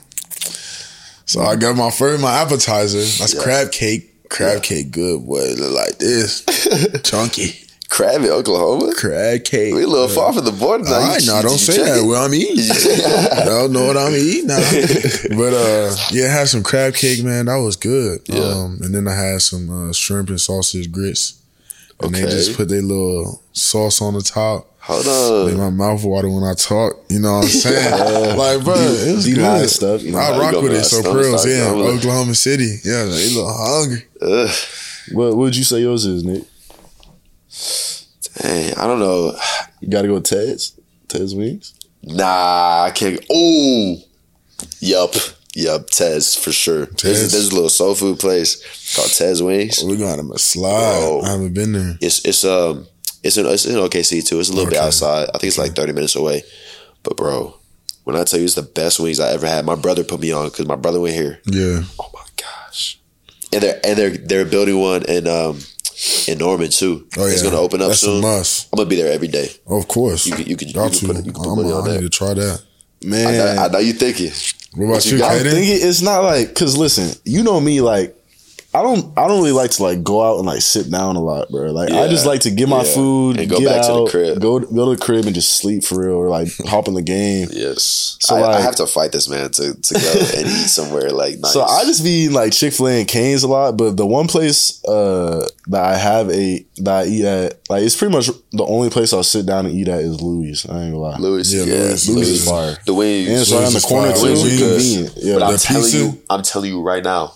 So 1.26 1.42
I 1.42 1.56
got 1.58 1.76
my 1.76 1.92
first 1.92 2.22
my 2.22 2.32
appetizer. 2.42 2.98
That's 3.00 3.34
Yeah. 3.34 3.42
crab 3.44 3.72
cake. 3.74 4.16
Crab 4.30 4.54
Yeah. 4.56 4.60
cake, 4.60 4.92
good 4.92 5.26
boy. 5.26 5.54
Look 5.58 5.72
like 5.76 5.98
this, 5.98 6.44
chunky 7.04 7.56
Crab 7.90 8.22
in 8.22 8.30
Oklahoma. 8.30 8.94
crab 8.94 9.44
cake. 9.44 9.74
We 9.74 9.82
a 9.84 9.88
little 9.88 10.08
far 10.08 10.32
from 10.32 10.46
the 10.46 10.52
border 10.52 10.84
now. 10.84 10.94
All 10.94 11.02
You- 11.02 11.08
right, 11.08 11.26
now 11.26 11.38
you- 11.38 11.42
don't 11.42 11.52
you 11.54 11.58
say 11.58 11.78
that. 11.78 11.98
it? 11.98 12.06
Well, 12.06 12.24
I'm 12.24 12.34
eating. 12.36 12.70
I 12.70 13.46
don't 13.46 13.72
know 13.74 13.88
what 13.88 13.98
I'm 13.98 14.14
eating 14.14 14.46
now. 14.46 14.60
but 15.36 15.54
uh, 15.56 15.96
yeah, 16.12 16.26
I 16.26 16.30
had 16.30 16.48
some 16.50 16.62
crab 16.62 16.94
cake, 16.94 17.24
man. 17.24 17.46
That 17.48 17.56
was 17.58 17.76
good. 17.76 18.22
Yeah. 18.28 18.42
Um, 18.42 18.78
and 18.84 18.94
then 18.94 19.08
I 19.08 19.16
had 19.16 19.42
some 19.42 19.90
uh, 19.90 19.92
shrimp 19.94 20.30
and 20.30 20.40
sausage 20.40 20.92
grits. 20.92 21.39
And 22.02 22.16
they 22.16 22.22
just 22.22 22.56
put 22.56 22.70
their 22.70 22.82
little 22.82 23.42
sauce 23.54 24.02
on 24.02 24.14
the 24.14 24.22
top. 24.22 24.68
Hold 24.82 25.06
Made 25.48 25.60
on. 25.60 25.76
my 25.78 25.88
mouth 25.88 26.04
water 26.04 26.30
when 26.30 26.44
I 26.44 26.54
talk. 26.54 26.94
You 27.10 27.20
know 27.20 27.34
what 27.38 27.44
I'm 27.44 27.50
saying? 27.50 28.38
like, 28.38 28.64
bro, 28.64 28.74
it 28.76 29.16
was 29.16 29.26
D 29.26 29.34
good. 29.36 29.70
stuff, 29.70 30.02
you 30.02 30.12
know, 30.14 30.18
I 30.18 30.38
rock 30.40 30.54
with 30.54 30.64
with 30.64 30.74
it. 30.74 30.84
So 30.86 31.02
stomach 31.02 31.22
pearls, 31.22 31.46
yeah, 31.48 31.70
going. 31.72 31.98
Oklahoma 31.98 32.34
City. 32.36 32.78
Yeah, 32.84 33.04
they 33.06 33.30
look 33.36 33.48
hungry. 33.56 34.04
Ugh. 34.22 34.50
What 35.12 35.36
would 35.38 35.56
you 35.56 35.64
say 35.64 35.82
yours 35.82 36.06
is, 36.06 36.24
Nic? 36.24 36.44
Dang, 38.42 38.74
I 38.76 38.88
don't 38.88 39.00
know. 39.00 39.38
You 39.82 39.90
got 39.90 40.04
to 40.04 40.08
go 40.08 40.16
with 40.16 40.24
Ted's. 40.26 40.80
Ted's 41.08 41.36
wings. 41.36 41.74
Nah, 42.04 42.84
I 42.86 42.92
can't. 42.96 43.20
Oh, 43.30 43.98
yup, 44.80 45.14
yup. 45.64 45.90
Tez 45.90 46.36
for 46.36 46.52
sure. 46.52 46.86
There's, 46.86 47.02
Tez? 47.22 47.32
there's 47.32 47.50
a 47.50 47.54
little 47.54 47.70
soul 47.70 47.96
food 47.96 48.20
place 48.20 48.64
called 48.96 49.10
Tez 49.12 49.42
Wings. 49.44 49.80
We're 49.84 49.98
going 49.98 50.32
to 50.32 50.40
slide. 50.40 51.00
Bro. 51.00 51.22
I 51.24 51.30
haven't 51.32 51.54
been 51.54 51.74
there. 51.74 51.98
It's 52.02 52.24
it's 52.26 52.44
um 52.44 52.88
it's 53.24 53.38
in 53.38 53.46
it's 53.46 53.66
in 53.66 53.76
OKC 53.76 54.26
too. 54.28 54.40
It's 54.40 54.50
a 54.50 54.54
little 54.54 54.70
bit 54.70 54.80
outside. 54.80 55.30
I 55.30 55.38
think 55.38 55.46
it's 55.46 55.58
like 55.58 55.74
30 55.76 55.94
minutes 55.94 56.16
away. 56.16 56.44
But 57.04 57.18
bro, 57.18 57.56
when 58.04 58.16
I 58.16 58.24
tell 58.24 58.40
you 58.40 58.46
it's 58.46 58.56
the 58.56 58.62
best 58.64 59.00
wings 59.00 59.20
I 59.20 59.32
ever 59.32 59.48
had, 59.48 59.66
my 59.66 59.76
brother 59.76 60.04
put 60.04 60.20
me 60.20 60.32
on 60.32 60.46
because 60.50 60.68
my 60.68 60.76
brother 60.76 61.00
went 61.00 61.16
here. 61.16 61.40
Yeah. 61.46 61.84
Oh 62.00 62.10
my 62.14 62.26
gosh! 62.38 63.00
And 63.54 63.62
they're 63.62 63.80
and 63.84 63.98
they're 63.98 64.18
they're 64.18 64.46
building 64.46 64.78
one 64.80 65.04
in 65.04 65.28
um 65.28 65.60
in 66.28 66.38
Norman 66.38 66.70
too. 66.70 67.08
Oh 67.18 67.26
yeah. 67.26 67.34
It's 67.34 67.44
gonna 67.44 67.58
open 67.60 67.82
up 67.82 67.90
That's 67.90 68.02
soon. 68.02 68.24
I'm 68.24 68.44
gonna 68.78 68.90
be 68.90 68.96
there 68.96 69.12
every 69.12 69.28
day. 69.28 69.50
Of 69.68 69.88
course. 69.88 70.26
You 70.28 70.34
can 70.36 70.46
you 70.46 70.56
could- 70.56 70.68
you 70.70 70.74
Got 70.74 70.92
could 70.92 71.00
to. 71.02 71.06
put 71.08 71.16
you 71.26 71.32
could 71.32 71.36
put 71.44 71.48
I'm- 71.48 71.56
money 71.58 71.72
on 71.72 71.84
I 71.84 71.88
that. 71.94 72.02
need 72.02 72.12
to 72.12 72.18
try 72.18 72.34
that. 72.34 72.62
Man, 73.04 73.28
I 73.28 73.32
know, 73.32 73.62
I 73.64 73.68
know 73.70 73.80
you 73.80 73.94
thinking. 73.94 74.32
What 74.76 74.86
about 74.86 75.06
you 75.06 75.14
you, 75.14 75.18
got? 75.20 75.32
I'm 75.32 75.40
Kaden? 75.40 75.52
thinking 75.52 75.88
it's 75.88 76.02
not 76.02 76.24
like 76.24 76.50
because 76.50 76.78
listen, 76.78 77.20
you 77.26 77.44
know 77.44 77.60
me, 77.60 77.82
like 77.82 78.16
I 78.80 78.84
don't 78.84 79.18
I 79.18 79.28
don't 79.28 79.40
really 79.40 79.52
like 79.52 79.72
to 79.72 79.84
like 79.84 80.04
go 80.04 80.24
out 80.24 80.38
and 80.38 80.46
like 80.48 80.62
sit 80.62 80.90
down 80.90 81.16
a 81.16 81.20
lot, 81.22 81.50
bro. 81.50 81.72
Like 81.72 81.92
I 81.92 82.08
just 82.08 82.26
like 82.26 82.42
to 82.42 82.52
get 82.52 82.70
my 82.70 82.84
yeah. 82.84 82.94
food, 82.96 83.40
And 83.40 83.50
go 83.50 83.60
get 83.60 83.68
back 83.68 83.82
to 83.86 83.92
the 83.92 84.02
out, 84.04 84.10
crib. 84.10 84.42
go 84.42 84.60
go 84.60 84.90
to 84.94 84.98
the 85.00 85.06
crib 85.06 85.26
and 85.26 85.36
just 85.36 85.56
sleep 85.58 85.84
for 85.84 86.06
real, 86.06 86.16
or 86.16 86.30
like 86.30 86.48
hop 86.66 86.88
in 86.88 86.94
the 86.94 87.02
game. 87.02 87.50
Yes. 87.52 88.18
So, 88.22 88.36
I, 88.36 88.58
I 88.58 88.62
have 88.62 88.76
to 88.78 88.86
fight 88.88 89.12
this 89.12 89.28
man 89.30 89.50
to, 89.52 89.74
to 89.82 89.94
go 89.94 90.12
and 90.38 90.48
eat 90.48 90.68
somewhere 90.70 91.10
like 91.10 91.40
nice. 91.40 91.54
So 91.60 91.62
I 91.64 91.84
just 91.84 92.04
be 92.04 92.24
eating 92.24 92.36
like 92.36 92.54
Chick 92.54 92.74
Fil 92.74 92.88
A 92.88 93.00
and 93.00 93.08
Canes 93.08 93.44
a 93.44 93.48
lot, 93.48 93.76
but 93.78 93.98
the 93.98 94.06
one 94.06 94.28
place 94.28 94.84
uh, 94.86 95.48
that 95.68 95.84
I 95.84 95.96
have 95.98 96.30
a 96.32 96.66
that 96.78 97.04
I 97.04 97.06
eat 97.08 97.26
at, 97.26 97.60
like 97.70 97.84
it's 97.84 97.96
pretty 97.98 98.16
much 98.16 98.28
the 98.52 98.66
only 98.66 98.90
place 98.90 99.12
I'll 99.14 99.24
sit 99.24 99.46
down 99.46 99.66
and 99.66 99.76
eat 99.76 99.88
at 99.88 100.00
is 100.02 100.22
Louis. 100.22 100.66
I 100.70 100.84
ain't 100.84 100.94
gonna 100.94 100.98
lie. 100.98 101.18
Louis, 101.18 101.54
Yeah, 101.54 101.64
yeah, 101.64 101.74
Louis- 101.74 102.08
Louis 102.10 102.16
Louis 102.16 102.30
is 102.30 102.46
fire. 102.50 102.78
The 102.86 102.94
wings. 102.94 103.30
And 103.30 103.38
it's 103.40 103.52
right 103.52 103.66
on 103.66 103.74
the 103.74 103.80
corner 103.82 104.12
fire. 104.12 104.18
too. 104.20 104.42
Wings. 104.44 104.60
Convenient. 104.62 105.14
Yeah. 105.18 105.34
But 105.40 105.44
I'm 105.44 105.58
telling 105.58 105.92
you, 105.94 106.22
I'm 106.30 106.42
telling 106.44 106.70
you 106.72 106.82
right 106.82 107.04
now, 107.04 107.34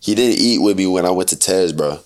he 0.00 0.14
didn't 0.14 0.38
eat 0.40 0.58
with 0.58 0.76
me 0.76 0.86
when 0.86 1.04
I 1.06 1.10
went 1.10 1.28
to 1.30 1.36
Tez, 1.38 1.72
bro. 1.72 1.98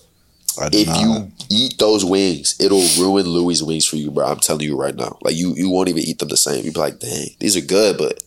I 0.59 0.69
If 0.71 0.87
not. 0.87 1.01
you 1.01 1.31
eat 1.49 1.77
those 1.79 2.05
wings, 2.05 2.55
it'll 2.61 2.87
ruin 2.97 3.25
Louis' 3.25 3.61
wings 3.61 3.85
for 3.85 3.97
you, 3.97 4.09
bro. 4.09 4.25
I'm 4.25 4.39
telling 4.39 4.63
you 4.65 4.77
right 4.79 4.95
now. 4.95 5.17
Like 5.21 5.35
you, 5.35 5.53
you 5.55 5.69
won't 5.69 5.89
even 5.89 6.03
eat 6.03 6.19
them 6.19 6.29
the 6.29 6.37
same. 6.37 6.63
You 6.63 6.71
be 6.71 6.79
like, 6.79 6.99
dang, 6.99 7.27
these 7.39 7.57
are 7.57 7.61
good, 7.61 7.97
but 7.97 8.23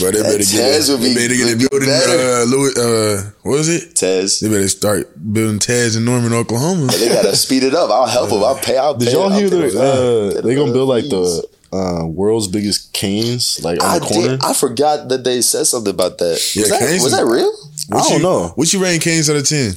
But 0.00 0.14
they 0.14 0.18
That 0.18 0.24
better 0.24 0.38
get 0.38 0.46
Tez 0.50 0.88
it. 0.88 0.92
would 0.94 1.00
be- 1.02 1.14
They 1.14 1.28
better 1.28 1.34
get 1.36 1.58
be 1.58 1.68
building. 1.70 1.88
better. 1.88 2.42
Uh, 2.42 2.44
Louis, 2.46 2.76
uh, 2.76 3.30
what 3.42 3.60
is 3.60 3.68
it? 3.68 3.94
Tez, 3.94 4.40
They 4.40 4.48
better 4.48 4.68
start 4.68 5.12
building 5.32 5.60
Taz 5.60 5.96
in 5.96 6.04
Norman, 6.04 6.32
Oklahoma. 6.32 6.86
they 6.88 7.08
gotta 7.08 7.36
speed 7.36 7.62
it 7.62 7.74
up. 7.74 7.88
I'll 7.90 8.06
help 8.08 8.30
them. 8.30 8.42
I'll 8.42 8.56
pay. 8.58 8.76
I'll 8.76 8.94
Did 8.94 9.06
pay. 9.06 9.12
y'all 9.14 9.30
I'll 9.32 9.38
hear 9.38 9.48
pay 9.48 9.70
the? 9.70 10.34
Uh, 10.38 10.40
they 10.40 10.56
gonna 10.56 10.72
build 10.72 10.88
like 10.88 11.04
the 11.08 11.44
uh, 11.72 12.04
world's 12.06 12.48
biggest 12.48 12.92
canes, 12.92 13.60
like 13.62 13.82
on 13.82 13.90
I 13.90 13.98
the 13.98 14.06
corner. 14.06 14.28
did. 14.30 14.44
I 14.44 14.52
forgot 14.54 15.08
that 15.08 15.24
they 15.24 15.40
said 15.42 15.66
something 15.66 15.92
about 15.94 16.18
that. 16.18 16.40
Yeah, 16.54 16.62
was, 16.62 16.70
that 16.70 17.00
was 17.04 17.12
that 17.12 17.24
real? 17.26 17.52
What 17.88 18.04
I 18.06 18.08
don't 18.08 18.18
you- 18.18 18.22
know. 18.24 18.48
What 18.56 18.72
you 18.72 18.82
rating 18.82 19.00
Canes 19.00 19.30
out 19.30 19.36
of 19.36 19.46
ten? 19.46 19.72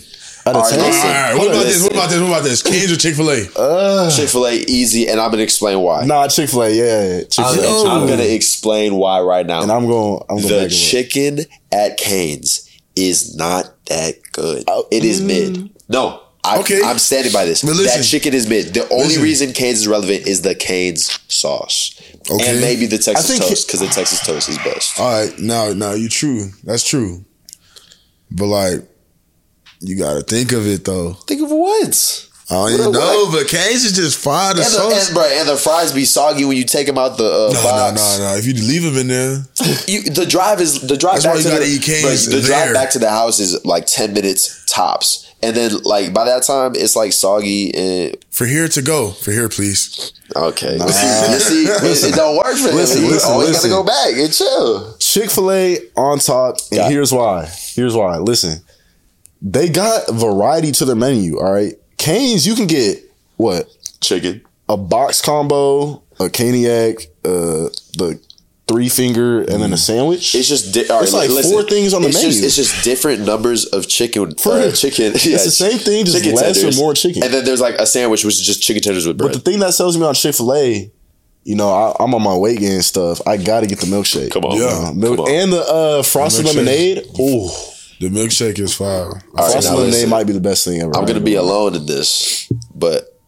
Out 0.46 0.58
of 0.58 0.70
10? 0.70 0.80
All 0.80 0.86
listen. 0.88 1.38
what 1.38 1.48
about 1.48 1.64
this? 1.64 1.84
What 1.84 1.92
about 1.94 2.10
this? 2.10 2.20
What 2.20 2.28
about 2.28 2.44
this? 2.44 2.62
Canes 2.70 2.92
or 2.92 2.98
Chick 2.98 3.16
Fil 3.16 3.30
A? 3.32 3.48
Uh, 3.56 4.12
Chick 4.12 4.28
Fil 4.28 4.46
A 4.46 4.54
easy, 4.68 5.08
and 5.08 5.20
I'm 5.20 5.32
gonna 5.32 5.42
explain 5.44 5.80
why. 5.80 6.06
nah, 6.06 6.28
Chick 6.28 6.50
Fil 6.50 6.64
A. 6.64 6.70
Yeah, 6.70 7.22
Chick 7.24 7.46
I'm. 7.46 7.88
I'm 8.02 8.08
gonna 8.08 8.24
explain 8.24 8.96
why 8.96 9.22
right 9.22 9.46
now. 9.46 9.62
and 9.64 9.72
I'm 9.72 9.88
going. 9.88 10.22
I'm 10.30 10.38
going 10.42 10.64
the 10.64 10.70
chicken 10.70 11.40
at 11.72 11.98
Canes 11.98 12.70
is 12.98 13.36
not 13.38 13.72
that 13.86 14.16
good. 14.34 14.66
Oh, 14.68 14.86
It 14.92 15.04
is 15.06 15.22
mid. 15.22 15.70
No. 15.88 16.20
I, 16.46 16.60
Okay. 16.60 16.82
I'm 16.84 17.00
standing 17.00 17.32
by 17.32 17.46
this. 17.46 17.62
But 17.62 17.72
listen. 17.76 18.02
that 18.02 18.06
chicken 18.06 18.34
is 18.34 18.48
mid. 18.48 18.74
The 18.74 18.84
only 18.90 19.06
Listen. 19.06 19.24
reason 19.24 19.54
Canes 19.54 19.80
is 19.80 19.88
relevant 19.88 20.28
is 20.28 20.42
the 20.42 20.54
Canes 20.56 21.20
sauce. 21.30 22.00
Okay. 22.30 22.50
And 22.50 22.60
maybe 22.62 22.86
the 22.86 22.98
Texas 22.98 23.38
toast, 23.40 23.68
because 23.68 23.80
the 23.80 23.88
Texas 23.88 24.20
toast 24.26 24.50
is 24.50 24.58
best. 24.60 25.00
All 25.00 25.10
right, 25.26 25.38
now, 25.40 25.72
now 25.74 25.94
you're 25.94 26.10
true. 26.10 26.50
That's 26.64 26.88
true. 26.88 27.24
But 28.32 28.48
like, 28.48 28.80
you 29.80 29.98
got 29.98 30.14
to 30.16 30.22
think 30.22 30.52
of 30.54 30.66
it 30.68 30.86
though. 30.86 31.14
Think 31.14 31.42
of 31.44 31.52
what? 31.52 32.30
I 32.50 32.56
don't 32.56 32.74
even 32.80 32.92
know, 32.92 33.30
but 33.32 33.48
Canes 33.48 33.86
is 33.86 33.94
just 33.94 34.20
fire. 34.20 34.54
The 34.54 34.62
And 34.62 34.66
the, 34.68 34.70
sauce. 34.70 35.08
and, 35.08 35.16
bro, 35.16 35.24
and 35.26 35.48
the 35.50 35.56
fries 35.56 35.94
be 35.94 36.04
soggy 36.06 36.44
when 36.46 36.58
you 36.58 36.66
take 36.66 36.88
them 36.88 36.98
out 36.98 37.18
the 37.18 37.24
uh, 37.26 37.50
no, 37.54 37.54
no, 37.54 37.64
box. 37.64 38.20
no, 38.20 38.26
no. 38.32 38.36
If 38.38 38.46
you 38.46 38.54
leave 38.54 38.84
them 38.84 38.98
in 38.98 39.08
there, 39.08 39.38
You, 39.88 40.04
the 40.04 40.26
drive 40.30 40.60
is 40.62 40.82
the 40.82 40.98
drive 40.98 41.22
That's 41.22 41.26
back 41.26 41.34
why 41.36 41.38
you 41.40 41.44
to 41.44 41.50
gotta 41.50 41.64
the, 41.64 41.72
eat 41.72 41.82
Cane's 41.82 42.28
bro, 42.28 42.36
the 42.36 42.46
drive 42.46 42.74
back 42.74 42.92
to 42.92 43.00
the 43.00 43.10
house 43.10 43.40
is 43.40 43.64
like 43.66 43.86
ten 43.88 44.14
minutes 44.14 44.66
tops, 44.68 45.33
and 45.44 45.56
then 45.56 45.72
like 45.84 46.14
by 46.14 46.26
that 46.26 46.44
time 46.44 46.72
it's 46.76 46.96
like 46.96 47.14
soggy 47.14 47.74
and 47.76 48.18
for 48.32 48.46
here 48.46 48.68
to 48.70 48.82
go, 48.82 49.12
for 49.12 49.32
here, 49.32 49.50
please. 49.50 50.14
okay. 50.36 50.74
you 50.78 50.90
see, 50.90 51.66
it, 51.66 52.14
it 52.14 52.16
don't 52.16 52.38
work 52.38 52.56
for 52.58 52.70
him. 52.70 52.76
Listen, 52.76 53.04
you 53.04 53.10
listen, 53.12 53.32
always 53.32 53.50
listen. 53.50 53.70
gotta 53.70 53.84
go 53.84 53.88
back 53.88 54.14
and 54.18 54.34
chill. 54.34 54.98
Chick 54.98 55.30
Fil 55.30 55.52
A 55.52 55.78
on 55.96 56.20
top, 56.20 56.58
and 56.72 56.78
Got 56.80 56.92
it. 56.92 56.94
here's 56.94 57.12
why. 57.12 57.46
Here's 57.76 57.96
why. 57.96 58.18
Listen, 58.18 58.62
they 59.42 59.70
got 59.70 60.10
variety 60.12 60.72
to 60.72 60.86
their 60.86 60.96
menu. 60.96 61.38
All 61.40 61.52
right, 61.54 61.74
Canes, 61.98 62.48
you 62.48 62.56
can 62.56 62.68
get 62.68 63.00
what 63.38 63.68
Chicken. 64.02 64.42
a 64.70 64.78
box 64.78 65.22
combo, 65.22 66.02
a 66.20 66.30
caniac, 66.30 67.06
uh, 67.26 67.70
the 67.98 68.20
three 68.74 68.90
finger, 68.90 69.40
and 69.42 69.62
then 69.62 69.72
a 69.72 69.78
sandwich. 69.78 70.34
It's 70.36 70.48
just 70.48 70.74
di- 70.74 70.88
all 70.90 70.98
right, 70.98 71.04
It's 71.04 71.14
like 71.14 71.30
listen, 71.30 71.52
four 71.52 71.64
things 71.64 71.94
on 71.94 72.02
the 72.02 72.08
it's 72.10 72.18
menu. 72.18 72.32
Just, 72.32 72.44
it's 72.44 72.56
just 72.56 72.84
different 72.84 73.22
numbers 73.26 73.66
of 73.66 73.88
chicken. 73.88 74.34
For 74.36 74.54
uh, 74.54 74.60
real. 74.60 74.72
chicken. 74.72 75.14
It's 75.14 75.24
the 75.24 75.52
same 75.52 75.78
thing, 75.78 76.06
just 76.06 76.26
less 76.26 76.64
or 76.64 76.80
more 76.82 76.94
chicken. 76.94 77.24
And 77.24 77.34
then 77.34 77.46
there's 77.46 77.62
like 77.62 77.76
a 77.76 77.86
sandwich, 77.86 78.24
which 78.26 78.36
is 78.36 78.42
just 78.46 78.62
chicken 78.64 78.82
tenders 78.82 79.06
with 79.08 79.18
bread. 79.18 79.32
but 79.32 79.38
the 79.44 79.52
thing 79.52 79.60
that 79.60 79.74
sells 79.74 79.98
me 79.98 80.06
on 80.06 80.14
Chick 80.16 80.36
Fil 80.36 80.54
A 80.54 80.92
you 81.46 81.56
know, 81.56 81.70
I, 81.70 81.94
I'm 82.02 82.14
on 82.16 82.24
my 82.24 82.36
weight 82.38 82.60
gain 82.60 82.82
stuff. 82.82 83.20
I 83.28 83.36
gotta 83.36 83.68
get 83.68 83.80
the 83.80 83.86
milkshake. 83.86 84.32
Come 84.32 84.46
on, 84.46 84.58
Yeah. 84.58 84.64
know, 84.64 84.94
milk- 84.94 85.18
Come 85.18 85.26
on. 85.26 85.32
and 85.32 85.52
the 85.52 85.62
uh, 85.62 86.02
frosted 86.04 86.46
milkshake. 86.46 86.56
lemonade. 86.56 86.98
Ooh, 87.20 87.50
The 88.00 88.10
milkshake 88.10 88.60
is 88.60 88.74
fire. 88.74 88.88
All 89.08 89.12
right, 89.12 89.52
frosted 89.52 89.64
now 89.64 89.70
lemonade 89.72 89.92
listen. 89.94 90.10
might 90.10 90.24
be 90.26 90.32
the 90.34 90.40
best 90.40 90.64
thing 90.64 90.80
ever. 90.82 90.96
I'm 90.96 91.04
I 91.04 91.08
gonna 91.08 91.20
be 91.20 91.36
alone 91.36 91.76
in 91.76 91.86
this, 91.86 92.50
but 92.74 93.20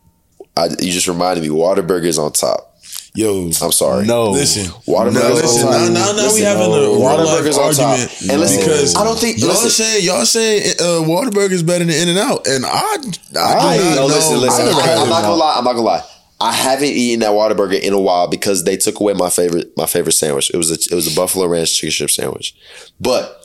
I, 0.55 0.67
you 0.67 0.91
just 0.93 1.09
reminded 1.09 1.41
me. 1.43 1.49
Whataburger's 1.49 2.17
on 2.17 2.31
top. 2.31 2.74
Yo, 3.15 3.43
I'm 3.61 3.71
sorry. 3.71 4.05
No, 4.05 4.31
listen. 4.31 4.65
Whataburger's 4.85 5.13
Now, 5.15 5.33
listen, 5.33 5.65
now, 5.71 5.87
now, 5.87 6.11
now 6.11 6.33
we 6.33 6.41
having 6.41 6.69
no. 6.69 6.95
a 6.95 6.97
Whataburger's 6.99 7.57
argument 7.57 8.29
And 8.29 8.41
listen, 8.41 8.59
because 8.59 8.95
I 8.95 9.03
don't 9.05 9.17
think- 9.17 9.39
y'all 9.39 9.49
listen. 9.49 9.69
saying 9.69 10.05
y'all 10.05 10.25
saying 10.25 10.73
uh, 10.79 10.83
Whataburger's 11.07 11.63
better 11.63 11.85
than 11.85 11.95
In 11.95 12.09
and 12.09 12.17
Out, 12.19 12.45
and 12.47 12.65
I, 12.65 12.69
I, 12.69 12.73
I 12.73 12.97
do 12.97 13.07
ain't- 13.07 13.33
not 13.33 13.95
No, 13.95 14.01
know. 14.01 14.05
listen, 14.07 14.41
listen. 14.41 14.67
I 14.67 14.71
I, 14.71 15.01
am 15.03 15.09
not 15.09 15.21
gonna 15.21 15.35
lie. 15.35 15.55
I'm 15.57 15.63
not 15.63 15.71
gonna 15.73 15.83
lie. 15.85 16.03
I 16.41 16.51
haven't 16.51 16.89
eaten 16.89 17.21
that 17.21 17.31
Whataburger 17.31 17.79
in 17.79 17.93
a 17.93 17.99
while 17.99 18.27
because 18.27 18.65
they 18.65 18.75
took 18.75 18.99
away 18.99 19.13
my 19.13 19.29
favorite 19.29 19.71
my 19.77 19.85
favorite 19.85 20.11
sandwich. 20.13 20.51
It 20.53 20.57
was 20.57 20.69
a, 20.69 20.73
it 20.73 20.93
was 20.93 21.11
a 21.11 21.15
Buffalo 21.15 21.47
Ranch 21.47 21.73
chicken 21.77 21.91
strip 21.91 22.11
sandwich. 22.11 22.53
But 22.99 23.41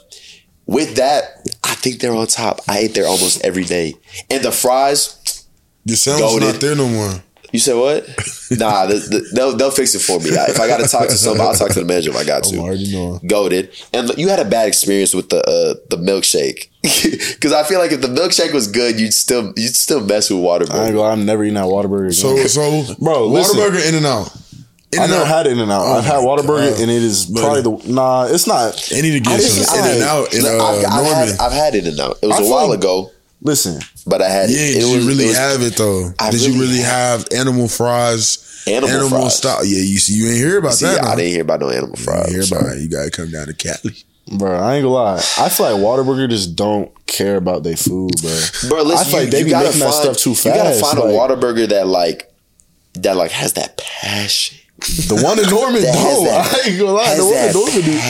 with 0.66 0.96
that, 0.96 1.48
I 1.62 1.74
think 1.76 2.00
they're 2.00 2.12
on 2.14 2.26
top. 2.26 2.60
I 2.68 2.78
ate 2.78 2.94
there 2.94 3.06
almost 3.06 3.40
every 3.44 3.64
day, 3.64 3.94
and 4.28 4.42
the 4.42 4.50
fries. 4.50 5.16
Your 5.84 5.96
sandwich 5.96 6.24
Goated. 6.24 6.40
not 6.52 6.60
there 6.60 6.74
no 6.76 6.88
more. 6.88 7.22
You 7.52 7.58
said 7.58 7.74
what? 7.76 8.06
nah, 8.52 8.86
the, 8.86 8.94
the, 8.94 9.30
they'll 9.34 9.56
they'll 9.56 9.70
fix 9.70 9.94
it 9.94 10.00
for 10.00 10.18
me. 10.20 10.30
If 10.30 10.60
I 10.60 10.66
got 10.68 10.78
to 10.80 10.88
talk 10.88 11.06
to 11.08 11.12
somebody, 11.16 11.48
I'll 11.48 11.54
talk 11.54 11.70
to 11.72 11.80
the 11.80 11.84
manager 11.86 12.10
if 12.10 12.16
I 12.16 12.24
got 12.24 12.44
I'm 12.46 12.52
to. 12.52 12.58
already 12.58 12.92
knowing. 12.92 13.20
Goaded, 13.26 13.70
and 13.92 14.10
you 14.16 14.28
had 14.28 14.38
a 14.40 14.44
bad 14.44 14.68
experience 14.68 15.14
with 15.14 15.28
the 15.30 15.38
uh, 15.38 15.74
the 15.90 15.96
milkshake 15.96 16.68
because 17.34 17.52
I 17.52 17.64
feel 17.64 17.78
like 17.80 17.92
if 17.92 18.00
the 18.00 18.08
milkshake 18.08 18.52
was 18.54 18.68
good, 18.68 19.00
you'd 19.00 19.14
still 19.14 19.52
you'd 19.56 19.74
still 19.76 20.00
mess 20.04 20.30
with 20.30 20.38
I 20.44 20.62
ain't 20.62 20.70
Whataburger. 20.94 21.12
I'm 21.12 21.24
never 21.26 21.42
eating 21.44 21.54
that 21.54 21.64
Whataburger. 21.66 22.14
So, 22.14 22.32
again. 22.32 22.48
so, 22.48 22.94
Bro, 23.00 23.26
listen. 23.28 23.58
Whataburger, 23.60 23.88
In 23.88 23.94
and 23.96 24.06
Out. 24.06 24.36
I 24.98 25.06
never 25.06 25.24
had 25.24 25.46
it 25.46 25.52
in 25.52 25.60
and 25.60 25.70
out. 25.70 25.82
Oh 25.86 25.92
I've 25.98 26.04
had 26.04 26.16
my 26.16 26.24
Whataburger 26.24 26.70
God. 26.72 26.80
and 26.80 26.90
it 26.90 27.02
is 27.02 27.26
Buddy. 27.26 27.62
probably 27.62 27.62
the 27.86 27.92
nah. 27.92 28.24
It's 28.26 28.48
not. 28.48 28.74
They 28.90 29.02
need 29.02 29.12
to 29.12 29.20
get 29.20 29.40
some 29.40 29.78
In-N-Out 29.78 30.34
in 30.34 30.44
uh, 30.44 30.48
I've, 30.48 30.84
I've 30.84 31.04
Norman. 31.04 31.12
had, 31.28 31.38
I've 31.38 31.52
had 31.52 31.74
it 31.76 31.86
in 31.86 31.94
now. 31.94 32.10
It 32.20 32.26
was 32.26 32.40
I 32.40 32.42
a 32.44 32.50
while 32.50 32.68
like- 32.70 32.78
ago, 32.80 33.10
Listen, 33.42 33.80
but 34.06 34.20
I 34.20 34.28
had 34.28 34.50
yeah, 34.50 34.56
it. 34.58 34.72
did 34.74 34.82
It 34.82 35.00
you 35.02 35.08
really 35.08 35.24
it 35.24 35.28
was- 35.28 35.36
have 35.38 35.62
it 35.62 35.76
though? 35.76 36.12
I 36.18 36.30
did 36.30 36.42
you 36.42 36.52
really 36.54 36.66
really 36.68 36.80
have 36.82 37.26
animal 37.34 37.68
fries? 37.68 38.46
Animal 38.66 39.08
fries. 39.08 39.36
style. 39.36 39.64
Yeah, 39.64 39.78
you 39.82 39.98
see, 39.98 40.12
you 40.14 40.26
ain't 40.28 40.36
hear 40.36 40.58
about 40.58 40.74
See, 40.74 40.84
that. 40.84 41.02
I 41.02 41.10
no? 41.10 41.16
didn't 41.16 41.32
hear 41.32 41.42
about 41.42 41.60
no 41.60 41.70
animal 41.70 41.94
You 41.96 42.04
fries. 42.04 42.26
ain't 42.34 42.46
hear 42.48 42.58
about 42.58 42.76
it. 42.76 42.82
You 42.82 42.88
gotta 42.90 43.10
come 43.10 43.30
down 43.30 43.46
to 43.46 43.54
Cali. 43.54 43.96
bro, 44.36 44.52
I 44.52 44.76
ain't 44.76 44.82
gonna 44.84 44.88
lie. 44.94 45.16
I 45.38 45.48
feel 45.48 45.72
like 45.72 45.82
Whataburger 45.82 46.28
just 46.28 46.54
don't 46.56 46.90
care 47.06 47.36
about 47.36 47.62
their 47.62 47.76
food, 47.78 48.12
bro. 48.20 48.38
Bro, 48.68 48.82
listen, 48.82 48.98
I 48.98 49.04
feel 49.04 49.12
you, 49.20 49.24
like 49.24 49.30
they 49.30 49.38
you 49.38 49.44
be 49.46 49.50
gotta 49.50 49.64
making 49.68 49.80
find, 49.80 49.92
that 49.92 50.02
stuff 50.02 50.16
too 50.18 50.30
You 50.48 50.54
gotta 50.54 50.70
fast, 50.78 50.80
find 50.82 50.98
a 50.98 51.02
Whataburger 51.02 51.68
that 51.70 51.86
like 51.86 52.30
that 52.94 53.16
like 53.16 53.30
has 53.30 53.54
that 53.54 53.78
passion. 53.78 54.58
The 54.80 55.20
one 55.22 55.38
in 55.38 55.48
Norman, 55.50 55.82
That 55.86 55.94
has 55.94 56.18
I 56.64 56.70
ain't 56.70 56.78
gonna 56.80 56.92
lie. 56.92 57.04
has 57.12 57.18
The 57.18 57.26
one 57.26 57.44
in 57.44 57.52
Norman, 57.52 57.82
dude. 57.84 58.00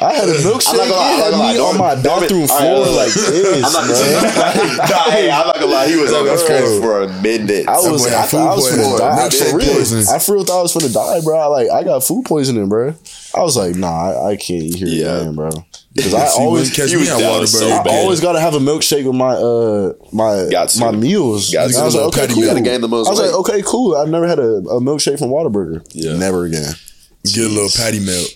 I 0.00 0.12
had 0.14 0.28
a 0.28 0.34
I'm 0.36 0.44
milkshake. 0.46 0.76
not 0.78 0.88
gonna 0.88 1.00
lie, 1.00 1.10
I'm 1.10 1.18
not 1.18 1.24
had 1.24 1.30
gonna 1.30 1.42
lie. 1.42 1.52
me 1.52 1.58
on 1.60 1.74
my 1.78 1.94
Norman- 1.94 2.02
bathroom 2.02 2.46
Norman- 2.46 2.48
floor 2.48 2.70
all 2.70 2.84
right, 2.84 2.96
like 3.00 3.12
this, 3.14 3.64
I'm 3.64 3.72
not 3.74 3.84
man. 3.90 4.76
nah, 4.90 5.10
hey, 5.10 5.30
I'm 5.30 5.46
not 5.46 5.54
gonna 5.60 5.66
lie. 5.72 5.88
He 5.88 5.96
was 5.96 6.12
on 6.12 6.24
that 6.26 6.38
the 6.38 6.44
crazy. 6.46 6.80
for 6.80 7.02
a 7.02 7.08
minute. 7.20 7.64
I 7.68 7.76
was, 7.82 8.02
boy 8.06 8.16
I 8.16 8.22
thought 8.26 8.48
I 8.48 8.54
was 8.54 8.68
food 8.70 8.78
finna 8.78 8.98
die. 8.98 9.16
Milkshake 9.18 9.50
For 9.50 9.56
real. 9.58 10.08
I 10.14 10.18
for 10.18 10.32
real 10.34 10.44
thought 10.44 10.58
I 10.58 10.62
was 10.62 10.74
finna 10.74 10.92
die, 10.94 11.20
bro. 11.24 11.50
Like 11.50 11.70
I 11.70 11.82
got 11.84 12.04
food 12.04 12.24
poisoning, 12.24 12.68
bro. 12.68 12.94
I 13.34 13.40
was 13.42 13.56
like, 13.56 13.74
nah, 13.76 14.10
I, 14.10 14.30
I 14.32 14.36
can't 14.36 14.62
hear 14.74 14.86
here 14.88 15.06
Yeah. 15.06 15.16
again, 15.22 15.34
bro. 15.34 15.50
Because 15.94 16.14
I 16.22 16.26
See, 16.26 16.40
always, 16.42 16.74
catch 16.74 16.92
me 16.94 17.02
at 17.08 17.18
down 17.18 17.46
so 17.46 17.66
I 17.68 17.82
bad. 17.82 17.88
always 18.00 18.20
got 18.20 18.32
to 18.34 18.40
have 18.40 18.54
a 18.54 18.58
milkshake 18.58 19.04
with 19.04 19.14
my 19.16 19.34
uh 19.34 19.92
my 20.12 20.48
Got 20.50 20.76
my 20.78 20.92
meals. 20.92 21.52
Got 21.52 21.74
I 21.74 21.84
was 21.84 21.94
like, 21.94 22.04
okay, 22.16 22.26
cool. 22.28 22.36
milk. 22.42 22.50
Gotta 22.54 22.60
gain 22.62 22.80
the 22.80 22.88
most 22.88 23.08
I 23.08 23.10
was 23.10 23.20
like, 23.20 23.34
okay, 23.40 23.62
cool. 23.66 23.96
I've 23.96 24.08
never 24.08 24.26
had 24.26 24.38
a, 24.38 24.42
a 24.76 24.80
milkshake 24.80 25.18
from 25.18 25.30
Whataburger. 25.30 25.84
Yeah. 25.92 26.16
never 26.16 26.44
again. 26.44 26.72
Get 27.24 27.44
a 27.44 27.48
little 27.48 27.68
patty 27.76 28.00
milk. 28.00 28.28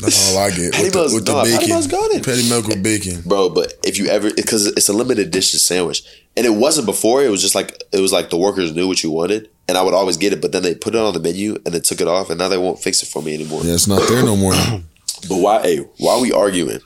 That's 0.00 0.32
all 0.34 0.38
I 0.38 0.50
get. 0.50 0.72
Patty 0.72 0.84
with 0.84 0.92
the, 0.94 0.98
milk's- 1.00 1.14
with 1.14 1.26
the 1.26 1.32
nah, 1.32 1.42
patty 1.42 1.56
bacon. 1.56 1.68
milk's 1.68 1.86
got 1.88 2.10
it. 2.12 2.24
Patty 2.24 2.48
milk 2.48 2.66
with 2.68 2.82
bacon. 2.82 3.20
bro. 3.26 3.50
But 3.50 3.74
if 3.84 3.98
you 3.98 4.06
ever, 4.06 4.30
because 4.34 4.66
it's 4.68 4.88
a 4.88 4.94
limited 4.94 5.26
edition 5.26 5.58
sandwich, 5.58 6.02
and 6.38 6.46
it 6.46 6.50
wasn't 6.54 6.86
before. 6.86 7.22
It 7.22 7.28
was 7.30 7.42
just 7.42 7.54
like 7.54 7.82
it 7.92 8.00
was 8.00 8.12
like 8.12 8.30
the 8.30 8.38
workers 8.38 8.72
knew 8.74 8.86
what 8.88 9.02
you 9.02 9.10
wanted, 9.10 9.50
and 9.68 9.76
I 9.76 9.82
would 9.82 9.92
always 9.92 10.16
get 10.16 10.32
it. 10.32 10.40
But 10.40 10.52
then 10.52 10.62
they 10.62 10.74
put 10.74 10.94
it 10.94 11.00
on 11.00 11.12
the 11.12 11.20
menu 11.20 11.56
and 11.66 11.74
they 11.74 11.80
took 11.80 12.00
it 12.00 12.08
off, 12.08 12.30
and 12.30 12.38
now 12.38 12.48
they 12.48 12.56
won't 12.56 12.78
fix 12.78 13.02
it 13.02 13.06
for 13.10 13.20
me 13.20 13.34
anymore. 13.34 13.62
Yeah, 13.62 13.74
it's 13.74 13.86
not 13.88 14.00
there 14.08 14.22
no 14.24 14.36
more. 14.36 14.54
But 15.28 15.36
why? 15.38 15.62
Hey, 15.62 15.78
why 15.98 16.14
are 16.14 16.20
we 16.20 16.32
arguing? 16.32 16.80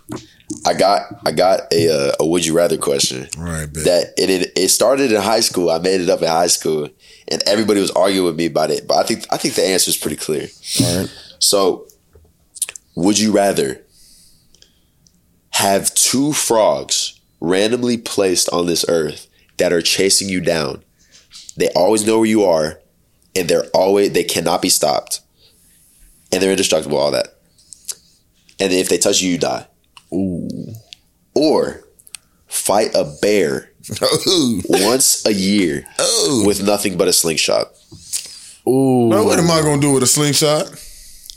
I 0.67 0.75
got 0.75 1.03
I 1.27 1.33
got 1.33 1.73
a 1.73 1.89
uh, 2.11 2.13
a 2.21 2.27
would 2.27 2.45
you 2.45 2.55
rather 2.55 2.77
question 2.77 3.29
Right. 3.39 3.67
bet. 3.73 3.85
that 3.85 4.05
it, 4.19 4.31
it 4.31 4.53
it 4.57 4.69
started 4.69 5.11
in 5.13 5.21
high 5.21 5.41
school. 5.41 5.71
I 5.71 5.79
made 5.79 6.01
it 6.01 6.09
up 6.11 6.21
in 6.23 6.29
high 6.29 6.49
school, 6.49 6.89
and 7.29 7.43
everybody 7.47 7.81
was 7.81 7.91
arguing 7.93 8.27
with 8.27 8.37
me 8.37 8.47
about 8.47 8.71
it. 8.71 8.87
But 8.87 8.99
I 8.99 9.03
think 9.05 9.27
I 9.31 9.37
think 9.37 9.55
the 9.55 9.65
answer 9.67 9.89
is 9.91 9.97
pretty 9.97 10.17
clear. 10.17 10.49
All 10.83 10.99
right. 11.01 11.11
So, 11.39 11.87
would 12.95 13.19
you 13.19 13.33
rather 13.33 13.81
have 15.51 15.95
two 15.95 16.33
frogs 16.33 17.21
randomly 17.41 17.97
placed 17.99 18.49
on 18.51 18.67
this 18.67 18.85
earth 18.89 19.29
that 19.59 19.73
are 19.73 19.83
chasing 19.83 20.29
you 20.29 20.41
down? 20.41 20.85
They 21.57 21.69
always 21.71 22.07
know 22.07 22.19
where 22.19 22.29
you 22.29 22.45
are, 22.45 22.81
and 23.37 23.49
they're 23.49 23.67
always 23.75 24.13
they 24.13 24.25
cannot 24.25 24.61
be 24.63 24.69
stopped, 24.69 25.21
and 26.33 26.43
they're 26.43 26.51
indestructible. 26.51 26.99
All 26.99 27.11
that, 27.13 27.34
and 28.65 28.73
if 28.73 28.89
they 28.89 28.99
touch 28.99 29.21
you, 29.21 29.31
you 29.33 29.39
die. 29.39 29.67
Ooh, 30.13 30.49
Or 31.35 31.85
fight 32.47 32.95
a 32.95 33.05
bear 33.21 33.71
once 34.69 35.25
a 35.27 35.33
year 35.35 35.85
oh. 35.99 36.45
with 36.47 36.63
nothing 36.63 36.97
but 36.97 37.09
a 37.09 37.13
slingshot. 37.13 37.67
ooh. 38.69 39.09
Now, 39.09 39.25
what 39.25 39.39
am 39.39 39.51
I 39.51 39.61
gonna 39.63 39.81
do 39.81 39.93
with 39.93 40.03
a 40.03 40.07
slingshot? 40.07 40.67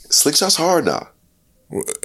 Slingshot's 0.09 0.55
hard 0.55 0.85
now. 0.85 1.09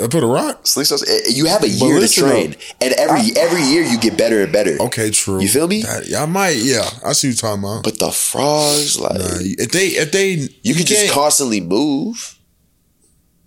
I 0.03 0.09
put 0.09 0.25
a 0.25 0.27
rock. 0.27 0.65
Slingshots. 0.65 1.09
eh, 1.09 1.31
You 1.31 1.47
have 1.47 1.63
a 1.63 1.69
year 1.69 1.95
to 1.95 2.01
listen, 2.01 2.25
train, 2.29 2.57
and 2.81 2.93
every 2.95 3.31
every 3.37 3.63
year 3.63 3.85
you 3.85 3.97
get 3.97 4.19
better 4.19 4.43
and 4.43 4.53
better. 4.53 4.77
Okay, 4.83 5.11
true. 5.13 5.41
You 5.41 5.47
feel 5.49 5.69
me? 5.69 5.83
That- 5.83 6.13
I 6.19 6.27
might. 6.27 6.57
Yeah, 6.57 6.83
I 7.07 7.13
see 7.13 7.29
what 7.29 7.41
you're 7.41 7.51
talking 7.51 7.63
about. 7.63 7.85
But 7.85 8.01
the 8.01 8.11
frogs, 8.11 8.99
like 8.99 9.15
Nah, 9.21 9.39
if 9.41 9.71
they, 9.71 9.87
if 10.03 10.11
they, 10.11 10.49
you 10.65 10.75
can 10.75 10.85
just 10.85 11.13
constantly 11.13 11.61
move, 11.61 12.37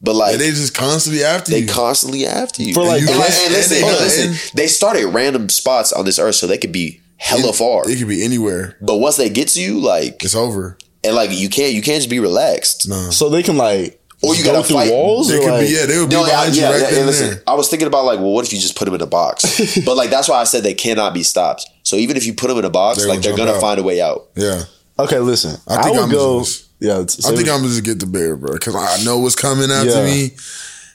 but 0.02 0.16
like 0.16 0.34
and 0.34 0.42
they, 0.42 0.50
they 0.50 0.56
just 0.56 0.74
constantly 0.76 1.24
after 1.24 1.52
you. 1.52 1.66
They 1.66 1.72
constantly 1.72 2.26
after 2.28 2.62
you. 2.64 2.74
For, 2.74 2.84
like, 2.84 3.00
and, 3.00 3.08
the 3.08 3.12
and 3.14 3.22
rest- 3.22 3.50
listen, 3.50 3.78
and 3.78 3.86
and 3.86 3.96
they- 3.96 4.04
listen, 4.04 4.30
and- 4.32 4.52
they 4.56 4.68
start 4.68 4.98
at 4.98 5.06
random 5.14 5.50
spots 5.50 5.92
on 5.94 6.06
this 6.06 6.20
earth, 6.20 6.36
so 6.36 6.48
they 6.48 6.58
could 6.58 6.72
be 6.72 7.02
hella 7.18 7.54
far. 7.54 7.90
It 7.90 7.98
could 7.98 8.08
be 8.08 8.24
anywhere. 8.24 8.78
But 8.82 8.98
once 8.98 9.16
they 9.18 9.30
get 9.30 9.48
to 9.50 9.62
you, 9.62 9.80
like 9.80 10.24
It's 10.24 10.36
over. 10.36 10.78
and 11.04 11.16
like 11.16 11.32
you 11.32 11.50
can't 11.50 11.74
you 11.74 11.82
can't 11.82 11.98
just 11.98 12.10
be 12.10 12.20
relaxed. 12.20 12.88
No, 12.90 13.10
So 13.10 13.30
they 13.30 13.42
can 13.44 13.58
like 13.58 14.00
Or 14.22 14.36
you 14.36 14.44
go 14.44 14.52
gotta 14.54 14.68
through 14.68 14.78
fight. 14.78 14.92
walls. 14.92 15.30
they 15.30 15.38
or 15.38 15.42
could 15.42 15.52
like, 15.52 15.68
be. 15.68 15.74
Yeah, 15.74 15.86
they 15.86 15.98
would 16.00 16.10
be 16.10 16.16
No, 16.16 16.26
yeah, 16.26 16.44
you 16.46 16.48
right 16.48 16.56
yeah, 16.56 16.90
then 16.90 16.98
and 16.98 17.06
listen, 17.08 17.30
there. 17.30 17.44
I 17.48 17.54
was 17.54 17.70
thinking 17.70 17.88
about 17.88 18.06
like, 18.06 18.20
well, 18.20 18.32
what 18.32 18.46
if 18.46 18.52
you 18.54 18.60
just 18.60 18.76
put 18.76 18.86
them 18.86 18.94
in 18.96 19.02
a 19.02 19.06
box? 19.08 19.80
but 19.86 19.96
like 19.96 20.10
that's 20.10 20.28
why 20.28 20.38
I 20.42 20.44
said 20.44 20.64
they 20.64 20.74
cannot 20.74 21.14
be 21.14 21.24
stopped. 21.24 21.66
So 21.84 21.96
even 21.96 22.18
if 22.18 22.26
you 22.26 22.34
put 22.34 22.48
them 22.50 22.58
in 22.58 22.66
a 22.66 22.70
box, 22.70 23.00
They're 23.00 23.08
like 23.08 23.22
gonna 23.22 23.36
they're 23.36 23.46
gonna 23.46 23.58
out. 23.58 23.62
find 23.62 23.80
a 23.80 23.84
way 23.84 24.02
out. 24.02 24.28
Yeah, 24.36 24.64
Okay, 25.00 25.20
listen. 25.20 25.60
I 25.68 25.78
I, 25.78 25.84
think 25.84 25.96
would 25.96 26.04
I'm 26.04 26.10
go. 26.12 26.40
just- 26.42 26.64
Yeah, 26.86 27.00
I 27.00 27.36
think 27.36 27.50
I'm 27.50 27.62
gonna 27.62 27.67
just 27.69 27.84
get 27.84 28.00
the 28.00 28.06
bear, 28.06 28.36
bro, 28.36 28.54
because 28.54 28.76
I 28.76 29.04
know 29.04 29.19
what's 29.19 29.36
coming 29.36 29.71
after 29.71 30.06
Yeah. 30.06 30.06
me. 30.06 30.32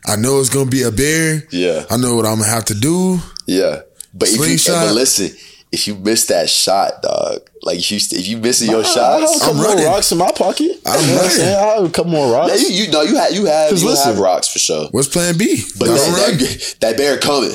I 0.06 0.16
know 0.16 0.40
it's 0.40 0.48
gonna 0.48 0.70
be 0.70 0.82
a 0.82 0.90
bear. 0.90 1.46
Yeah, 1.50 1.84
I 1.90 1.96
know 1.96 2.16
what 2.16 2.26
I'm 2.26 2.38
gonna 2.38 2.50
have 2.50 2.64
to 2.66 2.74
do. 2.74 3.20
yeah. 3.46 3.80
But 4.12 4.28
if 4.28 4.36
you 4.66 4.72
but 4.72 4.92
listen, 4.94 5.30
if 5.72 5.86
you 5.86 5.94
miss 5.94 6.26
that 6.26 6.50
shot, 6.50 7.00
dog, 7.02 7.42
like 7.62 7.78
if 7.78 7.90
you 7.92 7.98
if 8.18 8.26
you 8.26 8.38
missing 8.38 8.70
your 8.70 8.80
I 8.84 8.88
have 8.88 9.22
a 9.22 9.26
shots, 9.26 9.38
couple 9.38 9.50
I'm 9.50 9.56
more 9.62 9.66
running. 9.66 9.84
rocks 9.86 10.10
in 10.12 10.18
my 10.18 10.32
pocket. 10.32 10.80
I'm 10.84 11.00
you 11.00 11.06
know 11.06 11.12
what 11.14 11.14
I'm 11.14 11.16
running. 11.16 11.30
saying? 11.30 11.56
I 11.56 11.66
have 11.74 11.84
a 11.84 11.90
couple 11.90 12.10
more 12.12 12.32
rocks. 12.32 12.60
yeah, 12.62 12.68
you 12.68 12.84
you 12.86 12.90
know 12.90 13.02
you 13.02 13.16
have 13.16 13.32
you 13.32 13.44
have 13.46 13.70
'Cause 13.70 13.82
you 13.82 13.88
listen. 13.88 14.10
have 14.12 14.18
rocks 14.18 14.48
for 14.48 14.58
sure. 14.58 14.88
What's 14.90 15.06
Plan 15.08 15.36
B? 15.38 15.62
But 15.78 15.86
that, 15.88 15.96
that, 16.40 16.74
that 16.80 16.96
bear 16.96 17.18
coming, 17.18 17.54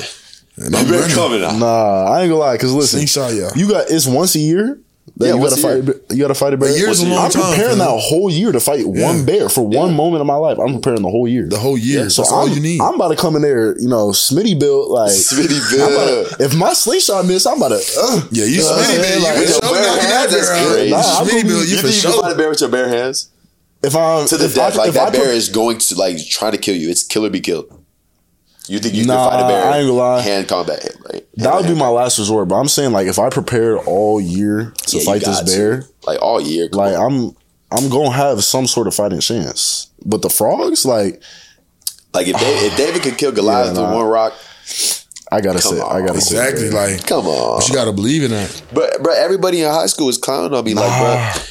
And 0.56 0.72
that 0.72 0.84
I'm 0.84 0.90
bear 0.90 1.00
running. 1.00 1.14
coming 1.16 1.44
out. 1.44 1.58
Nah, 1.58 2.04
I 2.12 2.22
ain't 2.22 2.30
gonna 2.30 2.40
lie. 2.40 2.56
Cause 2.56 2.72
listen, 2.72 3.00
Slingshot, 3.06 3.34
yeah. 3.34 3.50
you 3.54 3.68
got 3.68 3.90
it's 3.90 4.06
once 4.06 4.34
a 4.34 4.38
year. 4.38 4.78
That 5.18 5.28
Yeah, 5.28 5.34
you 5.36 5.40
gotta 5.48 5.54
a 5.54 5.74
year. 5.74 5.82
fight. 5.82 6.00
You 6.10 6.18
gotta 6.22 6.34
fight 6.34 6.52
a 6.52 6.56
bear. 6.58 6.68
A 6.68 6.76
year's 6.76 7.00
a 7.00 7.06
long 7.08 7.24
I'm 7.24 7.30
time, 7.30 7.42
preparing 7.50 7.78
fam. 7.78 7.78
that 7.78 8.00
whole 8.00 8.28
year 8.30 8.52
to 8.52 8.60
fight 8.60 8.86
one 8.86 9.24
bear 9.24 9.48
for 9.48 9.66
one 9.66 9.94
moment 9.94 10.20
of 10.20 10.26
my 10.26 10.34
life. 10.34 10.58
I'm 10.58 10.74
preparing 10.74 11.00
the 11.02 11.08
whole 11.10 11.26
year. 11.26 11.48
The 11.48 11.58
whole 11.58 11.78
year. 11.78 12.10
so 12.10 12.20
That's 12.22 12.32
I'm, 12.32 12.38
all 12.38 12.48
you 12.48 12.60
need. 12.60 12.82
I'm 12.82 12.96
about 12.96 13.08
to 13.08 13.16
come 13.16 13.34
in 13.34 13.40
there, 13.40 13.78
you 13.80 13.88
know, 13.88 14.08
Smitty 14.10 14.60
built 14.60 14.90
like. 14.90 15.10
Smitty 15.32 15.56
I'm 15.72 15.80
about 15.92 16.06
Bill. 16.06 16.24
to- 16.38 16.44
if 16.44 16.54
my 16.54 16.74
slingshot 16.74 17.24
miss, 17.24 17.46
I'm 17.46 17.56
about 17.56 17.68
to. 17.68 17.76
Uh, 17.98 18.20
yeah, 18.30 18.44
you 18.44 18.58
know 18.58 18.72
Smitty 18.72 18.84
saying? 18.84 19.00
Bill. 19.02 19.22
Like, 19.22 19.34
You 19.36 19.40
with 19.40 19.54
for 19.54 19.64
your 19.64 19.72
bare 19.72 20.00
hands, 20.00 20.10
that 20.10 20.30
that's 20.30 20.48
bear 20.50 20.74
crazy. 20.74 20.90
Nah, 20.90 21.02
Smitty 21.02 21.30
gonna 21.30 21.44
Bill, 21.44 21.64
you 21.64 21.70
You 21.70 21.76
for 21.76 21.82
think 21.88 21.96
you 21.96 22.02
can 22.02 22.12
sure. 22.12 22.22
fight 22.22 22.32
a 22.32 22.34
bear 22.36 22.48
with 22.50 22.60
your 22.60 22.70
bare 22.70 22.88
hands? 22.88 23.28
if 23.82 23.94
I'm 23.96 24.26
To 24.26 24.36
the 24.36 24.44
if 24.46 24.54
death, 24.54 24.74
I, 24.74 24.84
like 24.84 24.92
that 24.92 25.08
I 25.08 25.10
bear 25.12 25.32
is 25.32 25.48
going 25.48 25.78
to 25.78 25.94
like 25.94 26.18
trying 26.28 26.52
to 26.52 26.58
kill 26.58 26.76
you. 26.76 26.90
It's 26.90 27.02
kill 27.02 27.24
or 27.24 27.30
be 27.30 27.40
killed. 27.40 27.72
You 28.68 28.78
think 28.78 28.94
you 28.94 29.04
Nah, 29.06 29.30
can 29.30 29.30
fight 29.38 29.44
a 29.44 29.48
bear? 29.48 29.64
I 29.72 29.78
ain't 29.78 29.86
gonna 29.88 29.92
lie. 29.98 30.20
Hand 30.22 30.48
combat, 30.48 30.96
right? 31.12 31.26
That 31.36 31.54
would 31.54 31.66
be 31.66 31.74
my 31.74 31.88
last 31.88 32.18
resort. 32.18 32.48
But 32.48 32.56
I'm 32.56 32.68
saying 32.68 32.92
like 32.92 33.06
if 33.06 33.18
I 33.18 33.28
prepared 33.30 33.78
all 33.86 34.20
year 34.20 34.72
to 34.88 34.98
Yeah, 34.98 35.04
fight 35.04 35.20
this 35.20 35.40
got 35.40 35.46
to. 35.46 35.56
bear, 35.56 35.84
like 36.06 36.20
all 36.22 36.40
year. 36.40 36.68
come 36.68 36.78
like 36.78 36.96
on. 36.98 37.34
I'm 37.72 37.84
I'm 37.84 37.88
gonna 37.90 38.10
have 38.12 38.42
some 38.44 38.66
sort 38.66 38.86
of 38.86 38.94
fighting 38.94 39.20
chance. 39.20 39.90
But 40.04 40.22
the 40.22 40.30
frogs, 40.30 40.84
like 40.84 41.22
like 42.14 42.26
if 42.28 42.36
David, 42.38 42.72
if 42.72 42.76
David 42.76 43.02
could 43.02 43.18
kill 43.18 43.32
Goliath 43.32 43.74
Yeah, 43.76 43.82
with 43.82 43.92
one 43.94 44.06
rock, 44.06 44.32
I 45.30 45.40
gotta 45.40 45.60
Come 45.60 45.72
say, 45.76 45.80
I 45.80 46.00
gotta 46.06 46.20
say, 46.20 46.48
Exactly. 46.50 46.70
Like, 46.70 47.06
come 47.06 47.26
on. 47.26 47.58
but 47.58 47.68
you 47.68 47.74
gotta 47.74 47.92
believe 47.92 48.22
in 48.24 48.30
that. 48.30 48.62
But 48.72 49.02
but 49.02 49.14
everybody 49.16 49.60
in 49.62 49.68
high 49.70 49.86
school 49.86 50.08
is 50.08 50.18
clowning 50.18 50.56
on 50.56 50.64
me, 50.64 50.74
like, 50.74 51.00
bro. 51.00 51.42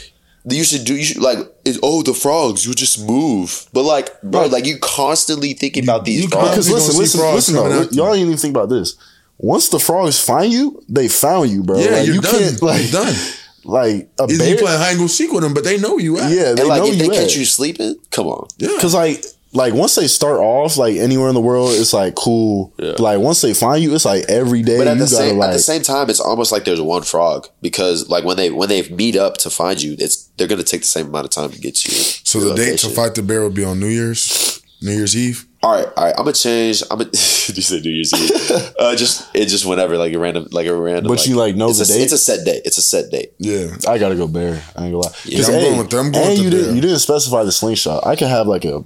You 0.47 0.63
should 0.63 0.85
do. 0.85 0.95
You 0.95 1.03
should 1.03 1.21
like. 1.21 1.39
It, 1.65 1.79
oh, 1.81 2.03
the 2.03 2.13
frogs. 2.13 2.65
You 2.65 2.73
just 2.73 3.05
move. 3.05 3.67
But 3.73 3.83
like, 3.83 4.21
bro, 4.21 4.41
Right. 4.41 4.51
like 4.51 4.65
you 4.65 4.77
constantly 4.79 5.53
thinking 5.53 5.83
about 5.83 6.05
these 6.05 6.21
you 6.23 6.29
frogs. 6.29 6.49
Because 6.51 6.69
listen, 6.71 6.99
listen, 6.99 7.19
frogs 7.19 7.35
listen. 7.35 7.55
coming 7.55 7.71
Though, 7.71 7.81
you. 7.81 7.89
y'all 7.91 8.13
ain't 8.13 8.25
even 8.25 8.37
think 8.37 8.55
about 8.55 8.69
this. 8.69 8.95
Once 9.37 9.69
the 9.69 9.79
frogs 9.79 10.19
find 10.19 10.53
you, 10.53 10.81
they 10.87 11.07
found 11.07 11.49
you, 11.49 11.63
bro. 11.63 11.77
Yeah, 11.79 11.91
like, 11.91 12.05
you're 12.05 12.15
you 12.15 12.21
done. 12.21 12.31
can't 12.39 12.61
like 12.61 12.81
You're 12.83 13.03
done. 13.03 13.15
like 13.65 14.09
a 14.19 14.23
Either 14.23 14.33
you 14.33 14.37
bear. 14.55 14.57
playing 14.59 14.79
hide 14.79 14.89
and 14.91 14.99
go 14.99 15.07
seek 15.07 15.31
with 15.31 15.41
them, 15.43 15.53
but 15.53 15.63
they 15.63 15.77
know 15.79 15.97
you. 15.97 16.17
At. 16.19 16.29
yeah, 16.31 16.53
they 16.53 16.61
and 16.61 16.69
like, 16.69 16.81
know 16.83 16.87
if 16.89 16.99
they 16.99 17.05
you. 17.05 17.11
catch 17.11 17.31
at. 17.33 17.35
you 17.35 17.45
sleeping, 17.45 17.95
come 18.11 18.27
on. 18.27 18.47
yeah. 18.59 18.69
Cause 18.79 18.93
like 18.93 19.25
like 19.55 19.73
once 19.73 19.95
they 19.95 20.07
start 20.07 20.39
off 20.39 20.77
like 20.77 20.95
anywhere 20.97 21.29
in 21.29 21.33
the 21.35 21.41
world, 21.41 21.71
it's 21.73 21.93
like 21.93 22.15
cool. 22.15 22.73
Yeah. 22.77 22.93
Like 22.99 23.19
once 23.19 23.41
they 23.41 23.53
find 23.53 23.81
you, 23.81 23.95
it's 23.95 24.05
like 24.05 24.25
every 24.29 24.61
day 24.61 24.77
But 24.77 24.87
at 24.87 24.97
you 24.97 25.05
the 25.05 25.11
gotta 25.11 25.15
same 25.29 25.37
like 25.37 25.49
at 25.49 25.53
the 25.53 25.59
same 25.59 25.81
time, 25.81 26.09
it's 26.09 26.19
almost 26.19 26.51
like 26.51 26.65
there's 26.65 26.81
one 26.81 27.03
frog 27.03 27.47
because 27.61 28.09
like 28.09 28.23
when 28.25 28.37
they 28.37 28.49
when 28.51 28.69
they 28.69 28.87
meet 28.89 29.15
up 29.15 29.37
to 29.37 29.49
find 29.49 29.81
you, 29.81 29.95
it's 29.97 30.25
they're 30.37 30.47
gonna 30.47 30.63
take 30.63 30.81
the 30.81 30.87
same 30.87 31.07
amount 31.07 31.25
of 31.25 31.31
time 31.31 31.49
to 31.51 31.59
get 31.59 31.85
you. 31.85 31.91
So 31.93 32.39
your 32.39 32.49
the 32.49 32.55
date 32.55 32.79
to 32.79 32.89
fight 32.89 33.15
the 33.15 33.23
bear 33.23 33.41
will 33.41 33.49
be 33.49 33.63
on 33.63 33.79
New 33.79 33.87
Year's, 33.87 34.61
New 34.81 34.91
Year's 34.91 35.15
Eve. 35.15 35.47
All 35.63 35.73
right, 35.73 35.87
all 35.97 36.03
right. 36.05 36.13
I'm 36.15 36.25
gonna 36.25 36.33
change. 36.33 36.83
I'm 36.91 36.97
gonna. 36.99 37.09
you 37.11 37.17
said 37.61 37.83
New 37.83 37.89
Year's 37.89 38.13
Eve. 38.13 38.73
uh, 38.79 38.95
just 38.95 39.33
it 39.33 39.47
just 39.47 39.65
whenever 39.65 39.97
like 39.97 40.13
a 40.13 40.19
random 40.19 40.47
like 40.51 40.67
a 40.67 40.75
random. 40.75 41.07
But 41.07 41.25
you, 41.25 41.35
like, 41.37 41.55
know 41.55 41.69
it's 41.69 41.79
the 41.79 41.91
a, 41.91 41.97
date? 41.97 42.03
It's 42.03 42.13
a 42.13 42.17
set 42.19 42.45
date. 42.45 42.61
It's 42.65 42.77
a 42.77 42.81
set 42.83 43.09
date. 43.09 43.31
Yeah, 43.39 43.75
I 43.87 43.97
gotta 43.97 44.15
go 44.15 44.27
bear. 44.27 44.61
I 44.75 44.85
ain't 44.85 44.93
gonna 44.93 44.97
lie. 44.97 45.11
Yeah, 45.25 45.37
'Cause, 45.37 45.49
I'm 45.49 45.61
going 45.61 45.77
with 45.79 45.89
them. 45.89 46.05
I'm 46.07 46.11
going 46.11 46.23
and 46.25 46.33
with 46.33 46.43
you 46.43 46.49
the 46.49 46.55
didn't 46.57 46.65
bear. 46.67 46.75
you 46.75 46.81
didn't 46.81 46.99
specify 46.99 47.43
the 47.43 47.51
slingshot. 47.51 48.05
I 48.05 48.15
could 48.15 48.27
have 48.27 48.45
like 48.47 48.63
a 48.65 48.83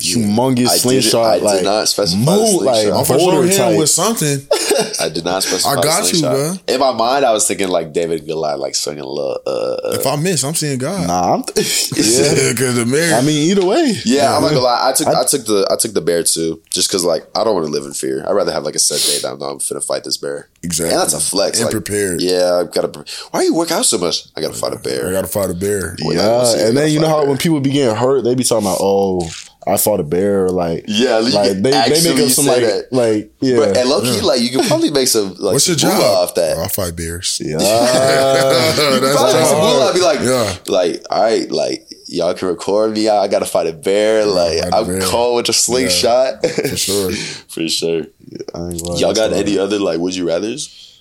humongous 0.00 0.68
I 0.68 0.72
did- 0.72 0.80
slingshot. 0.80 1.24
I 1.26 1.34
did 1.38 1.44
like 1.44 1.64
not 1.64 1.88
specify 1.88 2.18
the 2.18 2.24
moon- 2.24 2.64
like 2.64 2.74
slingshot. 2.76 2.92
a 2.94 2.98
I'm 2.98 3.04
for 3.04 3.18
sure 3.18 3.32
holder 3.32 3.46
him 3.48 3.76
with 3.78 3.90
something. 3.90 4.38
I 5.00 5.08
did 5.08 5.24
not 5.24 5.42
specify. 5.42 5.70
I 5.70 5.74
the 5.76 5.82
got 5.82 6.12
you, 6.12 6.18
slingshot. 6.18 6.62
In 6.70 6.80
my 6.80 6.92
mind, 6.92 7.24
I 7.24 7.32
was 7.32 7.46
thinking 7.46 7.68
like 7.68 7.92
David 7.92 8.18
and 8.20 8.28
Goliath, 8.28 8.58
like 8.58 8.74
swinging 8.74 9.04
a 9.04 9.06
little. 9.08 9.38
Uh, 9.46 9.50
uh, 9.50 9.96
if 10.00 10.06
I 10.06 10.16
miss, 10.16 10.42
I'm 10.44 10.54
seeing 10.54 10.78
God. 10.78 11.06
Nah, 11.06 11.34
I'm 11.34 11.40
Yeah, 11.56 12.50
because 12.52 12.74
the 12.76 12.84
mayor. 12.86 13.14
I 13.14 13.20
mean, 13.22 13.50
either 13.50 13.64
way. 13.64 13.94
yeah, 14.04 14.34
I'm 14.36 14.42
not 14.42 14.48
gonna 14.50 14.60
lie. 14.60 14.88
I 14.90 14.92
took 14.92 15.06
I, 15.08 15.24
took 15.24 15.44
the 15.46 15.66
I 15.70 15.76
took 15.76 15.92
the 15.94 16.00
bear 16.00 16.22
too, 16.24 16.60
just 16.70 16.88
because 16.88 17.04
like 17.04 17.24
I 17.36 17.44
don't 17.44 17.54
want 17.54 17.66
to 17.66 17.72
live 17.72 17.84
in 17.84 17.92
fear. 17.92 18.24
I'd 18.26 18.32
rather 18.32 18.52
have 18.52 18.64
like 18.64 18.74
a 18.74 18.78
set 18.80 19.00
date. 19.00 19.24
I 19.28 19.34
know 19.36 19.46
I'm 19.46 19.58
finna 19.58 19.84
fight 19.84 20.04
this 20.04 20.16
bear. 20.16 20.48
exactly. 20.62 20.92
And 20.92 21.00
that's 21.00 21.14
a 21.14 21.20
flex. 21.20 21.58
And 21.58 21.66
like, 21.66 21.72
prepared. 21.72 22.20
Yeah, 22.20 22.60
I've 22.60 22.72
got 22.72 22.92
to. 22.92 23.04
Why 23.30 23.42
you 23.42 23.54
work 23.54 23.70
out 23.70 23.84
so 23.84 23.98
much? 23.98 24.26
I 24.36 24.40
gotta 24.40 24.54
fight 24.54 24.72
a 24.72 24.78
bear. 24.78 25.06
I 25.08 25.12
got 25.12 25.22
to 25.22 25.28
fight 25.28 25.50
a 25.50 25.54
bear. 25.54 25.96
Well, 26.04 26.18
I 26.20 26.38
will 26.38 26.46
see 26.46 26.58
Yeah, 26.58 26.68
and 26.68 26.76
then 26.76 26.90
you 26.90 27.00
know 27.00 27.08
how 27.08 27.20
bear. 27.20 27.28
when 27.28 27.38
people 27.38 27.60
be 27.60 27.70
getting 27.70 27.94
hurt, 27.94 28.22
they 28.24 28.34
be 28.34 28.44
talking 28.44 28.66
about, 28.66 28.78
oh, 28.80 29.28
I 29.66 29.78
fought 29.78 29.98
a 30.00 30.02
bear, 30.02 30.50
like, 30.50 30.84
Yeah, 30.88 31.16
like 31.18 31.32
they, 31.32 31.54
they 31.54 31.60
make 31.70 31.74
actually 31.74 32.24
up 32.24 32.30
some 32.30 32.46
like, 32.46 32.60
that. 32.60 32.88
like, 32.92 33.32
yeah, 33.40 33.56
But 33.56 33.76
and 33.78 33.88
low 33.88 34.02
key, 34.02 34.20
like 34.20 34.40
you 34.42 34.50
can 34.50 34.66
probably 34.68 34.90
make 34.90 35.08
some 35.08 35.30
like 35.38 35.54
What's 35.54 35.66
your 35.68 35.78
some 35.78 35.90
job? 35.90 36.00
off 36.02 36.34
that. 36.34 36.58
Oh, 36.58 36.64
I 36.64 36.68
fight 36.68 36.94
bears. 36.96 37.40
yeah. 37.42 37.52
You 37.52 37.58
can 37.58 39.00
That's 39.02 39.16
probably 39.16 39.34
make 39.34 39.46
some 39.46 39.58
hard. 39.60 39.74
moolah. 39.74 39.94
Be 39.94 40.00
like, 40.00 40.20
Yeah. 40.20 40.56
like, 40.66 41.02
all 41.08 41.22
right, 41.22 41.50
like 41.50 41.88
y'all 42.08 42.34
can 42.34 42.48
record 42.48 42.92
me. 42.92 43.08
I 43.08 43.26
gotta 43.28 43.46
fight 43.46 43.66
a 43.66 43.72
bear. 43.72 44.26
Like 44.26 44.58
fight 44.64 44.72
a 44.72 44.76
I'm 44.76 44.86
bear. 44.86 45.00
cold 45.02 45.36
with 45.36 45.48
a 45.48 45.52
slingshot. 45.54 46.44
For 46.44 46.76
sure. 46.76 47.12
For 47.48 47.66
sure. 47.68 48.02
I 48.54 48.68
ain't 48.68 48.82
Y'all 49.00 49.14
got 49.14 49.32
any 49.32 49.58
other 49.58 49.78
like 49.78 49.98
would 49.98 50.14
you 50.14 50.26
rather's? 50.28 51.00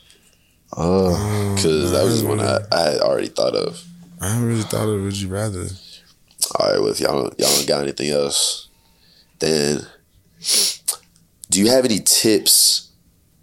hard. 0.71 1.13
Uh, 1.15 1.55
Because 1.55 1.91
that 1.91 2.03
was 2.05 2.23
one 2.23 2.39
I, 2.39 2.59
I 2.71 2.79
had 2.91 3.01
already 3.01 3.27
thought 3.27 3.55
of. 3.55 3.83
I 4.21 4.29
haven't 4.29 4.47
really 4.47 4.61
thought 4.63 4.87
of 4.87 5.01
would 5.03 5.19
you 5.19 5.27
rather. 5.27 5.67
All 6.55 6.69
right, 6.71 6.79
well 6.79 6.91
if 6.91 6.99
y'all 6.99 7.23
y'all 7.37 7.55
don't 7.55 7.67
got 7.67 7.81
anything 7.83 8.09
else, 8.09 8.69
then 9.39 9.85
do 11.49 11.59
you 11.59 11.67
have 11.69 11.85
any 11.85 11.99
tips 11.99 12.91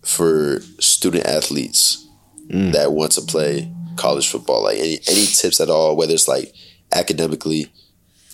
for 0.02 0.60
student 0.78 1.26
athletes 1.26 2.06
Mm. 2.50 2.72
that 2.72 2.92
want 2.92 3.12
to 3.12 3.20
play 3.22 3.70
college 3.96 4.28
football? 4.28 4.64
Like 4.64 4.78
any 4.78 4.98
any 5.08 5.26
tips 5.26 5.60
at 5.60 5.70
all, 5.70 5.94
whether 5.96 6.12
it's 6.14 6.26
like 6.26 6.52
academically 6.92 7.70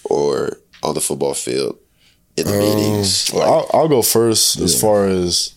or 0.05 0.57
on 0.83 0.95
the 0.95 1.01
football 1.03 1.35
field 1.35 1.79
in 2.37 2.47
the 2.47 2.53
Um, 2.55 2.59
meetings? 2.61 3.31
Well, 3.33 3.43
I'll, 3.72 3.81
I'll 3.83 3.89
go 3.89 4.01
first 4.03 4.59
as 4.59 4.81
far 4.81 5.07
as 5.07 5.53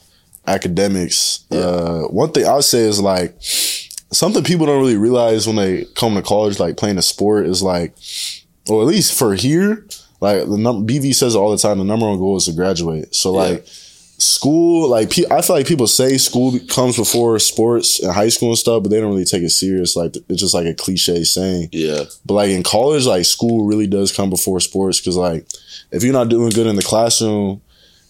academics. 0.45 1.45
Uh, 1.51 2.01
one 2.09 2.31
thing 2.31 2.45
I'll 2.47 2.61
say 2.61 2.79
is 2.79 2.99
like 2.99 3.35
something 4.11 4.43
people 4.43 4.65
don't 4.65 4.81
really 4.81 4.97
realize 4.97 5.47
when 5.47 5.55
they 5.55 5.85
come 5.95 6.15
to 6.15 6.21
college, 6.21 6.59
like 6.59 6.75
playing 6.77 6.97
a 6.97 7.01
sport, 7.01 7.45
is 7.47 7.61
like, 7.63 7.95
or 8.69 8.81
at 8.81 8.87
least 8.87 9.17
for 9.17 9.33
here, 9.35 9.85
like 10.21 10.47
the 10.47 10.57
num- 10.57 10.85
BV 10.87 11.13
says 11.15 11.35
all 11.35 11.51
the 11.51 11.57
time. 11.57 11.77
The 11.79 11.83
number 11.83 12.07
one 12.07 12.17
goal 12.19 12.37
is 12.37 12.45
to 12.45 12.53
graduate. 12.53 13.13
So 13.15 13.33
Yeah. 13.33 13.39
like. 13.51 13.67
School, 14.21 14.89
like 14.89 15.09
pe- 15.11 15.23
I 15.31 15.41
feel 15.41 15.55
like 15.55 15.65
people 15.65 15.87
say 15.87 16.17
school 16.17 16.59
comes 16.67 16.97
before 16.97 17.39
sports 17.39 18.01
and 18.01 18.11
high 18.11 18.27
school 18.27 18.49
and 18.49 18.57
stuff, 18.57 18.83
but 18.83 18.89
they 18.89 18.99
don't 18.99 19.11
really 19.11 19.23
take 19.23 19.43
it 19.43 19.49
serious. 19.51 19.95
Like 19.95 20.13
it's 20.27 20.41
just 20.41 20.53
like 20.53 20.65
a 20.65 20.73
cliche 20.73 21.23
saying. 21.23 21.69
yeah, 21.71 22.03
But 22.25 22.33
like 22.33 22.49
in 22.49 22.61
college, 22.61 23.05
like 23.05 23.23
school 23.23 23.65
really 23.65 23.87
does 23.87 24.11
come 24.11 24.29
before 24.29 24.59
sports 24.59 24.99
because 24.99 25.15
like 25.15 25.47
if 25.93 26.03
you're 26.03 26.11
not 26.11 26.27
doing 26.27 26.49
good 26.49 26.67
in 26.67 26.75
the 26.75 26.81
classroom, 26.81 27.61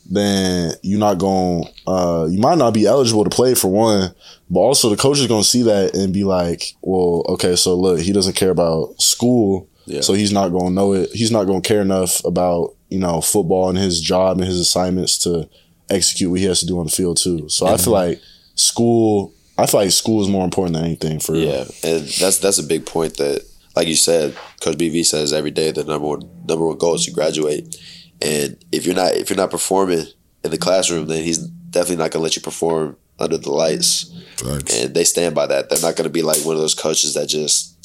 then 0.09 0.73
you're 0.81 0.97
not 0.99 1.19
going. 1.19 1.65
Uh, 1.85 2.27
you 2.27 2.39
might 2.39 2.57
not 2.57 2.73
be 2.73 2.87
eligible 2.87 3.23
to 3.23 3.29
play 3.29 3.53
for 3.53 3.67
one, 3.67 4.11
but 4.49 4.59
also 4.61 4.89
the 4.89 4.97
coach 4.97 5.19
is 5.19 5.27
going 5.27 5.43
to 5.43 5.47
see 5.47 5.61
that 5.61 5.93
and 5.95 6.11
be 6.11 6.23
like, 6.23 6.73
"Well, 6.81 7.23
okay, 7.29 7.55
so 7.55 7.75
look, 7.75 7.99
he 7.99 8.11
doesn't 8.13 8.35
care 8.35 8.49
about 8.49 8.99
school, 8.99 9.68
Yeah. 9.89 10.01
so 10.01 10.13
he's 10.13 10.31
not 10.31 10.49
going 10.49 10.67
to 10.67 10.73
know 10.73 10.93
it. 10.93 11.09
He's 11.11 11.31
not 11.31 11.45
going 11.45 11.61
to 11.61 11.67
care 11.67 11.81
enough 11.81 12.23
about 12.23 12.75
you 12.89 12.99
know 12.99 13.21
football 13.21 13.69
and 13.69 13.77
his 13.77 13.99
job 13.99 14.37
and 14.37 14.47
his 14.47 14.59
assignments 14.59 15.17
to 15.19 15.49
execute 15.89 16.29
what 16.29 16.39
he 16.39 16.45
has 16.45 16.59
to 16.59 16.65
do 16.65 16.79
on 16.79 16.85
the 16.85 16.91
field 16.91 17.17
too. 17.17 17.49
So 17.49 17.65
I 17.65 17.77
feel 17.77 17.93
mm-hmm. 17.93 18.11
like 18.11 18.21
school. 18.55 19.33
I 19.57 19.65
feel 19.65 19.81
like 19.81 19.91
school 19.91 20.21
is 20.21 20.29
more 20.29 20.45
important 20.45 20.75
than 20.75 20.85
anything 20.85 21.19
for 21.19 21.35
yeah, 21.35 21.65
and 21.83 22.07
that's 22.07 22.37
that's 22.37 22.59
a 22.59 22.63
big 22.63 22.85
point 22.85 23.17
that, 23.17 23.45
like 23.75 23.87
you 23.87 23.95
said, 23.95 24.35
Coach 24.61 24.77
BV 24.77 25.05
says 25.05 25.33
every 25.33 25.51
day 25.51 25.71
the 25.71 25.83
number 25.83 26.07
one 26.07 26.21
number 26.47 26.65
one 26.65 26.77
goal 26.77 26.95
is 26.95 27.05
to 27.05 27.11
graduate, 27.11 27.75
and 28.21 28.63
if 28.71 28.85
you're 28.85 28.95
not 28.95 29.13
if 29.15 29.29
you're 29.29 29.37
not 29.37 29.51
performing 29.51 30.05
in 30.43 30.51
the 30.51 30.57
classroom, 30.57 31.07
then 31.07 31.23
he's 31.23 31.39
definitely 31.39 31.97
not 31.97 32.11
gonna 32.11 32.23
let 32.23 32.35
you 32.35 32.41
perform 32.41 32.95
under 33.19 33.37
the 33.37 33.51
lights. 33.51 34.11
Facts. 34.37 34.73
and 34.73 34.93
they 34.93 35.03
stand 35.03 35.35
by 35.35 35.47
that. 35.47 35.69
They're 35.69 35.81
not 35.81 35.95
going 35.95 36.07
to 36.07 36.13
be 36.13 36.21
like 36.21 36.39
one 36.45 36.55
of 36.55 36.61
those 36.61 36.75
coaches 36.75 37.13
that 37.15 37.27
just, 37.27 37.75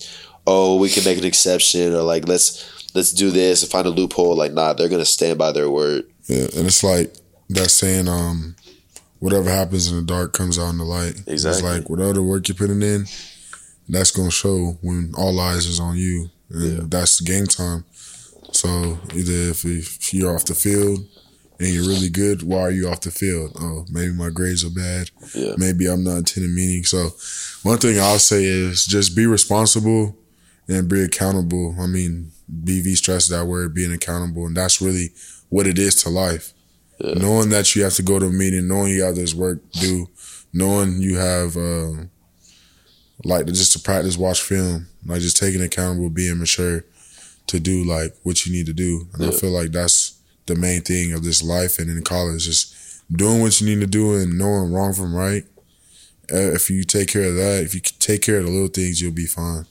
oh, 0.47 0.76
we 0.76 0.88
can 0.88 1.05
make 1.05 1.18
an 1.18 1.24
exception 1.24 1.95
or 1.95 2.03
like 2.03 2.28
let's 2.28 2.92
let's 2.95 3.12
do 3.12 3.30
this 3.30 3.62
and 3.62 3.70
find 3.70 3.86
a 3.86 3.90
loophole. 3.90 4.36
Like, 4.36 4.53
nah, 4.53 4.72
they're 4.72 4.88
to 4.88 5.05
stand 5.05 5.38
by 5.38 5.53
their 5.53 5.70
word. 5.70 6.05
Yeah, 6.26 6.47
and 6.57 6.66
it's 6.66 6.82
like 6.82 7.14
that 7.51 7.70
saying, 7.70 8.09
um, 8.09 8.57
whatever 9.18 9.51
happens 9.51 9.90
in 9.90 9.97
the 9.97 10.03
dark 10.03 10.32
comes 10.32 10.59
out 10.59 10.70
in 10.70 10.78
the 10.78 10.84
light. 10.84 11.22
Exactly. 11.26 11.51
It's 11.51 11.62
like 11.62 11.90
whatever 11.90 12.22
work 12.22 12.49
you're 12.49 12.57
putting 12.57 12.82
in, 12.82 13.07
that's 13.88 14.11
gonna 14.11 14.30
show 14.30 14.78
when 14.80 15.12
all 15.16 15.38
eyes 15.40 15.66
is 15.66 15.80
on 15.80 15.97
you, 15.97 16.30
and 16.51 16.90
that's 16.90 17.20
game 17.20 17.47
time. 17.47 17.84
So 18.53 18.99
either 19.14 19.51
if, 19.51 19.64
if 19.64 20.14
you're 20.14 20.34
off 20.34 20.45
the 20.45 20.55
field 20.55 21.01
and 21.59 21.68
you're 21.68 21.86
really 21.86 22.09
good, 22.09 22.45
why 22.45 22.61
are 22.61 22.70
you 22.70 22.88
off 22.88 23.01
the 23.01 23.11
field? 23.11 23.57
Oh, 23.61 23.84
maybe 23.90 24.12
my 24.12 24.30
grades 24.30 24.64
are 24.64 24.70
bad. 24.70 25.11
Yeah. 25.34 25.55
Maybe 25.57 25.86
I'm 25.86 26.05
not 26.05 26.18
attending 26.18 26.55
meetings. 26.55 26.90
So 26.90 27.11
one 27.68 27.78
thing 27.78 27.99
I'll 27.99 28.20
say 28.20 28.45
is 28.45 28.86
just 28.86 29.16
be 29.16 29.26
responsible 29.26 30.16
and 30.69 30.89
be 30.89 31.03
accountable. 31.03 31.77
I 31.79 31.87
mean, 31.87 32.33
BV 32.51 32.97
stressed 32.97 33.31
that 33.31 33.47
word, 33.47 33.75
being 33.75 33.93
accountable, 33.93 34.47
and 34.47 34.57
that's 34.57 34.81
really 34.81 35.11
what 35.49 35.67
it 35.67 35.79
is 35.79 35.95
to 36.03 36.11
life. 36.11 36.53
Knowing 37.01 37.51
that 37.51 37.75
you 37.75 37.83
have 37.83 37.95
to 37.95 38.03
go 38.03 38.19
to 38.19 38.27
a 38.27 38.31
meeting, 38.31 38.69
knowing 38.69 38.93
you 38.93 39.03
have 39.03 39.17
this 39.17 39.35
work 39.35 39.59
due, 39.73 40.09
knowing 40.53 41.01
you 41.03 41.19
have 41.19 41.57
uh, 41.57 42.05
like 43.25 43.47
just 43.47 43.73
to 43.73 43.79
practice, 43.79 44.17
watch 44.17 44.41
film, 44.41 44.87
like 45.05 45.21
just 45.21 45.37
taking 45.37 45.62
accountable, 45.62 46.09
being 46.09 46.39
mature 46.39 46.85
to 47.49 47.61
do 47.61 47.85
like 47.85 48.15
what 48.23 48.47
you 48.47 48.53
need 48.53 48.67
to 48.67 48.73
do. 48.73 49.09
And 49.15 49.27
I 49.27 49.31
feel 49.31 49.51
like 49.51 49.73
that's 49.73 50.19
the 50.47 50.55
main 50.55 50.83
thing 50.83 51.12
of 51.12 51.25
this 51.25 51.43
life 51.43 51.79
and 51.79 51.91
in 51.91 52.03
college, 52.03 52.45
just 52.45 52.75
doing 53.12 53.41
what 53.41 53.61
you 53.61 53.67
need 53.67 53.81
to 53.81 53.87
do 53.87 54.15
and 54.15 54.39
knowing 54.39 54.73
wrong 54.73 54.93
from 54.93 55.15
right. 55.15 55.45
Uh, 56.33 56.53
if 56.53 56.71
you 56.71 56.85
take 56.85 57.09
care 57.09 57.25
of 57.25 57.35
that, 57.37 57.62
if 57.65 57.75
you 57.75 57.81
take 57.81 58.23
care 58.23 58.39
of 58.39 58.47
the 58.47 58.51
little 58.51 58.69
things, 58.69 59.03
you'll 59.03 59.12
be 59.12 59.27
fine. 59.27 59.67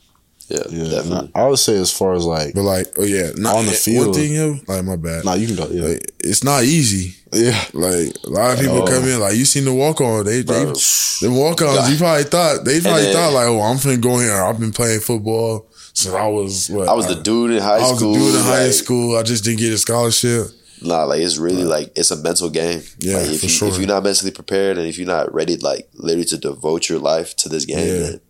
Yeah, 0.54 0.62
Yeah, 0.70 0.90
definitely. 0.90 1.32
I 1.36 1.48
would 1.48 1.60
say 1.60 1.76
as 1.78 1.92
far 1.92 2.14
as 2.14 2.26
like, 2.26 2.54
But 2.54 2.62
like, 2.64 2.88
oh 2.98 3.04
yeah, 3.04 3.32
not 3.36 3.56
On 3.58 3.66
the 3.66 3.72
field. 3.72 4.08
One 4.08 4.14
field. 4.14 4.28
thing, 4.28 4.34
yo, 4.34 4.58
like 4.68 4.86
my 4.86 4.96
bad. 4.96 5.26
nah, 5.26 5.34
you 5.34 5.48
can 5.48 5.56
go. 5.56 5.68
Yeah, 5.70 5.88
Like, 5.90 6.12
it's 6.20 6.44
not 6.44 6.64
easy. 6.64 7.16
yeah. 7.34 7.60
Like 7.74 8.16
a 8.24 8.30
lot 8.30 8.54
of 8.54 8.60
people 8.60 8.82
all. 8.82 8.88
come 8.88 9.04
in, 9.08 9.20
like 9.20 9.36
you 9.36 9.46
seen 9.46 9.66
the 9.66 9.74
walk 9.74 10.00
on. 10.02 10.26
They, 10.26 10.42
they 10.42 10.64
Bro. 10.64 10.74
the 10.74 11.30
walk 11.32 11.62
ons. 11.62 11.92
You 11.92 11.98
probably 11.98 12.24
thought 12.24 12.64
they 12.66 12.80
probably 12.82 13.04
then- 13.04 13.14
thought 13.14 13.34
like, 13.34 13.48
oh, 13.48 13.62
I'm 13.62 13.78
finna 13.78 14.00
go 14.02 14.20
here. 14.20 14.34
I've 14.42 14.60
been 14.60 14.72
playing 14.72 15.00
football 15.02 15.68
since 15.96 16.14
I 16.16 16.28
was 16.28 16.70
what 16.70 16.88
I 16.88 16.94
was 16.94 17.08
the 17.08 17.16
dude 17.22 17.52
in 17.52 17.62
high 17.62 17.78
school. 17.80 17.88
I 17.88 17.92
was 17.92 18.00
school. 18.00 18.14
the 18.14 18.20
dude 18.20 18.36
in 18.36 18.42
high 18.44 18.70
school. 18.72 19.18
I 19.18 19.24
just 19.24 19.44
didn't 19.44 19.60
get 19.60 19.74
a 19.74 19.78
scholarship. 19.78 20.48
Nah, 20.82 21.04
like 21.06 21.22
it's 21.22 21.38
really 21.38 21.64
like 21.64 21.92
it's 21.96 22.12
a 22.12 22.18
mental 22.18 22.50
game. 22.50 22.82
Yeah, 23.00 23.18
like, 23.18 23.30
if 23.30 23.40
for 23.40 23.46
you, 23.46 23.50
sure. 23.50 23.68
If 23.70 23.78
you're 23.78 23.88
not 23.88 24.04
mentally 24.04 24.32
prepared 24.32 24.78
and 24.78 24.86
if 24.88 24.98
you're 24.98 25.08
not 25.08 25.34
ready, 25.34 25.56
like 25.58 25.88
literally 25.94 26.26
to 26.26 26.38
devote 26.38 26.90
your 26.90 27.00
life 27.00 27.36
to 27.38 27.50
this 27.50 27.66
game, 27.66 27.78
Yeah. 27.88 28.00
then 28.10 28.22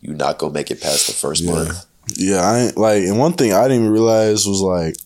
you're 0.00 0.16
not 0.16 0.38
gonna 0.38 0.52
make 0.52 0.70
it 0.70 0.80
past 0.80 1.06
the 1.06 1.12
first 1.12 1.42
Yeah. 1.42 1.52
month. 1.52 1.86
Yeah, 2.16 2.40
I 2.40 2.70
like, 2.76 3.04
and 3.04 3.18
one 3.18 3.34
thing 3.34 3.52
I 3.52 3.62
didn't 3.62 3.80
even 3.84 3.90
realize 3.92 4.46
was 4.46 4.60
like, 4.60 4.96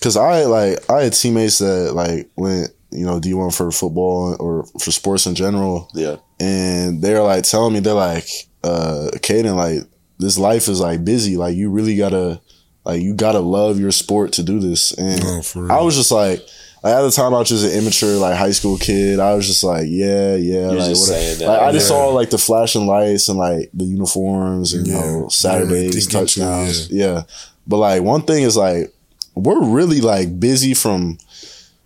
cause 0.00 0.16
I 0.16 0.44
like 0.44 0.88
I 0.90 1.02
had 1.04 1.12
teammates 1.12 1.58
that 1.58 1.92
like 1.94 2.30
went 2.36 2.70
you 2.90 3.04
know 3.04 3.20
D 3.20 3.34
one 3.34 3.50
for 3.50 3.70
football 3.70 4.36
or 4.40 4.64
for 4.78 4.90
sports 4.90 5.26
in 5.26 5.34
general, 5.34 5.88
Yeah, 5.94 6.16
and 6.38 7.02
they're 7.02 7.22
like 7.22 7.44
telling 7.44 7.74
me 7.74 7.80
they're 7.80 7.94
like, 7.94 8.26
uh, 8.64 9.10
Kaden 9.16 9.54
like 9.56 9.84
this 10.18 10.38
life 10.38 10.68
is 10.68 10.80
like 10.80 11.04
busy. 11.04 11.36
Like 11.36 11.56
you 11.56 11.70
really 11.70 11.96
gotta 11.96 12.40
like 12.84 13.02
you 13.02 13.14
gotta 13.14 13.40
love 13.40 13.78
your 13.78 13.92
sport 13.92 14.32
to 14.34 14.42
do 14.42 14.60
this. 14.60 14.92
And 14.92 15.22
Oh. 15.24 15.68
I 15.70 15.80
was 15.82 15.96
just 15.96 16.10
like. 16.12 16.40
Like 16.82 16.94
at 16.94 17.02
the 17.02 17.10
time, 17.10 17.34
I 17.34 17.38
was 17.40 17.48
just 17.50 17.64
an 17.64 17.72
immature, 17.78 18.16
like 18.16 18.36
high 18.36 18.52
school 18.52 18.78
kid. 18.78 19.20
I 19.20 19.34
was 19.34 19.46
just 19.46 19.62
like, 19.62 19.84
yeah, 19.88 20.34
yeah. 20.36 20.70
You're 20.70 20.72
like, 20.72 20.88
just 20.88 21.08
whatever. 21.08 21.24
saying 21.26 21.38
that, 21.40 21.46
like 21.48 21.60
I 21.62 21.72
just 21.72 21.88
saw 21.88 22.06
like 22.08 22.30
the 22.30 22.38
flashing 22.38 22.86
lights 22.86 23.28
and 23.28 23.38
like 23.38 23.70
the 23.74 23.84
uniforms 23.84 24.72
and 24.72 24.86
you 24.86 24.94
know 24.94 25.28
Saturdays 25.28 25.92
Thinking 26.06 26.10
too, 26.10 26.18
touchdowns. 26.40 26.90
yeah, 26.90 27.24
but 27.66 27.76
like 27.78 28.02
one 28.02 28.22
thing 28.22 28.44
is 28.44 28.56
like 28.56 28.92
we're 29.34 29.62
really 29.62 30.00
like 30.00 30.40
busy 30.40 30.74
from 30.74 31.18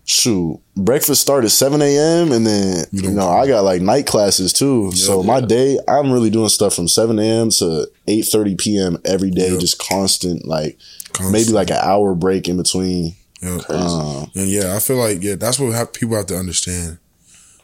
shoot 0.07 0.59
breakfast 0.77 1.19
start 1.21 1.43
at 1.43 1.49
7 1.51 1.81
a.m 1.81 2.31
and 2.31 2.45
then 2.45 2.85
you, 2.91 3.01
don't 3.01 3.15
know 3.15 3.27
i 3.27 3.47
got 3.47 3.63
like 3.63 3.81
night 3.81 4.05
classes 4.05 4.53
too 4.53 4.91
so 4.91 5.23
my 5.23 5.41
day 5.41 5.79
i'm 5.87 6.11
really 6.11 6.29
doing 6.29 6.47
stuff 6.49 6.75
from 6.75 6.87
7 6.87 7.17
a.m 7.17 7.49
to 7.49 7.87
8 8.07 8.21
30 8.21 8.55
p.m 8.55 8.97
every 9.03 9.31
day 9.31 9.49
Yep. 9.51 9.59
just 9.61 9.79
constant 9.79 10.45
like 10.45 10.77
Constant. 11.13 11.31
maybe 11.31 11.51
like 11.53 11.71
an 11.71 11.79
hour 11.81 12.13
break 12.13 12.47
in 12.47 12.55
between 12.57 13.15
Uh, 13.47 14.25
And 14.35 14.47
yeah, 14.49 14.75
I 14.75 14.79
feel 14.79 14.97
like 14.97 15.21
yeah, 15.21 15.35
that's 15.35 15.59
what 15.59 15.73
have, 15.73 15.93
people 15.93 16.15
have 16.15 16.25
to 16.27 16.37
understand. 16.37 16.99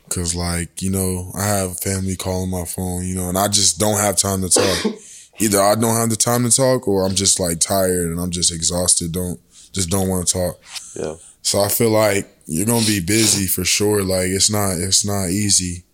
Cause 0.09 0.35
like 0.35 0.81
you 0.81 0.89
know, 0.89 1.31
I 1.37 1.45
have 1.45 1.79
family 1.79 2.15
calling 2.15 2.49
my 2.49 2.65
phone, 2.65 3.05
you 3.05 3.15
know, 3.15 3.29
and 3.29 3.37
I 3.37 3.47
just 3.47 3.79
don't 3.79 3.99
have 3.99 4.17
time 4.17 4.41
to 4.41 4.49
talk. 4.49 4.93
Either 5.39 5.61
I 5.61 5.75
don't 5.75 5.95
have 5.95 6.09
the 6.09 6.17
time 6.17 6.43
to 6.43 6.55
talk, 6.55 6.87
or 6.87 7.05
I'm 7.05 7.15
just 7.15 7.39
like 7.39 7.59
tired 7.59 8.11
and 8.11 8.19
I'm 8.19 8.29
just 8.31 8.51
exhausted. 8.51 9.13
Don't 9.13 9.39
just 9.71 9.89
don't 9.89 10.09
want 10.09 10.27
to 10.27 10.33
talk. 10.33 10.59
Yeah. 10.95 11.15
So 11.41 11.61
I 11.61 11.69
feel 11.69 11.91
like 11.91 12.27
you're 12.45 12.65
gonna 12.65 12.85
be 12.85 12.99
busy 12.99 13.47
for 13.47 13.63
sure. 13.63 14.03
Like 14.03 14.27
it's 14.27 14.51
not 14.51 14.71
it's 14.73 15.05
not 15.05 15.29
easy. 15.29 15.85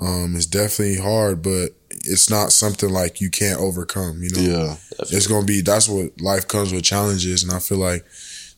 Um, 0.00 0.34
it's 0.34 0.46
definitely 0.46 0.98
hard, 0.98 1.40
but 1.40 1.70
it's 1.90 2.28
not 2.28 2.52
something 2.52 2.90
like 2.90 3.20
you 3.20 3.30
can't 3.30 3.60
overcome. 3.60 4.20
You 4.20 4.30
know, 4.30 4.40
yeah 4.40 4.76
it's 5.10 5.26
gonna 5.26 5.46
be 5.46 5.60
that's 5.60 5.88
what 5.88 6.20
life 6.20 6.48
comes 6.48 6.72
with 6.72 6.82
challenges 6.84 7.42
and 7.42 7.52
i 7.52 7.58
feel 7.58 7.78
like 7.78 8.04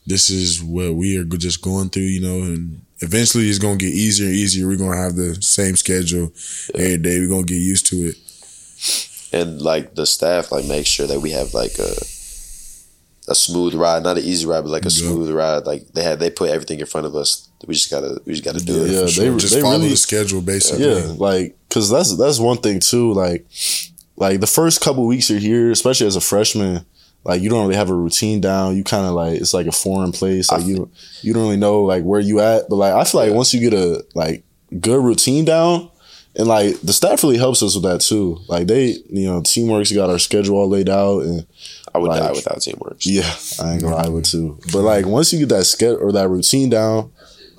this 0.07 0.29
is 0.31 0.63
what 0.63 0.95
we 0.95 1.17
are 1.17 1.23
just 1.25 1.61
going 1.61 1.89
through 1.89 2.03
you 2.03 2.21
know 2.21 2.41
and 2.43 2.81
eventually 3.01 3.47
it's 3.49 3.59
gonna 3.59 3.75
get 3.77 3.93
easier 3.93 4.25
and 4.27 4.35
easier 4.35 4.65
we're 4.67 4.77
gonna 4.77 4.97
have 4.97 5.15
the 5.15 5.35
same 5.41 5.75
schedule 5.75 6.31
every 6.73 6.97
day 6.97 7.19
we're 7.19 7.27
gonna 7.29 7.43
get 7.43 7.55
used 7.61 7.85
to 7.85 7.95
it 8.07 8.15
and 9.33 9.61
like 9.61 9.93
the 9.95 10.05
staff 10.05 10.51
like 10.51 10.65
make 10.65 10.87
sure 10.87 11.05
that 11.07 11.19
we 11.19 11.31
have 11.31 11.53
like 11.53 11.77
a 11.79 11.91
a 13.29 13.35
smooth 13.35 13.73
ride, 13.75 14.03
not 14.03 14.17
an 14.17 14.23
easy 14.23 14.45
ride, 14.45 14.61
but 14.61 14.69
like 14.69 14.85
a 14.85 14.89
Yeah. 14.89 15.01
smooth 15.09 15.29
ride. 15.31 15.65
Like 15.65 15.85
they 15.91 16.01
had, 16.01 16.17
they 16.17 16.29
put 16.29 16.49
everything 16.49 16.79
in 16.79 16.85
front 16.85 17.05
of 17.07 17.13
us. 17.13 17.49
We 17.67 17.73
just 17.73 17.91
gotta, 17.91 18.21
we 18.25 18.31
just 18.31 18.45
gotta 18.45 18.63
do 18.63 18.85
it. 18.85 18.89
Yeah, 18.91 19.05
For 19.05 19.19
they- 19.19 19.37
just 19.37 19.53
they 19.53 19.59
follow 19.59 19.79
really- 19.79 19.89
the 19.89 19.97
schedule 19.97 20.39
basically 20.39 20.85
Yeah, 20.85 21.13
like 21.17 21.57
because 21.67 21.89
that's 21.89 22.15
that's 22.15 22.39
one 22.39 22.59
thing 22.59 22.79
too. 22.79 23.11
Like, 23.11 23.45
like 24.15 24.39
the 24.39 24.47
first 24.47 24.79
couple 24.79 25.05
weeks 25.05 25.29
you're 25.29 25.39
here, 25.39 25.71
especially 25.71 26.07
as 26.07 26.15
a 26.15 26.21
freshman, 26.21 26.85
like 27.27 27.41
you 27.41 27.49
don't 27.49 27.61
really 27.61 27.75
have 27.75 27.89
a 27.91 27.93
routine 27.95 28.41
down. 28.41 28.75
You 28.75 28.83
kind 28.83 29.05
of 29.05 29.13
like 29.13 29.39
it's 29.39 29.53
like 29.53 29.67
a 29.67 29.71
foreign 29.71 30.11
place. 30.13 30.49
Like 30.51 30.61
I 30.61 30.65
you 30.65 30.89
you 31.21 31.33
don't 31.33 31.43
really 31.43 31.57
know 31.57 31.81
like 31.83 32.03
where 32.03 32.19
you 32.21 32.39
at. 32.39 32.69
But 32.69 32.77
like 32.77 32.93
I 32.93 33.03
feel 33.03 33.21
like 33.21 33.33
once 33.33 33.53
you 33.53 33.59
get 33.59 33.73
a 33.73 34.03
like 34.15 34.43
good 34.79 35.03
routine 35.03 35.45
down. 35.45 35.91
And 36.39 36.47
like 36.47 36.79
the 36.81 36.93
staff 36.93 37.23
really 37.23 37.39
helps 37.39 37.63
us 37.63 37.73
with 37.73 37.83
that 37.85 37.99
too. 38.01 38.37
Like 38.47 38.67
they, 38.67 38.97
you 39.09 39.25
know, 39.27 39.41
teamwork's 39.41 39.91
got 39.91 40.11
our 40.11 40.19
schedule 40.19 40.57
all 40.57 40.69
laid 40.69 40.87
out, 40.87 41.21
and 41.23 41.47
I 41.95 41.97
would 41.97 42.09
Like- 42.09 42.21
die 42.21 42.31
without 42.31 42.61
teamwork. 42.61 42.97
yeah, 43.01 43.33
I 43.59 43.73
ain't 43.73 43.81
gonna 43.81 43.95
lie, 43.95 44.03
I 44.03 44.09
would 44.09 44.23
too. 44.25 44.59
But 44.71 44.83
like 44.83 45.07
once 45.07 45.33
you 45.33 45.39
get 45.39 45.49
that 45.49 45.65
schedule 45.65 45.97
or 45.99 46.11
that 46.11 46.29
routine 46.29 46.69
down, 46.69 47.09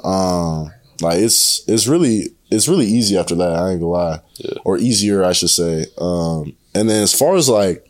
um, 0.05 0.71
like 1.01 1.19
it's 1.19 1.63
it's 1.67 1.89
really 1.89 2.31
it's 2.53 2.69
really 2.69 2.87
easy 2.87 3.19
after 3.19 3.35
that. 3.35 3.53
I 3.53 3.71
ain't 3.73 3.81
gonna 3.81 3.91
lie, 3.93 4.21
Yeah. 4.37 4.53
or 4.65 4.79
easier, 4.79 5.25
I 5.25 5.33
should 5.33 5.51
say. 5.51 5.87
Um, 5.99 6.55
and 6.73 6.89
then 6.89 7.03
as 7.03 7.13
far 7.13 7.35
as 7.35 7.49
like 7.49 7.85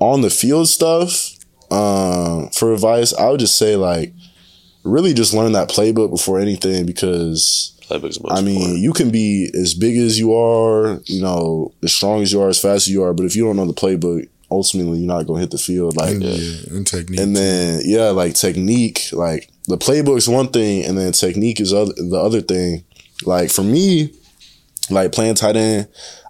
on 0.00 0.22
the 0.22 0.30
field 0.30 0.68
stuff, 0.68 1.36
um, 1.70 2.48
for 2.50 2.72
advice, 2.72 3.14
I 3.14 3.28
would 3.30 3.40
just 3.40 3.56
say 3.56 3.76
like 3.76 4.12
really 4.82 5.14
just 5.14 5.34
learn 5.34 5.52
that 5.52 5.68
playbook 5.68 6.10
before 6.10 6.40
anything 6.40 6.86
because 6.86 7.76
Playbook's 7.82 8.20
most 8.20 8.38
I 8.38 8.40
mean, 8.40 8.56
important. 8.56 8.78
you 8.80 8.92
can 8.92 9.10
be 9.10 9.50
as 9.54 9.74
big 9.74 9.96
as 9.96 10.18
you 10.18 10.34
are, 10.34 11.00
you 11.06 11.20
know, 11.20 11.72
as 11.82 11.94
strong 11.94 12.22
as 12.22 12.32
you 12.32 12.40
are, 12.40 12.48
as 12.48 12.60
fast 12.60 12.86
as 12.86 12.88
you 12.88 13.02
are, 13.02 13.12
but 13.12 13.26
if 13.26 13.34
you 13.34 13.44
don't 13.44 13.56
know 13.56 13.66
the 13.66 13.74
playbook, 13.74 14.28
ultimately 14.50 14.98
you're 14.98 15.06
not 15.06 15.26
gonna 15.26 15.40
hit 15.40 15.50
the 15.50 15.58
field. 15.58 15.96
Like, 15.96 16.14
and, 16.14 16.22
yeah, 16.22 16.76
and 16.76 16.86
technique 16.86 17.20
and 17.20 17.36
then 17.36 17.82
yeah, 17.84 18.10
like 18.10 18.34
technique, 18.34 19.08
like 19.12 19.50
the 19.66 19.76
playbook's 19.76 20.28
one 20.28 20.48
thing, 20.48 20.84
and 20.84 20.96
then 20.96 21.12
technique 21.12 21.60
is 21.60 21.72
other, 21.72 21.92
the 21.92 22.20
other 22.20 22.40
thing. 22.40 22.84
Like 23.24 23.50
for 23.50 23.62
me, 23.62 24.12
like 24.88 25.12
playing 25.12 25.34
tight 25.34 25.56
end, 25.56 25.88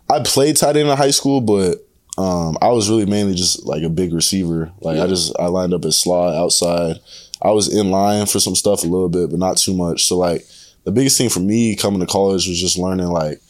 I 0.08 0.20
played 0.20 0.56
tight 0.56 0.76
end 0.76 0.88
in 0.88 0.96
high 0.96 1.12
school, 1.12 1.40
but 1.40 1.86
um, 2.18 2.56
I 2.60 2.68
was 2.68 2.90
really 2.90 3.06
mainly 3.06 3.34
just 3.34 3.64
like 3.64 3.82
a 3.82 3.88
big 3.88 4.12
receiver. 4.12 4.70
Like 4.80 4.98
I 4.98 5.06
just 5.06 5.32
I 5.38 5.46
lined 5.46 5.72
up 5.74 5.84
as 5.84 5.98
slot 5.98 6.34
outside. 6.34 6.96
I 7.42 7.50
was 7.52 7.74
in 7.74 7.90
line 7.90 8.26
for 8.26 8.40
some 8.40 8.54
stuff 8.54 8.82
a 8.82 8.86
little 8.86 9.08
bit, 9.08 9.30
but 9.30 9.38
not 9.38 9.56
too 9.56 9.74
much. 9.74 10.06
So 10.06 10.18
like 10.18 10.44
the 10.84 10.92
biggest 10.92 11.16
thing 11.18 11.30
for 11.30 11.40
me 11.40 11.76
coming 11.76 12.00
to 12.00 12.06
college 12.06 12.46
was 12.48 12.60
just 12.60 12.78
learning 12.78 13.06
like 13.08 13.40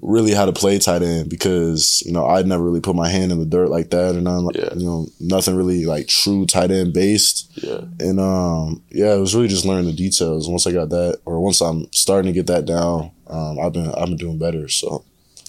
really 0.00 0.32
how 0.32 0.44
to 0.46 0.52
play 0.52 0.78
tight 0.78 1.02
end 1.02 1.28
because 1.28 2.04
you 2.06 2.12
know 2.12 2.24
I'd 2.24 2.46
never 2.46 2.62
really 2.62 2.80
put 2.80 2.94
my 2.94 3.08
hand 3.08 3.32
in 3.32 3.40
the 3.40 3.44
dirt 3.46 3.68
like 3.68 3.90
that 3.90 4.14
and 4.14 4.22
none, 4.24 4.48
Yeah. 4.54 4.72
you 4.76 4.86
know 4.86 5.06
nothing 5.18 5.56
really 5.56 5.86
like 5.86 6.06
true 6.06 6.46
tight 6.46 6.70
end 6.70 6.92
based 6.92 7.50
yeah, 7.56 7.80
and 7.98 8.20
um 8.20 8.80
yeah 8.90 9.12
it 9.14 9.18
was 9.18 9.34
really 9.34 9.48
just 9.48 9.64
learning 9.64 9.86
the 9.86 9.92
details 9.92 10.48
once 10.48 10.68
I 10.68 10.72
got 10.72 10.90
that 10.90 11.18
or 11.24 11.40
once 11.40 11.60
I'm 11.60 11.92
starting 11.92 12.32
to 12.32 12.36
get 12.36 12.46
that 12.46 12.64
down 12.64 13.10
um 13.26 13.58
I've 13.58 13.72
been 13.72 13.88
I've 13.92 14.06
been 14.06 14.16
doing 14.16 14.38
better 14.38 14.68
so 14.68 15.04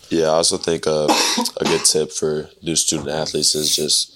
yeah. 0.10 0.26
I 0.26 0.40
also 0.40 0.58
think 0.58 0.88
uh, 0.88 1.08
a 1.58 1.66
good 1.66 1.86
tip 1.86 2.12
for 2.12 2.50
new 2.62 2.76
student 2.76 3.10
athletes 3.10 3.56
is 3.56 3.76
just. 3.76 4.16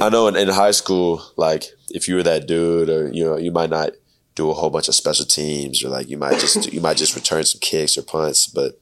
I 0.00 0.08
know 0.10 0.28
in, 0.28 0.36
in 0.36 0.48
high 0.48 0.70
school, 0.70 1.22
like 1.36 1.64
if 1.90 2.08
you 2.08 2.14
were 2.14 2.22
that 2.22 2.46
dude, 2.46 2.88
or 2.88 3.08
you 3.12 3.24
know, 3.24 3.36
you 3.36 3.50
might 3.50 3.70
not 3.70 3.90
do 4.34 4.50
a 4.50 4.54
whole 4.54 4.70
bunch 4.70 4.88
of 4.88 4.94
special 4.94 5.26
teams, 5.26 5.82
or 5.82 5.88
like 5.88 6.08
you 6.08 6.16
might 6.16 6.38
just 6.38 6.72
you 6.72 6.80
might 6.80 6.96
just 6.96 7.16
return 7.16 7.44
some 7.44 7.60
kicks 7.60 7.98
or 7.98 8.02
punts, 8.02 8.46
but 8.46 8.80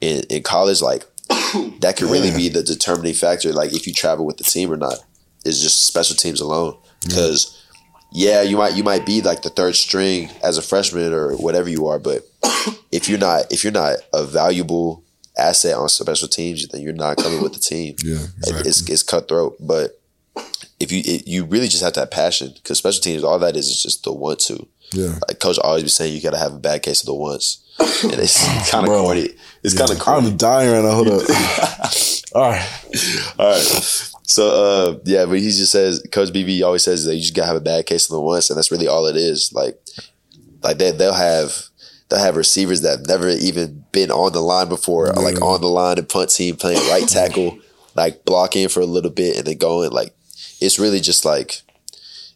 in 0.00 0.22
in 0.30 0.42
college, 0.42 0.80
like 0.80 1.04
that 1.80 1.94
could 1.96 2.10
really 2.10 2.30
be 2.30 2.48
the 2.48 2.62
determining 2.62 3.14
factor. 3.14 3.52
Like 3.52 3.72
if 3.72 3.86
you 3.86 3.92
travel 3.92 4.24
with 4.24 4.38
the 4.38 4.44
team 4.44 4.72
or 4.72 4.76
not, 4.76 4.98
is 5.44 5.60
just 5.60 5.86
special 5.86 6.16
teams 6.16 6.40
alone. 6.40 6.76
Because 7.02 7.62
yeah, 8.12 8.42
you 8.42 8.56
might 8.56 8.74
you 8.76 8.84
might 8.84 9.04
be 9.04 9.20
like 9.20 9.42
the 9.42 9.50
third 9.50 9.74
string 9.74 10.30
as 10.42 10.56
a 10.56 10.62
freshman 10.62 11.12
or 11.12 11.36
whatever 11.36 11.68
you 11.68 11.86
are, 11.86 11.98
but 11.98 12.22
if 12.92 13.08
you're 13.08 13.18
not 13.18 13.52
if 13.52 13.62
you're 13.62 13.72
not 13.72 13.96
a 14.12 14.24
valuable 14.24 15.03
asset 15.36 15.74
on 15.76 15.88
special 15.88 16.28
teams, 16.28 16.66
then 16.68 16.80
you're 16.80 16.92
not 16.92 17.16
coming 17.16 17.42
with 17.42 17.52
the 17.54 17.58
team. 17.60 17.96
yeah 18.04 18.26
exactly. 18.38 18.68
It's 18.68 18.88
it's 18.88 19.02
cutthroat, 19.02 19.56
but 19.60 20.00
if 20.80 20.92
you 20.92 21.02
it, 21.04 21.26
you 21.26 21.44
really 21.44 21.68
just 21.68 21.82
have 21.82 21.92
to 21.94 22.00
have 22.00 22.10
passion 22.10 22.52
because 22.54 22.78
special 22.78 23.00
teams 23.02 23.24
all 23.24 23.38
that 23.38 23.56
is 23.56 23.68
is 23.68 23.82
just 23.82 24.04
the 24.04 24.12
want 24.12 24.38
to. 24.40 24.66
yeah 24.92 25.18
Like 25.28 25.40
coach 25.40 25.58
always 25.58 25.82
be 25.82 25.88
saying, 25.88 26.14
you 26.14 26.20
got 26.22 26.32
to 26.32 26.38
have 26.38 26.52
a 26.54 26.58
bad 26.58 26.82
case 26.82 27.00
of 27.02 27.06
the 27.06 27.14
once, 27.14 27.62
and 28.02 28.14
it's 28.14 28.44
kind 28.70 28.86
of 28.86 28.92
corny. 28.92 29.28
It's 29.62 29.76
kind 29.76 29.90
of 29.90 29.98
corny. 29.98 30.28
I'm 30.28 30.36
dying 30.36 30.70
right 30.72 30.82
now 30.82 30.94
hold 30.94 31.08
up 31.08 31.22
all 32.34 32.50
right 32.50 32.68
All 33.38 33.46
right. 33.50 34.10
So 34.26 34.42
uh, 34.48 34.98
yeah, 35.04 35.26
but 35.26 35.38
he 35.38 35.50
just 35.50 35.70
says 35.72 36.04
Coach 36.10 36.30
BV 36.30 36.64
always 36.64 36.82
says 36.82 37.04
that 37.04 37.14
you 37.14 37.20
just 37.20 37.34
gotta 37.34 37.46
have 37.48 37.56
a 37.56 37.60
bad 37.60 37.86
case 37.86 38.06
of 38.06 38.14
the 38.14 38.20
once, 38.20 38.50
and 38.50 38.56
that's 38.56 38.70
really 38.72 38.88
all 38.88 39.06
it 39.06 39.16
is. 39.16 39.52
Like, 39.52 39.78
like 40.62 40.78
they 40.78 40.90
they'll 40.92 41.12
have 41.14 41.54
they'll 42.08 42.20
have 42.20 42.36
receivers 42.36 42.80
that 42.82 42.98
have 42.98 43.06
never 43.08 43.28
even 43.28 43.84
been 43.92 44.10
on 44.10 44.32
the 44.32 44.40
line 44.40 44.68
before, 44.68 45.08
or 45.08 45.22
like 45.22 45.40
on 45.42 45.60
the 45.60 45.68
line 45.68 45.98
and 45.98 46.08
punt 46.08 46.30
team 46.30 46.56
playing 46.56 46.78
right 46.90 47.08
tackle, 47.08 47.58
like 47.94 48.24
blocking 48.24 48.68
for 48.68 48.80
a 48.80 48.86
little 48.86 49.10
bit 49.10 49.36
and 49.36 49.46
then 49.46 49.58
going. 49.58 49.90
Like, 49.90 50.14
it's 50.60 50.78
really 50.78 51.00
just 51.00 51.24
like 51.24 51.62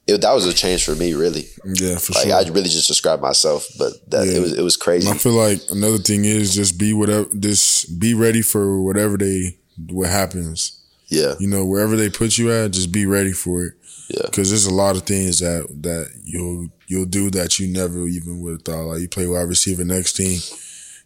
it, 0.07 0.23
that 0.23 0.33
was 0.33 0.47
a 0.47 0.55
change 0.55 0.85
for 0.85 0.95
me. 0.95 1.13
Really, 1.15 1.47
yeah 1.65 1.99
for 1.99 2.13
like 2.15 2.25
sure 2.29 2.35
I 2.35 2.41
really 2.49 2.69
just 2.71 2.89
described 2.89 3.23
myself, 3.23 3.67
but 3.79 3.93
that 4.11 4.27
Yeah. 4.27 4.35
it 4.39 4.41
was 4.41 4.53
it 4.59 4.63
was 4.63 4.77
crazy. 4.77 5.07
And 5.09 5.15
I 5.17 5.19
feel 5.19 5.33
like 5.33 5.61
another 5.71 5.99
thing 5.99 6.25
is 6.25 6.55
just 6.55 6.79
be 6.79 6.93
whatever 6.93 7.29
just 7.39 7.99
be 8.01 8.15
ready 8.15 8.43
for 8.43 8.83
whatever 8.83 9.17
they 9.19 9.57
what 9.91 10.09
happens 10.09 10.81
Yeah, 11.09 11.35
you 11.39 11.47
know 11.47 11.65
wherever 11.65 11.95
they 11.97 12.09
put 12.11 12.37
you 12.39 12.51
at 12.51 12.73
just 12.73 12.91
be 12.91 13.07
ready 13.07 13.33
for 13.33 13.65
it 13.65 13.75
yeah, 14.09 14.23
because 14.25 14.49
there's 14.49 14.65
a 14.67 14.75
lot 14.75 14.97
of 14.97 15.03
things 15.03 15.41
that 15.41 15.67
that 15.83 16.09
you'll 16.25 16.69
you'll 16.89 17.05
do 17.07 17.31
that 17.31 17.59
you 17.61 17.69
never 17.69 18.09
even 18.09 18.41
would 18.41 18.53
have 18.55 18.63
thought. 18.63 18.83
Like 18.87 19.01
you 19.01 19.09
play 19.09 19.27
wide 19.29 19.43
receiver 19.49 19.85
next 19.85 20.15
team, 20.15 20.41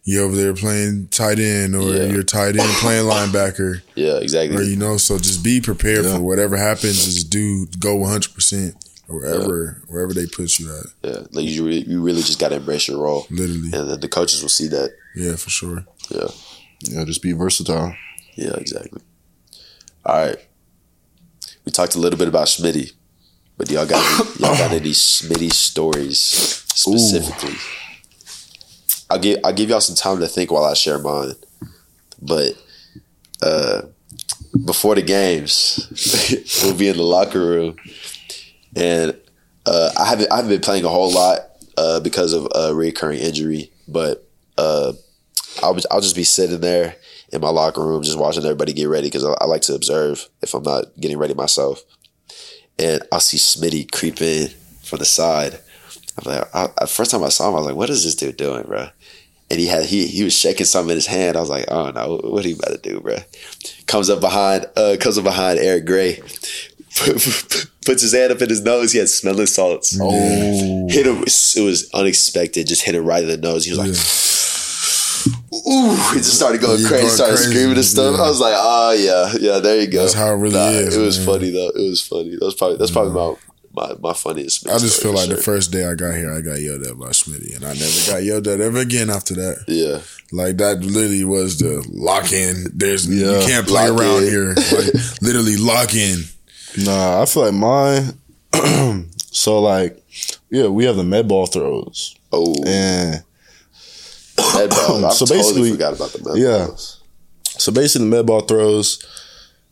you're 0.03 0.23
over 0.25 0.35
there 0.35 0.53
playing 0.55 1.09
tight 1.09 1.37
end, 1.39 1.75
or 1.75 1.93
Yeah. 1.93 2.05
you're 2.05 2.23
tight 2.23 2.55
end 2.57 2.71
playing 2.81 3.05
linebacker, 3.05 3.81
yeah, 3.95 4.17
exactly. 4.17 4.57
or 4.57 4.61
you 4.63 4.75
know. 4.77 4.97
So 4.97 5.17
just 5.19 5.43
be 5.43 5.61
prepared 5.61 6.05
Yeah. 6.05 6.15
for 6.15 6.21
whatever 6.21 6.57
happens. 6.57 7.05
Just 7.05 7.29
do 7.29 7.67
go 7.79 7.95
100 7.95 8.33
percent 8.33 8.75
wherever 9.07 9.81
wherever 9.87 10.13
they 10.13 10.25
put 10.25 10.57
you 10.59 10.73
at. 10.75 10.85
yeah, 11.03 11.19
like 11.31 11.45
you 11.45 11.63
really, 11.65 11.83
you 11.87 12.01
really 12.01 12.21
just 12.23 12.39
gotta 12.39 12.55
embrace 12.55 12.87
your 12.87 12.99
role, 13.03 13.27
Literally, 13.29 13.69
and 13.77 13.89
then 13.91 13.99
the 13.99 14.07
coaches 14.07 14.41
will 14.41 14.49
see 14.49 14.67
that. 14.69 14.91
yeah, 15.15 15.35
for 15.35 15.49
sure. 15.51 15.85
Yeah. 16.09 16.27
yeah 16.81 17.03
just 17.05 17.21
be 17.21 17.31
versatile 17.33 17.93
Yeah, 18.35 18.53
exactly. 18.55 19.01
All 20.05 20.15
right. 20.25 20.37
We 21.65 21.71
talked 21.71 21.95
a 21.95 21.99
little 21.99 22.17
bit 22.19 22.27
about 22.27 22.47
Smitty, 22.47 22.91
but 23.63 23.71
y'all 23.71 23.85
got 23.85 24.39
y'all 24.39 24.57
got 24.57 24.73
any 24.73 24.89
Smitty 24.89 25.51
stories 25.53 26.19
specifically? 26.19 27.55
I'll 29.09 29.19
give 29.19 29.39
I'll 29.45 29.53
give 29.53 29.69
y'all 29.69 29.79
some 29.79 29.95
time 29.95 30.19
to 30.19 30.27
think 30.27 30.51
while 30.51 30.65
I 30.65 30.73
share 30.73 30.99
mine. 30.99 31.35
But 32.21 32.61
uh, 33.41 33.83
before 34.65 34.95
the 34.95 35.01
games, 35.01 35.87
we'll 36.63 36.75
be 36.75 36.89
in 36.89 36.97
the 36.97 37.03
locker 37.03 37.39
room, 37.39 37.77
and 38.75 39.17
uh, 39.65 39.91
I 39.97 40.07
haven't 40.07 40.29
I 40.29 40.37
haven't 40.37 40.51
been 40.51 40.61
playing 40.61 40.83
a 40.83 40.89
whole 40.89 41.13
lot 41.13 41.39
uh, 41.77 42.01
because 42.01 42.33
of 42.33 42.49
a 42.53 42.75
recurring 42.75 43.19
injury, 43.19 43.71
but 43.87 44.27
uh, 44.57 44.91
I'll 45.61 45.79
I'll 45.89 46.01
just 46.01 46.17
be 46.17 46.25
sitting 46.25 46.59
there 46.59 46.97
in 47.31 47.39
my 47.39 47.49
locker 47.49 47.81
room 47.81 48.03
just 48.03 48.19
watching 48.19 48.43
everybody 48.43 48.73
get 48.73 48.89
ready 48.89 49.07
because 49.07 49.23
I, 49.23 49.31
I, 49.39 49.45
like 49.45 49.61
to 49.63 49.73
observe 49.73 50.29
if 50.41 50.53
I'm 50.53 50.63
not 50.63 50.85
getting 50.99 51.17
ready 51.17 51.33
myself, 51.33 51.81
and 52.79 53.03
I'll 53.11 53.19
see 53.19 53.37
Smitty 53.37 53.91
creep 53.91 54.21
in 54.21 54.49
from 54.83 54.99
the 54.99 55.05
side. 55.05 55.59
I'm 56.17 56.31
like, 56.31 56.55
I, 56.55 56.85
first 56.85 57.11
time 57.11 57.23
I 57.23 57.29
saw 57.29 57.49
him, 57.49 57.55
I 57.55 57.57
was 57.59 57.65
like, 57.67 57.75
"What 57.75 57.89
is 57.89 58.03
this 58.03 58.15
dude 58.15 58.37
doing, 58.37 58.63
bro?" 58.63 58.87
And 59.49 59.59
he 59.59 59.67
had 59.67 59.85
he 59.85 60.07
he 60.07 60.23
was 60.23 60.37
shaking 60.37 60.65
something 60.65 60.91
in 60.91 60.95
his 60.95 61.07
hand. 61.07 61.37
I 61.37 61.39
was 61.39 61.49
like, 61.49 61.65
"Oh 61.69 61.89
no, 61.91 62.17
what 62.23 62.45
are 62.45 62.47
you 62.47 62.55
about 62.55 62.83
to 62.83 62.89
do, 62.89 62.99
bro?" 62.99 63.17
Comes 63.87 64.09
up 64.09 64.21
behind, 64.21 64.65
uh, 64.75 64.95
comes 64.99 65.17
up 65.17 65.23
behind 65.23 65.59
Eric 65.59 65.85
Gray, 65.85 66.15
puts 66.95 68.01
his 68.01 68.13
hand 68.13 68.31
up 68.31 68.41
in 68.41 68.49
his 68.49 68.61
nose. 68.61 68.91
He 68.91 68.99
had 68.99 69.09
smelling 69.09 69.47
salts. 69.47 69.97
Oh, 70.01 70.87
hit 70.89 71.07
him. 71.07 71.23
It 71.23 71.63
was 71.63 71.89
unexpected. 71.93 72.67
Just 72.67 72.83
hit 72.83 72.95
him 72.95 73.05
right 73.05 73.23
in 73.23 73.29
the 73.29 73.37
nose. 73.37 73.65
He 73.65 73.71
was 73.71 73.79
like. 73.79 73.89
Yeah 73.89 74.32
ooh, 75.67 75.95
he 76.13 76.19
just 76.19 76.35
started 76.35 76.61
going 76.61 76.77
crazy, 76.85 76.89
going 76.89 77.09
started 77.09 77.35
crazy, 77.35 77.51
screaming 77.51 77.75
and 77.75 77.85
stuff. 77.85 78.15
Yeah. 78.17 78.23
I 78.23 78.27
was 78.27 78.39
like, 78.39 78.55
oh 78.57 78.91
yeah, 78.91 79.33
yeah, 79.39 79.59
there 79.59 79.81
you 79.81 79.87
go. 79.87 80.01
That's 80.01 80.13
how 80.13 80.33
it 80.33 80.37
really 80.37 80.55
nah, 80.55 80.69
is. 80.69 80.95
It 80.95 81.01
was 81.01 81.17
man. 81.19 81.27
funny 81.27 81.51
though. 81.51 81.69
It 81.69 81.89
was 81.89 82.01
funny. 82.01 82.29
That 82.31 82.45
was 82.45 82.55
probably 82.55 82.77
that's 82.77 82.91
probably 82.91 83.13
my 83.13 83.35
my, 83.73 83.95
my 83.99 84.13
funniest. 84.13 84.67
I 84.69 84.77
just 84.77 85.01
feel 85.01 85.13
like 85.13 85.27
sure. 85.27 85.35
the 85.35 85.41
first 85.41 85.71
day 85.71 85.85
I 85.85 85.95
got 85.95 86.15
here, 86.15 86.31
I 86.31 86.41
got 86.41 86.59
yelled 86.59 86.83
at 86.83 86.97
by 86.97 87.07
Smitty, 87.07 87.55
and 87.55 87.65
I 87.65 87.73
never 87.73 88.11
got 88.11 88.23
yelled 88.23 88.47
at 88.47 88.61
ever 88.61 88.79
again 88.79 89.09
after 89.09 89.33
that. 89.35 89.65
Yeah, 89.67 90.01
like 90.31 90.57
that 90.57 90.81
literally 90.81 91.23
was 91.25 91.57
the 91.57 91.85
lock 91.91 92.31
in. 92.31 92.65
There's 92.73 93.07
yeah. 93.07 93.39
you 93.39 93.47
can't 93.47 93.67
play 93.67 93.89
lock 93.89 93.99
around 93.99 94.23
in. 94.23 94.29
here. 94.29 94.53
Like 94.73 95.21
literally 95.21 95.57
lock 95.57 95.93
in. 95.93 96.19
Nah, 96.83 97.21
I 97.21 97.25
feel 97.25 97.43
like 97.43 97.53
mine. 97.53 98.19
so 99.17 99.61
like, 99.61 100.03
yeah, 100.49 100.67
we 100.67 100.85
have 100.85 100.95
the 100.95 101.03
med 101.03 101.27
ball 101.27 101.45
throws. 101.45 102.15
Oh, 102.31 102.55
and 102.65 103.23
med 104.55 104.69
ball. 104.69 105.11
so 105.11 105.25
totally 105.25 105.41
basically, 105.41 105.71
forgot 105.71 105.93
about 105.93 106.11
the 106.11 106.23
med 106.23 106.37
yeah. 106.37 106.67
Balls. 106.67 107.01
So 107.57 107.71
basically, 107.71 108.09
the 108.09 108.15
med 108.15 108.25
ball 108.25 108.41
throws. 108.41 109.05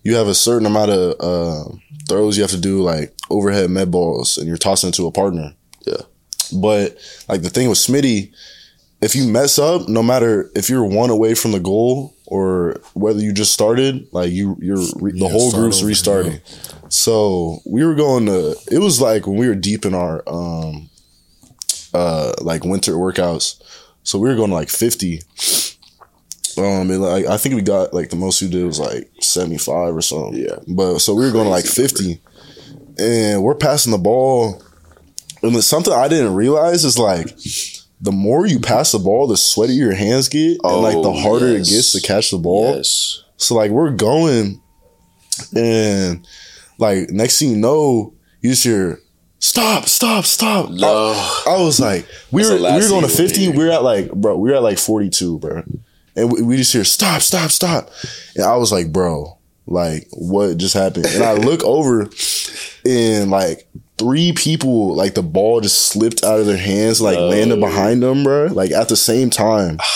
You 0.04 0.16
have 0.16 0.28
a 0.28 0.34
certain 0.36 0.66
amount 0.66 0.92
of 0.92 1.16
uh, 1.20 1.76
throws 2.10 2.36
you 2.36 2.44
have 2.44 2.52
to 2.52 2.60
do, 2.60 2.82
like 2.82 3.14
overhead 3.30 3.70
med 3.70 3.92
balls, 3.92 4.38
and 4.38 4.48
you're 4.48 4.58
tossing 4.58 4.90
it 4.90 4.96
to 4.96 5.08
a 5.08 5.12
partner. 5.12 5.54
Yeah. 5.86 6.02
But 6.54 6.98
like 7.30 7.42
the 7.44 7.50
thing 7.50 7.70
with 7.70 7.78
Smitty, 7.78 8.34
if 9.02 9.16
you 9.16 9.28
mess 9.28 9.58
up, 9.58 9.88
no 9.88 10.04
matter 10.04 10.50
if 10.56 10.70
you're 10.70 10.86
one 10.86 11.10
away 11.10 11.34
from 11.34 11.52
the 11.52 11.60
goal 11.60 12.16
or 12.26 12.80
whether 12.94 13.20
you 13.20 13.34
just 13.34 13.54
started, 13.54 14.08
like 14.12 14.32
you, 14.32 14.58
you're 14.60 14.84
re- 14.96 15.18
the 15.18 15.28
whole 15.28 15.52
group's 15.52 15.80
over, 15.80 15.88
restarting. 15.88 16.34
Yeah. 16.34 16.40
So 16.90 17.60
we 17.66 17.86
were 17.86 17.96
going 17.96 18.26
to. 18.28 18.56
It 18.72 18.80
was 18.80 19.02
like 19.02 19.26
when 19.26 19.38
we 19.38 19.48
were 19.48 19.56
deep 19.56 19.86
in 19.86 19.94
our 19.94 20.24
um, 20.28 20.90
uh, 21.94 22.34
like 22.42 22.64
winter 22.64 22.94
workouts. 22.94 23.62
So 24.04 24.20
we 24.20 24.30
were 24.30 24.36
going 24.36 24.50
to 24.50 24.56
like 24.56 24.70
50. 24.70 25.22
Um, 26.58 26.92
and 26.92 27.02
like 27.02 27.26
I 27.26 27.38
think 27.38 27.56
we 27.56 27.62
got 27.62 27.94
like 27.94 28.10
the 28.10 28.16
most 28.16 28.42
we 28.42 28.50
did 28.50 28.66
was 28.66 28.80
like 28.80 29.10
75 29.22 29.96
or 29.96 30.02
something. 30.02 30.42
Yeah. 30.42 30.58
But 30.68 31.00
so 31.00 31.14
we 31.14 31.26
were 31.26 31.32
going 31.32 31.46
to 31.46 31.52
like 31.52 31.66
50. 31.66 32.20
And 32.98 33.42
we're 33.42 33.56
passing 33.56 33.92
the 33.92 33.98
ball. 33.98 34.62
And 35.42 35.56
it's 35.56 35.68
something 35.68 35.94
I 35.94 36.08
didn't 36.08 36.36
realize 36.36 36.84
is 36.84 37.00
like 37.00 37.36
the 38.02 38.12
more 38.12 38.46
you 38.46 38.60
pass 38.60 38.92
the 38.92 39.00
ball, 39.00 39.28
the 39.28 39.36
sweatier 39.36 39.78
your 39.78 39.94
hands 39.94 40.28
get. 40.28 40.60
Oh, 40.64 40.76
and 40.76 40.84
like 40.84 41.04
the 41.04 41.10
oh, 41.10 41.22
harder 41.22 41.58
yes. 41.58 41.70
it 41.70 41.74
gets 41.74 41.92
to 41.94 42.02
catch 42.02 42.32
the 42.32 42.38
ball. 42.38 42.76
Yes. 42.76 43.24
So 43.38 43.56
like 43.56 43.72
we're 43.72 43.92
going 43.92 44.62
and 45.56 46.28
like 46.78 47.10
next 47.10 47.40
thing 47.40 47.52
you 47.52 47.58
know, 47.58 48.14
you 48.42 48.52
just 48.52 48.64
hear 48.64 49.00
stop, 49.42 49.86
stop, 49.88 50.24
stop. 50.24 50.70
No. 50.70 51.14
I, 51.14 51.44
I 51.48 51.62
was 51.62 51.80
like, 51.80 52.08
we 52.32 52.44
That's 52.44 52.54
were 52.54 52.58
we 52.58 52.82
were 52.82 52.88
going 52.88 53.02
to 53.02 53.10
50. 53.10 53.50
We 53.50 53.68
are 53.68 53.72
at 53.72 53.84
like, 53.84 54.12
bro, 54.14 54.38
we 54.38 54.52
are 54.52 54.56
at 54.56 54.64
like 54.64 54.80
42, 54.80 55.40
bro. 55.40 55.64
And 56.16 56.32
we, 56.32 56.42
we 56.42 56.58
just 56.58 56.72
hear 56.72 56.84
stop, 56.84 57.22
stop, 57.22 57.52
stop. 57.52 57.90
And 58.36 58.46
I 58.46 58.56
was 58.56 58.72
like, 58.72 58.92
bro, 58.92 59.38
like 59.68 60.08
what 60.12 60.58
just 60.58 60.74
happened? 60.74 61.08
And 61.08 61.24
I 61.24 61.34
look 61.34 61.64
over 61.66 62.10
and 62.86 63.32
like 63.32 63.68
three 63.98 64.34
people, 64.34 64.96
like 64.96 65.16
the 65.16 65.24
ball 65.24 65.62
just 65.62 65.90
slipped 65.90 66.24
out 66.24 66.40
of 66.40 66.46
their 66.46 66.58
hands, 66.58 67.02
like 67.02 67.18
no. 67.18 67.28
landed 67.28 67.60
behind 67.60 68.04
them, 68.04 68.24
bro. 68.24 68.46
Like 68.46 68.72
at 68.72 68.90
the 68.90 68.98
same 68.98 69.30
time. 69.30 69.80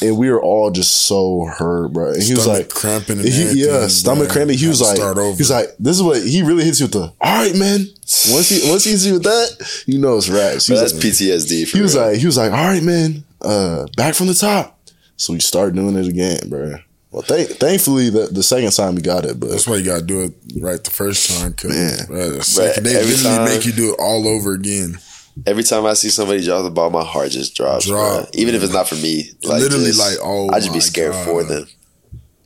and 0.00 0.16
we 0.16 0.30
were 0.30 0.40
all 0.40 0.70
just 0.70 1.06
so 1.06 1.46
hurt, 1.46 1.92
bro. 1.92 2.12
And 2.12 2.22
he 2.22 2.34
stomach 2.34 2.38
was 2.38 2.46
like 2.46 2.68
cramping, 2.70 3.18
he, 3.18 3.64
yeah, 3.64 3.88
stomach 3.88 4.28
cramping. 4.28 4.56
He 4.56 4.68
was 4.68 4.80
like, 4.80 4.96
he 4.96 5.02
was 5.02 5.50
like, 5.50 5.70
this 5.78 5.96
is 5.96 6.02
what 6.02 6.22
he 6.22 6.42
really 6.42 6.64
hits 6.64 6.78
you 6.80 6.84
with 6.84 6.92
the. 6.92 7.12
All 7.20 7.42
right, 7.42 7.56
man. 7.56 7.86
Once 8.30 8.48
he 8.48 8.70
once 8.70 8.84
he 8.84 8.92
hits 8.92 9.04
you 9.04 9.14
with 9.14 9.24
that, 9.24 9.82
you 9.86 9.98
know 9.98 10.16
it's 10.16 10.28
rash. 10.28 10.66
That's 10.66 10.94
like, 10.94 11.02
PTSD. 11.02 11.70
he 11.72 11.80
was 11.80 11.94
like, 11.94 12.16
he 12.16 12.26
was 12.26 12.36
like, 12.36 12.52
all 12.52 12.66
right, 12.66 12.82
man. 12.82 13.24
Uh, 13.40 13.86
back 13.96 14.14
from 14.14 14.28
the 14.28 14.34
top. 14.34 14.80
So 15.16 15.32
we 15.32 15.40
start 15.40 15.74
doing 15.74 15.96
it 15.96 16.06
again, 16.06 16.48
bro. 16.48 16.76
Well, 17.10 17.22
th- 17.22 17.50
thankfully, 17.50 18.10
the, 18.10 18.26
the 18.26 18.42
second 18.42 18.70
time 18.72 18.94
we 18.94 19.02
got 19.02 19.24
it, 19.24 19.38
but 19.38 19.50
that's 19.50 19.66
why 19.66 19.76
you 19.76 19.84
got 19.84 20.00
to 20.00 20.04
do 20.04 20.22
it 20.22 20.32
right 20.60 20.82
the 20.82 20.90
first 20.90 21.38
time. 21.38 21.54
Cause, 21.54 21.70
man, 21.70 22.06
bro, 22.06 22.30
the 22.30 22.42
second, 22.42 22.84
they 22.84 22.94
literally 22.94 23.36
time, 23.36 23.44
make 23.44 23.64
you 23.64 23.72
do 23.72 23.92
it 23.92 23.96
all 23.98 24.26
over 24.28 24.52
again 24.52 24.98
every 25.46 25.62
time 25.62 25.86
I 25.86 25.94
see 25.94 26.10
somebody 26.10 26.44
drop 26.44 26.64
the 26.64 26.70
ball, 26.70 26.90
my 26.90 27.04
heart 27.04 27.30
just 27.30 27.54
drops. 27.54 27.86
Drop, 27.86 28.28
Even 28.34 28.54
if 28.54 28.62
it's 28.62 28.72
not 28.72 28.88
for 28.88 28.96
me, 28.96 29.30
like 29.44 29.60
literally, 29.60 29.86
just, 29.86 29.98
like 29.98 30.18
oh, 30.22 30.50
I 30.50 30.60
just 30.60 30.72
be 30.72 30.80
scared 30.80 31.12
God. 31.12 31.24
for 31.24 31.44
them. 31.44 31.66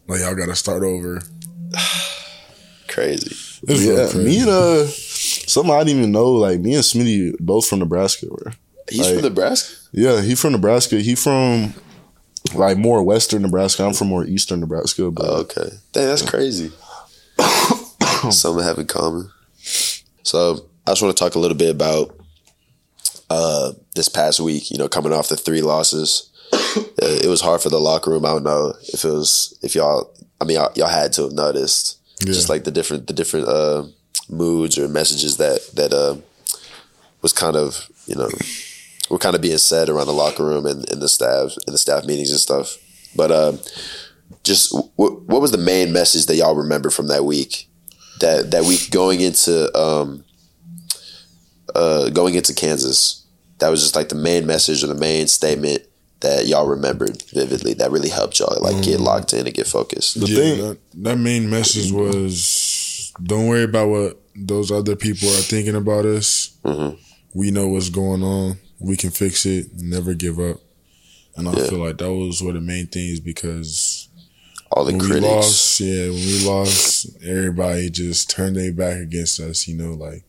Like 0.09 0.21
y'all 0.21 0.35
got 0.35 0.47
to 0.47 0.57
start 0.57 0.83
over. 0.83 1.23
crazy. 2.89 3.61
yeah, 3.67 4.09
crazy. 4.11 4.25
me 4.25 4.41
and 4.41 4.51
uh, 4.51 4.87
something 5.47 5.75
I 5.75 5.85
didn't 5.85 5.99
even 5.99 6.13
know. 6.13 6.33
Like 6.33 6.61
me 6.61 6.75
and 6.75 6.85
Smitty 6.85 7.37
both 7.41 7.67
from 7.67 7.81
Nebraska. 7.81 8.27
Where 8.27 8.55
he's 8.89 9.01
like, 9.01 9.15
from 9.15 9.23
Nebraska. 9.23 9.75
Yeah, 9.93 10.21
he 10.21 10.35
from 10.35 10.53
Nebraska. 10.53 10.97
He 10.97 11.15
from 11.15 11.75
like 12.55 12.77
more 12.79 13.03
western 13.03 13.43
Nebraska. 13.43 13.85
I'm 13.85 13.95
from 13.95 14.09
more 14.09 14.25
eastern 14.25 14.61
Nebraska. 14.61 15.11
But, 15.11 15.27
oh, 15.27 15.41
okay, 15.41 15.71
dang, 15.93 16.07
that's 16.07 16.29
crazy. 16.29 16.73
Something 18.31 18.65
have 18.65 18.79
in 18.79 18.87
common. 18.87 19.31
So 20.23 20.67
I 20.87 20.93
just 20.93 21.03
want 21.03 21.17
to 21.17 21.23
talk 21.23 21.35
a 21.35 21.39
little 21.39 21.57
bit 21.57 21.71
about 21.71 22.17
uh, 23.31 23.73
this 23.95 24.09
past 24.09 24.41
week. 24.41 24.71
You 24.71 24.79
know, 24.79 24.89
coming 24.89 25.13
off 25.13 25.29
the 25.29 25.37
three 25.37 25.63
losses, 25.63 26.31
it 26.53 27.29
was 27.29 27.41
hard 27.41 27.61
for 27.61 27.69
the 27.69 27.81
locker 27.81 28.11
room. 28.11 28.25
I 28.25 28.31
don't 28.31 28.45
know 28.45 28.75
if 28.93 29.05
it 29.05 29.11
was 29.11 29.59
if 29.63 29.75
y'all. 29.75 30.13
I 30.41 30.45
mean, 30.45 30.57
y'all, 30.57 30.73
y'all 30.75 30.89
had 30.89 31.13
to 31.15 31.23
have 31.23 31.33
noticed 31.33 32.01
yeah. 32.21 32.27
just 32.27 32.49
like 32.49 32.65
the 32.65 32.71
different 32.71 33.07
the 33.07 33.13
different 33.13 33.49
uh, 33.49 33.85
moods 34.29 34.79
or 34.79 34.89
messages 34.89 35.37
that 35.37 35.61
that 35.75 35.93
uh, 35.93 36.17
was 37.21 37.33
kind 37.33 37.57
of 37.57 37.89
you 38.07 38.15
know 38.15 38.29
were 39.11 39.19
kind 39.19 39.35
of 39.35 39.43
being 39.43 39.59
said 39.59 39.89
around 39.89 40.07
the 40.07 40.13
locker 40.13 40.45
room 40.45 40.67
and 40.67 40.89
in 40.91 41.01
the 41.01 41.09
staff 41.09 41.53
in 41.67 41.73
the 41.73 41.79
staff 41.79 42.05
meetings 42.05 42.31
and 42.31 42.41
stuff. 42.41 42.79
But 43.15 43.31
uh, 43.31 43.53
just 44.43 44.75
what 44.97 45.23
what 45.23 45.41
was 45.41 45.51
the 45.51 45.59
main 45.59 45.93
message 45.93 46.27
that 46.27 46.37
y'all 46.37 46.57
remember 46.57 46.91
from 46.91 47.09
that 47.09 47.25
week? 47.25 47.69
That 48.21 48.51
that 48.53 48.65
week 48.65 48.91
going 48.91 49.21
into 49.21 49.77
um, 49.77 50.25
uh, 51.75 52.11
going 52.11 52.35
into 52.35 52.55
Kansas 52.55 53.23
that 53.63 53.71
was 53.71 53.81
just 53.81 53.95
like 53.95 54.09
the 54.09 54.17
main 54.17 54.45
message 54.45 54.83
or 54.83 54.89
the 54.89 54.95
main 54.95 55.29
statement 55.29 55.83
that 56.21 56.47
y'all 56.47 56.67
remembered 56.67 57.23
vividly 57.33 57.75
that 57.75 57.93
really 57.93 58.09
helped 58.09 58.39
y'all 58.41 58.61
like 58.61 58.77
mm. 58.77 58.85
get 58.85 59.01
locked 59.01 59.33
in 59.33 59.47
and 59.47 59.55
get 59.55 59.69
focused? 59.69 60.21
The 60.21 60.27
yeah, 60.27 60.37
thing 60.37 60.59
that, 60.59 60.79
that 61.05 61.17
main 61.17 61.49
message 61.49 61.93
was 61.93 62.82
don't 63.23 63.47
worry 63.49 63.65
about 63.65 63.89
what 63.89 64.23
those 64.35 64.71
other 64.71 64.97
people 64.97 65.29
are 65.29 65.43
thinking 65.43 65.77
about 65.77 66.07
us. 66.07 66.57
Mm-hmm. 66.65 66.97
We 67.35 67.51
know 67.51 67.69
what's 67.69 67.91
going 67.91 68.23
on. 68.23 68.59
We 68.79 68.97
can 68.97 69.11
fix 69.11 69.47
it. 69.47 69.67
Never 69.77 70.15
give 70.15 70.39
up. 70.39 70.59
And 71.37 71.49
I 71.49 71.53
yeah. 71.53 71.67
feel 71.67 71.79
like 71.79 71.99
that 71.99 72.13
was 72.13 72.43
one 72.43 72.57
of 72.57 72.63
the 72.63 72.67
main 72.67 72.87
things 72.87 73.21
because 73.21 74.09
all 74.71 74.85
the 74.85 74.93
when 74.93 75.01
critics, 75.01 75.23
we 75.23 75.29
lost, 75.29 75.81
yeah, 75.81 76.05
when 76.05 76.15
we 76.15 76.47
lost, 76.47 77.07
everybody 77.25 77.91
just 77.91 78.31
turned 78.31 78.57
their 78.57 78.73
back 78.73 78.99
against 78.99 79.41
us. 79.41 79.67
You 79.67 79.77
know, 79.77 79.93
like 79.93 80.25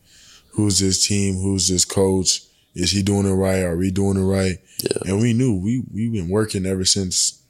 who's 0.52 0.78
this 0.78 1.06
team? 1.06 1.34
Who's 1.34 1.68
this 1.68 1.84
coach? 1.84 2.40
Is 2.74 2.90
he 2.90 3.02
doing 3.02 3.26
it 3.26 3.34
right? 3.34 3.62
Are 3.62 3.76
we 3.76 3.90
doing 3.90 4.16
it 4.16 4.24
right? 4.24 4.58
Yeah. 4.82 5.12
And 5.12 5.20
we 5.20 5.32
knew 5.32 5.54
we 5.54 5.82
we've 5.92 6.12
been 6.12 6.28
working 6.28 6.66
ever 6.66 6.84
since 6.84 7.42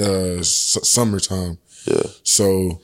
uh, 0.00 0.42
summertime. 0.42 1.58
Yeah. 1.86 2.02
So 2.22 2.80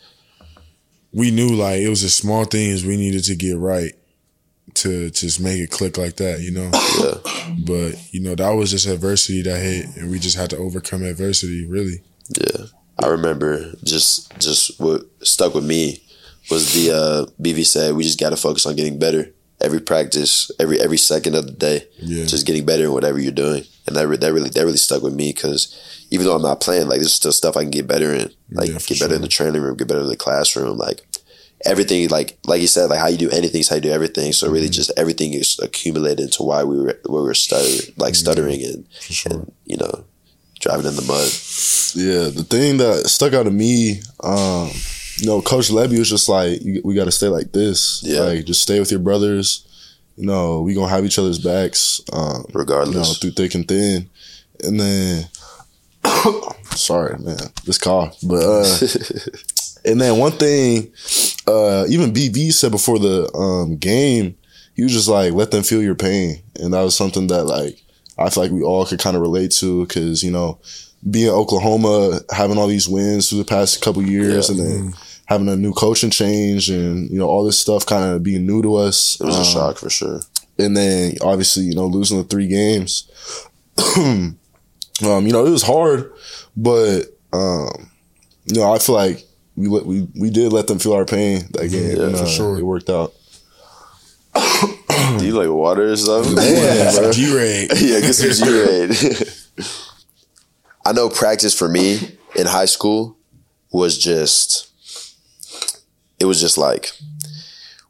we 1.13 1.31
knew 1.31 1.49
like 1.49 1.81
it 1.81 1.89
was 1.89 2.03
the 2.03 2.09
small 2.09 2.45
things 2.45 2.85
we 2.85 2.97
needed 2.97 3.25
to 3.25 3.37
get 3.37 3.57
right 3.57 3.95
to 4.75 5.11
just 5.11 5.41
make 5.41 5.61
it 5.61 5.71
click 5.71 5.97
like 5.97 6.17
that, 6.17 6.41
you 6.41 6.51
know. 6.51 6.71
Yeah. 6.99 7.55
But 7.65 8.13
you 8.13 8.21
know 8.21 8.35
that 8.35 8.51
was 8.51 8.73
just 8.73 8.87
adversity 8.87 9.41
that 9.43 9.61
hit, 9.61 9.97
and 9.97 10.11
we 10.11 10.19
just 10.19 10.37
had 10.37 10.51
to 10.51 10.59
overcome 10.59 11.03
adversity. 11.03 11.65
Really. 11.65 12.03
Yeah, 12.37 12.67
I 12.99 13.07
remember 13.07 13.73
just 13.85 14.37
just 14.39 14.79
what 14.81 15.03
stuck 15.23 15.55
with 15.55 15.65
me 15.65 16.03
was 16.51 16.75
the 16.75 16.91
uh, 16.91 17.43
BV 17.43 17.65
said 17.65 17.95
we 17.95 18.03
just 18.03 18.21
got 18.21 18.31
to 18.31 18.37
focus 18.37 18.67
on 18.67 18.77
getting 18.77 18.99
better 18.99 19.33
every 19.61 19.81
practice, 19.81 20.51
every 20.59 20.81
every 20.81 20.97
second 20.97 21.35
of 21.35 21.47
the 21.47 21.53
day, 21.53 21.87
yeah. 21.99 22.25
just 22.25 22.47
getting 22.47 22.65
better 22.65 22.85
in 22.85 22.93
whatever 22.93 23.19
you're 23.19 23.33
doing, 23.33 23.65
and 23.87 23.97
that 23.97 24.21
that 24.21 24.33
really 24.33 24.51
that 24.51 24.65
really 24.65 24.77
stuck 24.77 25.03
with 25.03 25.15
me 25.15 25.33
because 25.33 26.07
even 26.11 26.27
though 26.27 26.35
I'm 26.35 26.43
not 26.43 26.61
playing, 26.61 26.89
like 26.89 27.01
there's 27.01 27.13
still 27.13 27.33
stuff 27.33 27.57
I 27.57 27.63
can 27.63 27.71
get 27.71 27.87
better 27.87 28.13
in. 28.13 28.31
Like 28.51 28.69
Yeah, 28.71 28.79
get 28.87 29.01
better 29.01 29.15
in 29.17 29.23
the 29.23 29.29
training 29.29 29.61
room, 29.63 29.77
get 29.77 29.89
better 29.89 30.01
in 30.01 30.09
the 30.09 30.17
classroom, 30.17 30.79
like 30.79 31.03
everything 31.65 32.09
like 32.09 32.39
like 32.47 32.61
you 32.61 32.67
said, 32.67 32.89
like 32.91 33.01
how 33.01 33.09
you 33.09 33.19
do 33.19 33.31
anything 33.31 33.61
is 33.61 33.69
how 33.69 33.77
you 33.77 33.83
do 33.83 33.91
everything. 33.91 34.33
So 34.33 34.47
Mm-hmm. 34.47 34.55
really 34.55 34.69
just 34.69 34.91
everything 34.97 35.35
is 35.35 35.59
accumulated 35.63 36.21
into 36.21 36.43
why 36.43 36.65
we 36.65 36.81
were 36.81 36.99
we 37.09 37.21
were 37.21 37.35
stuttering 37.35 37.95
like 37.97 38.15
stuttering 38.15 38.63
and, 38.65 38.87
sure. 39.01 39.33
and 39.33 39.53
you 39.67 39.77
know, 39.77 40.05
driving 40.61 40.87
in 40.87 40.97
the 40.97 41.03
mud. 41.03 41.29
Yeah, 41.95 42.29
the 42.31 42.45
thing 42.45 42.77
that 42.79 43.07
stuck 43.09 43.33
out 43.33 43.45
to 43.45 43.51
me, 43.51 44.01
um, 44.23 44.71
you 45.17 45.27
know, 45.27 45.41
Coach 45.43 45.69
Lebby 45.71 45.99
was 45.99 46.09
just 46.11 46.29
like, 46.29 46.61
we 46.85 46.95
got 46.95 47.07
to 47.07 47.11
stay 47.13 47.29
like 47.29 47.51
this. 47.53 48.03
Yeah. 48.05 48.21
Like, 48.21 48.45
just 48.45 48.63
stay 48.63 48.79
with 48.79 48.91
your 48.91 49.01
brothers. 49.01 49.65
You 50.17 50.27
know, 50.27 50.61
we 50.61 50.75
gonna 50.75 50.89
have 50.89 51.05
each 51.05 51.19
other's 51.19 51.39
backs, 51.39 52.01
um, 52.13 52.23
you 52.23 52.33
know, 52.33 52.45
Regardless. 52.53 53.19
through 53.19 53.31
thick 53.33 53.55
and 53.55 53.67
thin. 53.67 54.11
And 54.65 54.79
then, 54.79 55.25
sorry, 56.75 57.19
man, 57.19 57.39
this 57.65 57.79
cough. 57.79 58.17
But 58.23 58.43
uh, 58.43 58.87
and 59.85 60.01
then 60.01 60.19
one 60.19 60.33
thing, 60.33 60.93
uh, 61.47 61.87
even 61.89 62.13
BV 62.13 62.53
said 62.53 62.71
before 62.71 62.99
the 62.99 63.33
um, 63.35 63.77
game, 63.77 64.37
he 64.75 64.83
was 64.83 64.93
just 64.93 65.09
like, 65.09 65.33
let 65.33 65.51
them 65.51 65.63
feel 65.63 65.83
your 65.83 65.95
pain, 65.95 66.43
and 66.57 66.73
that 66.75 66.83
was 66.83 66.97
something 66.97 67.27
that 67.29 67.45
like 67.45 67.83
I 68.19 68.31
feel 68.31 68.43
like 68.45 68.53
we 68.53 68.63
all 68.63 68.87
could 68.87 69.01
kind 69.01 69.17
of 69.17 69.23
relate 69.23 69.51
to 69.53 69.87
because 69.87 70.23
you 70.23 70.31
know, 70.31 70.59
being 71.09 71.31
Oklahoma, 71.31 72.21
having 72.31 72.59
all 72.59 72.67
these 72.69 72.89
wins 72.89 73.29
through 73.29 73.39
the 73.39 73.45
past 73.45 73.83
couple 73.83 74.03
years, 74.03 74.49
Yeah. 74.49 74.57
and 74.57 74.65
then 74.65 74.95
having 75.27 75.49
a 75.49 75.57
new 75.57 75.73
coaching 75.73 76.11
change, 76.11 76.71
and 76.71 77.11
you 77.11 77.19
know 77.19 77.27
all 77.29 77.45
this 77.45 77.59
stuff 77.61 77.85
kind 77.87 78.05
of 78.15 78.23
being 78.23 78.47
new 78.47 78.63
to 78.63 78.77
us. 78.77 79.21
It 79.21 79.25
was 79.27 79.37
a 79.37 79.41
um, 79.41 79.45
shock 79.45 79.79
for 79.79 79.91
sure. 79.91 80.21
and 80.59 80.77
then 80.77 81.15
obviously 81.23 81.65
you 81.65 81.75
know 81.75 81.87
losing 81.87 82.19
the 82.19 82.25
three 82.25 82.49
games 82.49 83.09
um 85.05 85.27
you 85.27 85.33
know 85.33 85.47
it 85.47 85.51
was 85.51 85.63
hard 85.63 86.13
but 86.57 87.03
um 87.33 87.91
you 88.47 88.61
know 88.61 88.73
i 88.73 88.79
feel 88.79 88.95
like 88.95 89.25
we 89.57 89.69
let- 89.69 89.87
we 89.87 90.07
we 90.19 90.31
did 90.31 90.53
let 90.53 90.67
them 90.67 90.79
feel 90.79 90.93
our 90.95 91.05
pain 91.05 91.43
that 91.53 91.69
game 91.71 91.97
Yeah, 91.97 92.05
and, 92.07 92.17
for 92.17 92.25
uh, 92.25 92.27
sure. 92.27 92.59
it 92.59 92.65
worked 92.65 92.91
out 92.91 93.13
Do 95.19 95.25
you 95.27 95.33
like 95.33 95.49
water 95.49 95.91
or 95.93 95.97
something? 95.97 96.37
Yeah, 96.37 97.11
G 97.13 97.35
Ray. 97.35 97.69
yeah, 97.77 98.01
get 98.01 98.13
some 98.15 98.47
G-Raid. 98.47 98.91
I 100.85 100.93
know 100.93 101.09
practice 101.09 101.55
for 101.59 101.69
me 101.69 102.17
in 102.37 102.47
high 102.47 102.67
school 102.67 103.17
was 103.73 103.99
just 103.99 104.69
it 106.21 106.25
was 106.27 106.41
just 106.41 106.59
like 106.59 106.93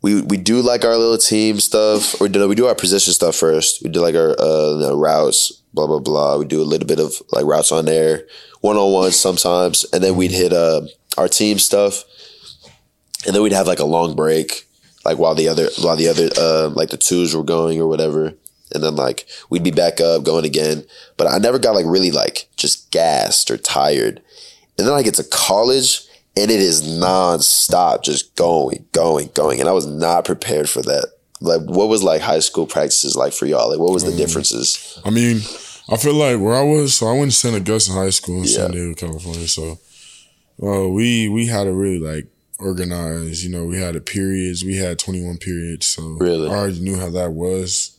we 0.02 0.22
we 0.22 0.36
do 0.36 0.60
like 0.62 0.84
our 0.84 0.96
little 0.96 1.18
team 1.18 1.60
stuff 1.60 2.20
or 2.20 2.28
do 2.28 2.46
we 2.48 2.54
do 2.54 2.66
our 2.66 2.74
position 2.74 3.12
stuff 3.12 3.36
first. 3.36 3.82
We 3.82 3.90
do 3.90 4.00
like 4.00 4.14
our 4.14 4.36
uh 4.40 4.94
routes, 4.94 5.57
blah 5.72 5.86
blah 5.86 5.98
blah. 5.98 6.36
We 6.36 6.44
do 6.44 6.62
a 6.62 6.64
little 6.64 6.86
bit 6.86 7.00
of 7.00 7.14
like 7.32 7.44
routes 7.44 7.72
on 7.72 7.84
there, 7.84 8.26
one 8.60 8.76
on 8.76 8.92
one 8.92 9.10
sometimes, 9.12 9.84
and 9.92 10.02
then 10.02 10.16
we'd 10.16 10.30
hit 10.30 10.52
uh 10.52 10.82
our 11.16 11.28
team 11.28 11.58
stuff, 11.58 12.04
and 13.26 13.34
then 13.34 13.42
we'd 13.42 13.52
have 13.52 13.66
like 13.66 13.80
a 13.80 13.84
long 13.84 14.14
break, 14.14 14.66
like 15.04 15.18
while 15.18 15.34
the 15.34 15.48
other 15.48 15.68
while 15.82 15.96
the 15.96 16.08
other 16.08 16.28
uh 16.38 16.68
like 16.70 16.90
the 16.90 16.96
twos 16.96 17.34
were 17.34 17.44
going 17.44 17.80
or 17.80 17.88
whatever, 17.88 18.34
and 18.72 18.82
then 18.82 18.96
like 18.96 19.26
we'd 19.50 19.64
be 19.64 19.70
back 19.70 20.00
up 20.00 20.24
going 20.24 20.44
again. 20.44 20.84
But 21.16 21.28
I 21.28 21.38
never 21.38 21.58
got 21.58 21.74
like 21.74 21.86
really 21.86 22.10
like 22.10 22.48
just 22.56 22.90
gassed 22.90 23.50
or 23.50 23.56
tired, 23.56 24.22
and 24.78 24.86
then 24.86 24.94
I 24.94 25.02
get 25.02 25.14
to 25.14 25.24
college 25.24 26.04
and 26.38 26.52
it 26.52 26.60
is 26.60 26.82
nonstop, 26.82 28.04
just 28.04 28.36
going, 28.36 28.86
going, 28.92 29.30
going, 29.34 29.58
and 29.58 29.68
I 29.68 29.72
was 29.72 29.86
not 29.86 30.24
prepared 30.24 30.68
for 30.68 30.82
that. 30.82 31.08
Like, 31.40 31.62
what 31.62 31.88
was 31.88 32.02
like 32.02 32.20
high 32.20 32.40
school 32.40 32.66
practices 32.66 33.14
like 33.16 33.32
for 33.32 33.46
y'all? 33.46 33.70
Like, 33.70 33.78
what 33.78 33.92
was 33.92 34.04
the 34.04 34.12
differences? 34.16 35.00
I 35.04 35.10
mean, 35.10 35.36
I 35.88 35.96
feel 35.96 36.14
like 36.14 36.40
where 36.40 36.54
I 36.56 36.62
was, 36.62 36.94
so 36.94 37.06
I 37.06 37.12
went 37.12 37.30
to 37.30 37.36
St. 37.36 37.54
Augustine 37.54 37.94
High 37.94 38.10
School 38.10 38.38
in 38.38 38.44
Yeah. 38.44 38.56
San 38.56 38.70
Diego, 38.72 38.94
California. 38.94 39.46
So, 39.48 39.78
uh, 40.62 40.88
we 40.88 41.28
we 41.28 41.46
had 41.46 41.64
to 41.64 41.72
really 41.72 42.00
like 42.00 42.26
organize. 42.58 43.44
You 43.44 43.50
know, 43.50 43.64
we 43.64 43.78
had 43.78 43.94
the 43.94 44.00
periods. 44.00 44.64
We 44.64 44.76
had 44.76 44.98
twenty 44.98 45.24
one 45.24 45.38
periods. 45.38 45.86
So 45.86 46.02
Really? 46.02 46.48
I 46.48 46.52
already 46.54 46.80
knew 46.80 46.96
how 46.98 47.10
that 47.10 47.32
was. 47.32 47.96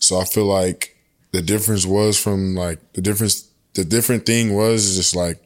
So 0.00 0.18
I 0.18 0.24
feel 0.24 0.46
like 0.46 0.96
the 1.32 1.42
difference 1.42 1.86
was 1.86 2.18
from 2.20 2.54
like 2.56 2.80
the 2.94 3.00
difference. 3.00 3.48
The 3.74 3.84
different 3.84 4.26
thing 4.26 4.54
was 4.54 4.96
just 4.96 5.16
like 5.16 5.42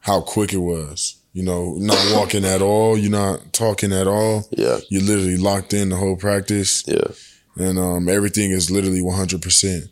how 0.00 0.20
quick 0.22 0.52
it 0.52 0.58
was. 0.58 1.16
You 1.34 1.42
know, 1.44 1.74
not 1.78 1.98
walking 2.14 2.44
at 2.44 2.60
all. 2.60 2.96
You're 2.98 3.10
not 3.10 3.52
talking 3.54 3.92
at 3.92 4.06
all. 4.06 4.46
Yeah, 4.50 4.78
You're 4.90 5.02
literally 5.02 5.38
locked 5.38 5.72
in 5.72 5.88
the 5.88 5.96
whole 5.96 6.16
practice, 6.16 6.84
yeah, 6.86 7.08
and 7.56 7.78
um, 7.78 8.08
everything 8.08 8.50
is 8.50 8.70
literally 8.70 9.00
100. 9.02 9.40
percent 9.42 9.84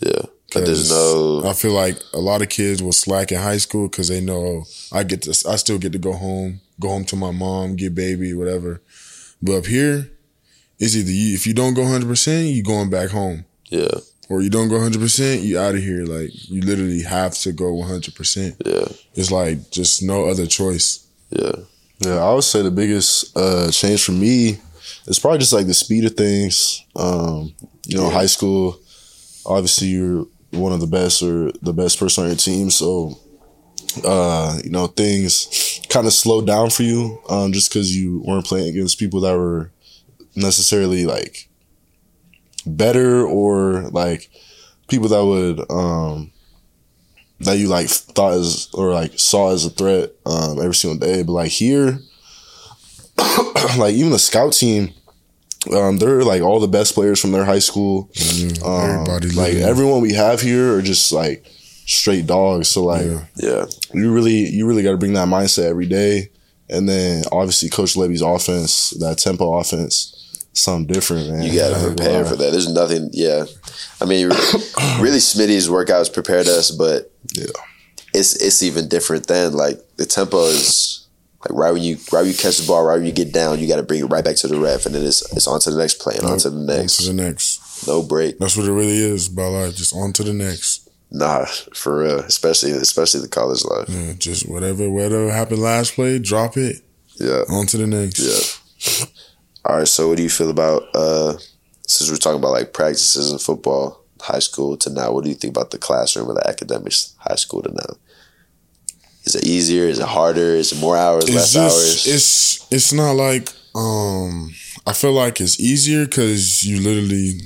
yeah. 0.00 0.22
But 0.54 0.64
there's 0.64 0.88
'Cause 0.88 1.14
no, 1.42 1.48
I 1.48 1.52
feel 1.52 1.72
like 1.72 1.96
a 2.14 2.18
lot 2.18 2.40
of 2.42 2.48
kids 2.48 2.82
will 2.82 2.92
slack 2.92 3.30
in 3.32 3.38
high 3.38 3.58
school 3.58 3.86
because 3.88 4.08
they 4.08 4.20
know 4.20 4.64
oh, 4.64 4.64
I 4.92 5.02
get 5.04 5.22
to. 5.22 5.30
I 5.48 5.56
still 5.56 5.78
get 5.78 5.92
to 5.92 5.98
go 5.98 6.14
home, 6.14 6.60
go 6.80 6.88
home 6.88 7.04
to 7.06 7.16
my 7.16 7.30
mom, 7.32 7.76
get 7.76 7.94
baby, 7.94 8.32
whatever. 8.34 8.80
But 9.42 9.58
up 9.58 9.66
here, 9.66 10.10
it's 10.78 10.96
either 10.96 11.12
you. 11.12 11.34
If 11.34 11.46
you 11.46 11.52
don't 11.54 11.74
go 11.74 11.84
hundred 11.86 12.08
percent, 12.08 12.48
you're 12.48 12.64
going 12.64 12.88
back 12.90 13.10
home, 13.10 13.44
yeah, 13.68 13.98
or 14.28 14.42
you 14.42 14.50
don't 14.50 14.68
go 14.68 14.78
hundred 14.80 15.00
percent, 15.00 15.42
you 15.42 15.58
out 15.58 15.74
of 15.74 15.82
here. 15.82 16.04
Like 16.04 16.30
you 16.50 16.60
literally 16.62 17.02
have 17.02 17.34
to 17.38 17.52
go 17.52 17.72
one 17.74 17.88
hundred 17.88 18.14
percent. 18.14 18.56
yeah, 18.64 18.86
It's 19.14 19.30
like 19.30 19.70
just 19.70 20.02
no 20.02 20.26
other 20.28 20.46
choice. 20.46 21.06
yeah, 21.30 21.52
yeah 22.00 22.18
i 22.24 22.32
would 22.32 22.44
say 22.44 22.62
the 22.62 22.70
biggest 22.70 23.36
uh 23.36 23.70
change 23.70 24.04
for 24.04 24.12
me 24.12 24.58
is 25.06 25.18
probably 25.18 25.38
just 25.38 25.52
like 25.52 25.66
the 25.66 25.74
speed 25.74 26.04
of 26.04 26.14
things 26.14 26.84
um 26.96 27.52
you 27.86 27.96
know 27.96 28.04
Yeah. 28.08 28.12
high 28.20 28.26
school 28.36 28.78
obviously 29.44 29.88
you're 29.88 30.24
one 30.52 30.72
of 30.72 30.80
the 30.80 30.86
best 30.86 31.22
or 31.22 31.50
the 31.62 31.72
best 31.72 31.98
person 31.98 32.24
on 32.24 32.30
your 32.30 32.36
team 32.38 32.70
so 32.70 33.18
uh 34.04 34.58
you 34.64 34.70
know 34.70 34.86
things 34.86 35.80
kind 35.88 36.06
of 36.06 36.12
slowed 36.12 36.46
down 36.46 36.70
for 36.70 36.82
you 36.84 37.20
um 37.28 37.52
just 37.52 37.68
because 37.68 37.94
you 37.96 38.22
weren't 38.24 38.46
playing 38.46 38.68
against 38.68 38.98
people 38.98 39.20
that 39.20 39.36
were 39.36 39.70
necessarily 40.36 41.04
like 41.04 41.47
better 42.76 43.26
or 43.26 43.88
like 43.90 44.30
people 44.88 45.08
that 45.08 45.24
would 45.24 45.70
um 45.70 46.30
that 47.40 47.58
you 47.58 47.68
like 47.68 47.88
thought 47.88 48.34
as 48.34 48.68
or 48.74 48.92
like 48.92 49.18
saw 49.18 49.52
as 49.52 49.64
a 49.64 49.70
threat 49.70 50.10
um 50.26 50.58
every 50.60 50.74
single 50.74 50.98
day. 50.98 51.22
But 51.22 51.32
like 51.32 51.50
here 51.50 51.98
like 53.78 53.94
even 53.94 54.12
the 54.12 54.18
scout 54.18 54.52
team 54.52 54.92
um 55.74 55.98
they're 55.98 56.22
like 56.24 56.40
all 56.42 56.60
the 56.60 56.68
best 56.68 56.94
players 56.94 57.20
from 57.20 57.32
their 57.32 57.44
high 57.44 57.58
school. 57.58 58.10
Yeah, 58.14 58.50
um, 58.64 58.80
everybody, 58.90 59.26
like 59.28 59.36
literally. 59.54 59.62
everyone 59.64 60.00
we 60.00 60.12
have 60.14 60.40
here 60.40 60.74
are 60.76 60.82
just 60.82 61.12
like 61.12 61.46
straight 61.86 62.26
dogs. 62.26 62.68
So 62.68 62.84
like 62.84 63.06
Yeah. 63.06 63.24
yeah, 63.36 63.66
you 63.92 64.12
really 64.12 64.48
you 64.48 64.66
really 64.66 64.82
got 64.82 64.92
to 64.92 64.96
bring 64.98 65.14
that 65.14 65.28
mindset 65.28 65.64
every 65.66 65.86
day. 65.86 66.30
And 66.70 66.86
then 66.88 67.24
obviously 67.32 67.70
coach 67.70 67.94
Lebby's 67.94 68.20
offense 68.22 68.90
that 69.00 69.18
tempo 69.18 69.54
offense 69.54 70.14
something 70.58 70.92
different 70.92 71.30
man 71.30 71.42
you 71.42 71.58
got 71.58 71.74
to 71.78 71.86
prepare 71.94 72.24
for 72.24 72.36
that. 72.36 72.50
There's 72.50 72.72
nothing. 72.72 73.10
Yeah, 73.12 73.44
I 74.00 74.04
mean, 74.04 74.28
really, 75.00 75.18
Smitty's 75.18 75.68
workouts 75.68 76.12
prepared 76.12 76.46
us, 76.48 76.70
but 76.70 77.10
Yeah. 77.34 77.46
it's 78.14 78.34
it's 78.36 78.62
even 78.62 78.88
different 78.88 79.26
then. 79.28 79.52
Like 79.52 79.78
the 79.96 80.06
tempo 80.06 80.44
is 80.46 81.06
like 81.44 81.52
right 81.56 81.70
when 81.72 81.82
you 81.82 81.96
right 82.12 82.20
when 82.22 82.28
you 82.28 82.36
catch 82.36 82.58
the 82.58 82.66
ball, 82.66 82.84
right 82.84 82.96
when 82.96 83.06
you 83.06 83.12
get 83.12 83.32
down, 83.32 83.58
you 83.60 83.68
got 83.68 83.76
to 83.76 83.82
bring 83.82 84.00
it 84.00 84.06
right 84.06 84.24
back 84.24 84.36
to 84.36 84.48
the 84.48 84.58
ref, 84.58 84.86
and 84.86 84.94
then 84.94 85.04
it's 85.04 85.22
it's 85.32 85.46
on 85.46 85.60
to 85.60 85.70
the 85.70 85.78
next 85.78 86.00
play 86.00 86.16
and 86.16 86.26
on 86.26 86.38
to 86.38 86.50
the 86.50 86.56
On 86.58 86.66
next. 86.66 86.96
to 86.98 87.06
the 87.06 87.14
next. 87.14 87.86
No 87.86 88.02
break. 88.02 88.38
That's 88.38 88.56
what 88.56 88.66
it 88.66 88.72
really 88.72 88.98
is 88.98 89.28
about 89.28 89.52
life. 89.52 89.76
Just 89.76 89.94
on 89.94 90.12
to 90.14 90.24
the 90.24 90.34
next. 90.34 90.88
Nah, 91.10 91.44
for 91.74 92.00
real. 92.00 92.18
Especially 92.20 92.72
especially 92.72 93.20
the 93.20 93.28
college 93.28 93.64
life. 93.64 93.88
Yeah, 93.88 94.14
just 94.18 94.48
whatever 94.48 94.90
whatever 94.90 95.30
happened 95.30 95.62
last 95.62 95.94
play, 95.94 96.18
drop 96.18 96.56
it. 96.56 96.82
Yeah. 97.20 97.42
On 97.50 97.66
to 97.66 97.76
the 97.78 97.86
next. 97.86 98.18
Yeah. 98.20 99.06
All 99.64 99.78
right. 99.78 99.88
So, 99.88 100.08
what 100.08 100.16
do 100.16 100.22
you 100.22 100.30
feel 100.30 100.50
about 100.50 100.84
uh 100.94 101.34
since 101.86 102.10
we're 102.10 102.16
talking 102.16 102.38
about 102.38 102.52
like 102.52 102.72
practices 102.72 103.32
in 103.32 103.38
football, 103.38 104.04
high 104.20 104.38
school 104.38 104.76
to 104.78 104.90
now? 104.90 105.12
What 105.12 105.24
do 105.24 105.30
you 105.30 105.36
think 105.36 105.56
about 105.56 105.70
the 105.70 105.78
classroom 105.78 106.28
or 106.30 106.34
the 106.34 106.46
academics, 106.48 107.14
high 107.18 107.36
school 107.36 107.62
to 107.62 107.70
now? 107.72 107.96
Is 109.24 109.34
it 109.34 109.44
easier? 109.44 109.84
Is 109.84 109.98
it 109.98 110.06
harder? 110.06 110.54
Is 110.54 110.72
it 110.72 110.78
more 110.80 110.96
hours, 110.96 111.24
It's 111.24 111.34
less 111.34 111.52
just 111.52 111.56
hours? 111.76 112.06
it's 112.06 112.72
it's 112.72 112.92
not 112.92 113.12
like 113.12 113.50
um 113.74 114.50
I 114.86 114.92
feel 114.94 115.12
like 115.12 115.40
it's 115.40 115.60
easier 115.60 116.06
because 116.06 116.64
you 116.64 116.80
literally 116.80 117.40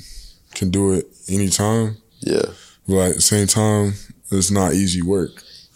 can 0.55 0.71
do 0.71 0.93
it 0.93 1.07
anytime, 1.29 1.97
yeah, 2.21 2.43
but 2.87 2.99
at 3.11 3.15
the 3.17 3.21
same 3.21 3.47
time, 3.49 3.95
it's 4.31 4.51
not 4.51 4.75
easy 4.75 5.03
work. 5.03 5.31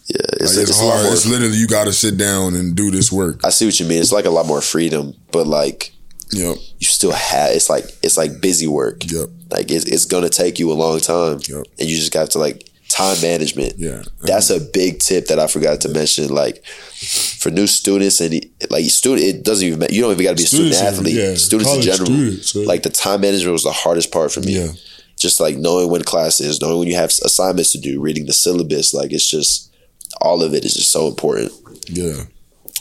yeah. 0.07 0.21
It's, 0.39 0.55
Like, 0.55 0.63
it's, 0.63 0.69
it's 0.71 0.79
hard. 0.79 1.03
more. 1.03 1.11
It's 1.13 1.25
literally 1.25 1.57
you 1.57 1.67
got 1.67 1.85
to 1.85 1.93
sit 1.93 2.15
down 2.15 2.55
and 2.55 2.73
do 2.75 2.89
this 2.91 3.11
work. 3.11 3.41
I 3.43 3.49
see 3.49 3.65
what 3.65 3.77
you 3.79 3.85
mean. 3.85 3.99
It's 3.99 4.13
like 4.13 4.25
a 4.25 4.29
lot 4.29 4.45
more 4.45 4.61
freedom, 4.61 5.13
but 5.33 5.45
like 5.47 5.91
Yep, 6.31 6.57
you 6.79 6.87
still 6.87 7.11
have. 7.11 7.51
It's 7.51 7.69
like 7.69 7.85
it's 8.03 8.17
like 8.17 8.41
busy 8.41 8.67
work. 8.67 9.03
yep, 9.11 9.29
Like 9.49 9.71
it's 9.71 9.85
it's 9.85 10.05
gonna 10.05 10.29
take 10.29 10.59
you 10.59 10.71
a 10.71 10.73
long 10.73 10.99
time, 10.99 11.39
Yep. 11.47 11.65
and 11.79 11.89
you 11.89 11.95
just 11.97 12.11
got 12.13 12.31
to 12.31 12.39
like 12.39 12.69
time 12.89 13.19
management. 13.21 13.73
yeah. 13.77 14.01
That's 14.21 14.49
a 14.49 14.59
big 14.59 14.99
tip 14.99 15.27
that 15.27 15.39
I 15.39 15.47
forgot 15.47 15.81
to 15.81 15.89
mention. 15.89 16.29
Like 16.29 16.65
for 16.65 17.49
new 17.51 17.67
students 17.67 18.19
and 18.21 18.45
like 18.69 18.85
student, 18.85 19.27
it 19.27 19.43
doesn't 19.43 19.65
even 19.67 19.79
matter. 19.79 19.93
You 19.93 20.01
don't 20.01 20.11
even 20.13 20.23
got 20.25 20.31
to 20.31 20.35
be 20.37 20.43
a 20.43 20.47
student 20.47 20.73
Students, 20.73 20.97
athlete. 20.99 21.15
yeah, 21.15 21.35
students 21.35 21.73
in 21.75 21.81
general, 21.81 22.05
students, 22.07 22.55
yeah. 22.55 22.65
like 22.65 22.83
the 22.83 22.89
time 22.89 23.21
management 23.21 23.53
was 23.53 23.63
the 23.63 23.71
hardest 23.71 24.11
part 24.11 24.31
for 24.31 24.39
me. 24.41 24.57
Yeah. 24.59 24.71
Just 25.17 25.39
like 25.39 25.57
knowing 25.57 25.89
when 25.89 26.03
class 26.03 26.39
is, 26.39 26.61
knowing 26.61 26.79
when 26.79 26.87
you 26.87 26.95
have 26.95 27.09
assignments 27.09 27.71
to 27.71 27.79
do, 27.79 27.99
reading 27.99 28.25
the 28.25 28.33
syllabus. 28.33 28.93
Like 28.93 29.11
it's 29.11 29.29
just 29.29 29.73
all 30.21 30.41
of 30.43 30.53
it 30.53 30.63
is 30.63 30.73
just 30.75 30.91
so 30.91 31.07
important. 31.07 31.51
Yeah. 31.87 32.23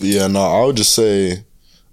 Yeah, 0.01 0.27
no, 0.27 0.41
I 0.43 0.65
would 0.67 0.77
just 0.77 0.95
say 0.95 1.45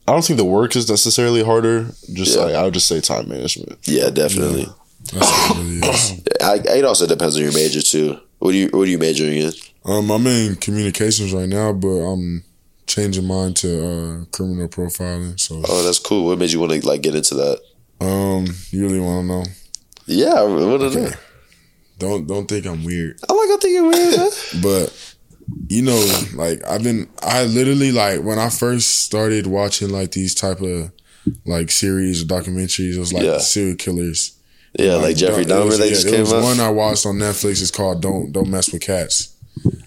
I 0.08 0.12
don't 0.12 0.24
think 0.26 0.38
the 0.38 0.46
work 0.46 0.76
is 0.76 0.90
necessarily 0.90 1.44
harder. 1.44 1.86
Just 2.14 2.36
Yeah. 2.36 2.44
like 2.44 2.56
I 2.56 2.64
would 2.64 2.74
just 2.74 2.88
say 2.88 3.00
time 3.02 3.30
management. 3.30 3.80
Yeah, 3.84 4.10
definitely. 4.10 4.68
That's 5.14 5.52
it 5.52 5.58
really. 5.58 5.82
I, 6.42 6.78
it 6.78 6.86
also 6.86 7.06
depends 7.08 7.36
on 7.38 7.44
your 7.44 7.54
major 7.54 7.82
too. 7.82 8.20
What 8.40 8.52
do 8.52 8.58
you 8.58 8.70
What 8.74 8.88
are 8.88 8.92
you 8.92 8.98
majoring 8.98 9.38
in? 9.38 9.54
Um, 9.86 10.10
I'm 10.12 10.26
in 10.28 10.56
communications 10.56 11.34
right 11.34 11.48
now, 11.48 11.74
but 11.74 11.88
I'm 11.88 12.44
changing 12.88 13.26
mine 13.26 13.54
to 13.56 13.86
uh, 13.86 14.26
criminal 14.32 14.68
profiling. 14.70 15.40
So, 15.40 15.62
Oh, 15.68 15.84
that's 15.84 16.00
cool. 16.00 16.26
What 16.28 16.38
made 16.40 16.52
you 16.52 16.60
want 16.60 16.72
to 16.74 16.86
like 16.88 17.02
get 17.02 17.16
into 17.16 17.36
that? 17.36 17.60
um, 18.02 18.46
you 18.72 18.84
really 18.86 19.00
want 19.00 19.22
to 19.24 19.28
know? 19.28 19.44
Yeah, 20.06 20.34
I 20.34 20.44
want 20.44 20.82
to 20.94 21.00
know. 21.00 21.06
Okay. 21.08 21.16
Don't 22.00 22.28
don't 22.28 22.48
think 22.48 22.66
I'm 22.66 22.84
weird, 22.84 23.20
I 23.30 23.34
like. 23.34 23.50
I 23.50 23.58
think 23.62 23.74
you're 23.74 23.90
weird. 23.90 24.34
but 24.62 25.13
you 25.68 25.82
know, 25.82 26.24
like 26.36 26.62
I've 26.68 26.84
been, 26.84 27.08
I 27.22 27.44
literally 27.46 27.92
like 27.92 28.22
when 28.22 28.40
I 28.40 28.50
first 28.50 29.04
started 29.06 29.48
watching 29.48 29.90
like 29.90 30.12
these 30.12 30.34
type 30.36 30.62
of 30.62 30.92
like 31.46 31.72
series 31.72 32.22
or 32.22 32.26
documentaries, 32.26 32.96
it 32.96 33.00
was 33.00 33.14
like 33.14 33.24
Yeah. 33.24 33.38
serial 33.40 33.76
killers. 33.76 34.34
Yeah, 34.78 34.96
like 34.96 35.16
Jeffrey 35.18 35.44
it 35.44 35.50
Dahmer. 35.50 35.66
was- 35.66 35.78
They 35.78 35.90
yeah, 35.90 35.94
just 35.94 36.08
came 36.08 36.22
was 36.22 36.34
out. 36.34 36.44
one 36.44 36.60
I 36.60 36.70
watched 36.70 37.06
on 37.06 37.16
Netflix. 37.16 37.62
It's 37.62 37.72
called 37.72 38.02
"Don't 38.02 38.32
Don't 38.32 38.50
Mess 38.50 38.72
with 38.72 38.82
Cats." 38.82 39.30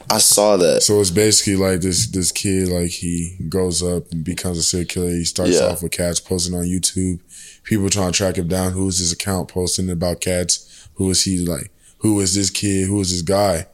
I 0.09 0.19
saw 0.19 0.57
that. 0.59 0.85
So 0.85 1.01
it's 1.01 1.11
basically 1.11 1.57
like 1.57 1.81
this 1.81 2.07
this 2.07 2.31
kid 2.31 2.69
like 2.69 2.91
he 2.91 3.37
grows 3.49 3.83
up 3.83 4.11
and 4.13 4.23
becomes 4.25 4.59
a 4.59 4.63
serial 4.63 4.87
killer. 4.87 5.11
He 5.11 5.25
starts 5.25 5.55
Yeah. 5.55 5.63
off 5.67 5.83
with 5.83 5.91
cats 5.93 6.21
posting 6.21 6.55
on 6.55 6.65
YouTube. 6.67 7.19
People 7.65 7.91
trying 7.91 8.13
to 8.13 8.17
track 8.17 8.37
him 8.39 8.47
down. 8.47 8.73
Who's 8.73 8.99
his 8.99 9.11
account 9.11 9.49
posting 9.49 9.91
about 9.91 10.21
cats? 10.21 10.67
Who 10.95 11.11
is 11.11 11.23
he 11.25 11.39
like? 11.39 11.71
Who 11.99 12.21
is 12.21 12.35
this 12.37 12.51
kid? 12.51 12.87
Who 12.87 13.01
is 13.01 13.11
this 13.11 13.23
guy? 13.23 13.67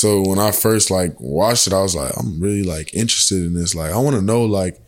So 0.00 0.22
when 0.26 0.38
I 0.38 0.50
first 0.50 0.90
like 0.90 1.12
watched 1.20 1.66
it, 1.66 1.74
I 1.74 1.82
was 1.82 1.94
like, 1.94 2.10
I'm 2.18 2.40
really 2.40 2.62
like 2.62 2.94
interested 2.94 3.44
in 3.44 3.52
this. 3.54 3.74
Like 3.74 3.92
I 3.92 3.98
want 3.98 4.16
to 4.16 4.22
know 4.22 4.44
like 4.44 4.80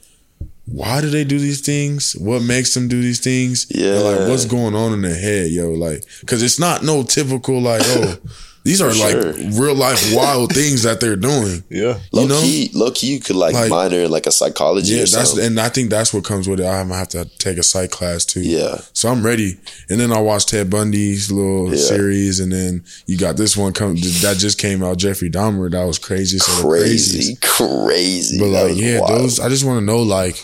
why 0.64 1.00
do 1.02 1.10
they 1.10 1.24
do 1.24 1.38
these 1.38 1.60
things? 1.60 2.14
What 2.14 2.40
makes 2.42 2.72
them 2.72 2.88
do 2.88 3.02
these 3.02 3.20
things? 3.20 3.66
And, 3.70 3.80
Yeah. 3.80 3.98
like 4.00 4.28
what's 4.28 4.46
going 4.46 4.74
on 4.74 4.92
in 4.94 5.02
their 5.02 5.14
head, 5.18 5.50
yo? 5.50 5.70
Like, 5.72 6.02
cause 6.26 6.42
it's 6.42 6.58
not 6.58 6.82
no 6.82 7.02
typical 7.02 7.60
like, 7.60 7.82
oh, 7.84 8.16
these 8.64 8.80
are 8.80 8.88
like 8.94 9.10
sure. 9.12 9.32
real 9.60 9.74
life 9.74 10.14
wild 10.14 10.52
things 10.54 10.82
that 10.84 11.00
they're 11.00 11.16
doing. 11.16 11.64
Yeah. 11.70 11.98
Low 12.12 12.22
you 12.22 12.28
know? 12.28 12.40
key, 12.40 12.70
low 12.74 12.90
key, 12.90 13.14
you 13.14 13.20
could 13.20 13.36
like, 13.36 13.54
Like- 13.54 13.70
minor 13.70 13.98
in 14.00 14.10
like 14.10 14.26
a 14.26 14.30
psychology. 14.30 14.92
Yeah, 14.94 15.02
or 15.02 15.06
that's 15.06 15.30
something. 15.30 15.44
and 15.46 15.58
I 15.60 15.68
think 15.68 15.90
that's 15.90 16.12
what 16.14 16.24
comes 16.24 16.46
with 16.48 16.60
it. 16.60 16.66
I'm 16.66 16.88
gonna 16.88 16.98
have 16.98 17.08
to 17.10 17.24
take 17.38 17.58
a 17.58 17.62
psych 17.62 17.90
class 17.90 18.24
too. 18.24 18.40
yeah. 18.42 18.80
So 18.92 19.08
I'm 19.08 19.24
ready. 19.24 19.56
And 19.90 19.98
then 19.98 20.12
I 20.12 20.20
watched 20.20 20.50
Ted 20.50 20.68
Bundy's 20.70 21.30
little 21.32 21.70
Yeah. 21.70 21.76
series, 21.82 22.40
and 22.40 22.52
then 22.52 22.84
you 23.06 23.16
got 23.18 23.36
this 23.36 23.56
one 23.56 23.72
come 23.72 23.94
that 23.96 24.36
just 24.38 24.58
came 24.58 24.82
out, 24.82 24.98
Jeffrey 24.98 25.30
Dahmer. 25.30 25.70
That 25.70 25.84
was 25.84 25.98
crazy. 25.98 26.38
So 26.38 26.62
Crazy, 26.68 27.36
crazy. 27.42 28.38
But 28.38 28.48
like, 28.48 28.76
yeah, 28.76 29.00
wild. 29.00 29.20
those. 29.22 29.40
I 29.40 29.48
just 29.48 29.64
want 29.64 29.80
to 29.80 29.84
know 29.84 29.98
like. 30.02 30.36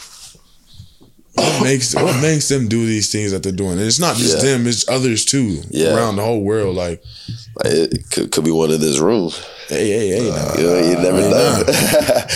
What 1.38 1.62
makes 1.62 1.94
what 1.94 2.20
makes 2.20 2.48
them 2.48 2.68
do 2.68 2.84
these 2.86 3.10
things 3.12 3.30
that 3.32 3.42
they're 3.42 3.52
doing? 3.52 3.72
And 3.72 3.82
it's 3.82 3.98
not 4.00 4.16
just 4.16 4.36
Yeah. 4.38 4.52
them; 4.52 4.66
it's 4.66 4.88
others 4.88 5.24
too 5.24 5.62
Yeah. 5.70 5.94
around 5.94 6.16
the 6.16 6.22
whole 6.22 6.42
world. 6.42 6.76
Like, 6.76 7.02
Like, 7.56 7.72
it 7.72 8.10
could, 8.10 8.30
could 8.32 8.44
be 8.44 8.50
one 8.50 8.70
in 8.70 8.80
this 8.80 8.98
room. 8.98 9.30
hey, 9.68 9.88
hey, 9.90 10.08
hey, 10.08 10.30
now. 10.30 10.54
You 10.56 10.62
know, 10.64 10.78
you 10.78 10.96
never 10.96 11.20
Hey, 11.22 11.30
know. 11.30 11.64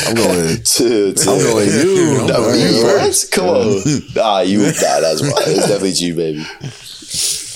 I'm 0.09 0.15
going. 0.15 0.63
to, 0.65 1.13
to, 1.13 1.31
I'm 1.31 1.39
going 1.39 1.69
you. 1.69 2.21
I'm 2.23 2.59
you 2.59 2.83
going 2.83 2.99
first. 3.01 3.33
Come 3.33 3.49
on. 3.49 3.83
Nah, 4.15 4.41
you. 4.41 4.59
Nah, 4.61 5.01
that's 5.01 5.23
why. 5.23 5.43
It's 5.47 5.67
definitely 5.69 5.91
you, 5.93 6.15
baby. 6.15 6.45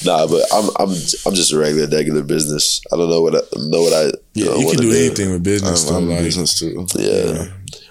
Nah, 0.05 0.27
but 0.27 0.43
I'm 0.53 0.69
I'm 0.79 0.91
I'm 1.27 1.35
just 1.35 1.53
a 1.53 1.59
regular, 1.59 1.89
regular 1.89 2.23
business. 2.23 2.81
I 2.93 2.97
don't 2.97 3.11
know 3.11 3.23
what 3.23 3.35
I 3.35 3.41
know 3.57 3.83
what 3.83 3.93
I. 3.93 4.13
Yeah, 4.35 4.51
uh, 4.51 4.57
you 4.59 4.67
can 4.71 4.81
do 4.81 4.91
anything 4.93 5.33
with 5.33 5.43
business. 5.43 5.89
I'm, 5.89 5.93
though, 5.95 5.99
I'm 6.01 6.09
like 6.11 6.23
business 6.25 6.59
too. 6.59 6.87
Yeah. 6.97 7.47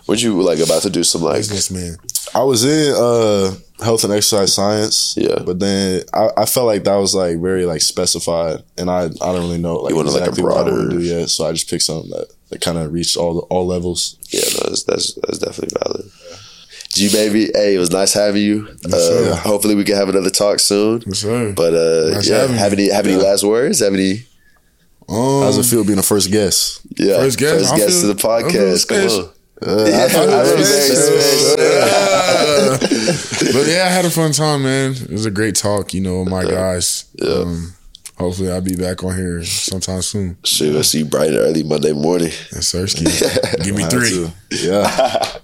Weren't 0.08 0.22
you 0.22 0.40
like 0.42 0.60
about 0.60 0.84
to 0.84 0.90
do 0.90 1.04
some 1.04 1.22
like? 1.22 1.38
businessman. 1.38 1.98
I 2.34 2.44
was 2.44 2.64
in 2.64 2.94
uh 2.96 3.56
health 3.84 4.04
and 4.04 4.14
exercise 4.14 4.54
science. 4.54 5.16
Yeah. 5.18 5.40
But 5.46 5.60
then 5.60 6.04
I, 6.14 6.30
I 6.38 6.46
felt 6.46 6.68
like 6.68 6.84
that 6.84 6.96
was 6.96 7.16
like 7.16 7.40
very 7.40 7.66
like 7.66 7.82
specified 7.82 8.64
and 8.78 8.90
I 8.90 9.06
I 9.06 9.08
don't 9.08 9.42
really 9.42 9.58
know 9.58 9.76
like 9.78 9.92
You 9.92 9.96
wanted, 9.98 10.12
like, 10.12 10.22
a 10.22 10.24
exactly 10.30 10.44
what 10.44 10.54
I 10.58 10.62
want 10.62 10.68
broader- 10.76 10.90
to 10.92 10.98
do 10.98 11.04
yet. 11.04 11.30
So 11.30 11.46
I 11.48 11.52
just 11.54 11.70
picked 11.70 11.84
something 11.84 12.12
that, 12.12 12.28
that 12.50 12.62
kind 12.62 12.78
of 12.78 12.92
reached 12.94 13.18
all 13.18 13.34
the, 13.36 13.42
all 13.42 13.66
levels. 13.66 14.18
Yeah, 14.30 14.42
no, 14.42 14.70
that's 14.70 14.84
that's, 14.84 15.14
that's 15.16 15.40
definitely 15.40 15.76
valid. 15.82 16.12
G 16.90 17.10
baby, 17.12 17.50
hey, 17.54 17.76
it 17.76 17.80
was 17.80 17.92
nice 17.92 18.14
having 18.14 18.42
you. 18.44 18.68
sir. 18.88 19.32
Uh, 19.34 19.36
hopefully, 19.36 19.76
we 19.76 19.84
can 19.84 19.96
have 19.96 20.08
another 20.08 20.30
talk 20.30 20.60
soon. 20.60 21.02
Yes, 21.06 21.20
sir. 21.20 21.52
But 21.54 21.74
uh, 21.74 22.14
Nice 22.16 22.30
yeah, 22.30 22.38
having 22.38 22.56
have 22.56 22.72
me. 22.72 22.84
any 22.86 22.94
have 22.94 23.06
any 23.06 23.16
Yeah. 23.18 23.24
last 23.24 23.44
words? 23.44 23.80
Have 23.80 23.94
any? 23.94 24.26
um, 25.10 25.42
How's 25.44 25.58
it 25.58 25.66
feel 25.66 25.84
being 25.84 25.98
the 25.98 26.04
first 26.04 26.32
guest? 26.32 26.82
Yeah, 26.98 27.18
First 27.18 27.38
guest, 27.38 27.74
I 27.74 27.78
guest 27.78 27.90
feel- 28.00 28.02
to 28.02 28.08
the 28.14 28.22
podcast. 28.28 28.88
Come 28.88 29.10
on. 29.26 29.32
Uh, 29.62 29.86
Yeah, 29.90 30.04
I 30.06 30.10
feel 30.10 30.22
I 30.34 30.44
feel 30.44 30.58
very 30.58 30.90
very 33.38 33.54
but 33.54 33.68
yeah, 33.68 33.86
I 33.86 33.90
had 33.90 34.06
a 34.06 34.10
fun 34.10 34.32
time, 34.32 34.64
man. 34.64 34.92
It 34.94 35.10
was 35.12 35.26
a 35.26 35.32
great 35.32 35.56
talk, 35.56 35.94
you 35.94 36.02
know, 36.02 36.26
my 36.26 36.44
guys. 36.44 37.06
Yeah. 37.16 37.30
Um, 37.30 37.74
hopefully, 38.18 38.52
I'll 38.52 38.62
be 38.62 38.76
back 38.76 39.04
on 39.04 39.16
here 39.16 39.44
sometime 39.44 40.02
soon. 40.02 40.38
Shoot, 40.44 40.76
I 40.78 40.82
see 40.82 41.00
you 41.00 41.06
bright 41.06 41.30
and 41.30 41.38
early 41.38 41.64
Monday 41.64 41.94
morning. 41.94 42.32
And 42.52 42.62
Sersky, 42.64 43.06
give 43.64 43.76
me 43.76 43.84
I 43.84 43.86
had 43.86 43.92
three. 43.92 44.10
to. 44.10 44.32
Yeah. 44.50 45.40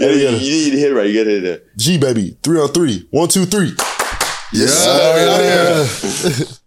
You, 0.00 0.08
you 0.08 0.30
need 0.30 0.70
to 0.72 0.78
hit 0.78 0.90
it 0.92 0.94
right. 0.94 1.08
You 1.08 1.20
got 1.20 1.24
to 1.24 1.30
hit 1.30 1.44
it. 1.44 1.76
G 1.76 1.98
baby, 1.98 2.36
three 2.42 2.58
on 2.58 2.68
three. 2.72 3.06
One, 3.10 3.28
two, 3.28 3.44
three. 3.46 3.72
Yes, 4.52 4.84
sir. 4.84 6.46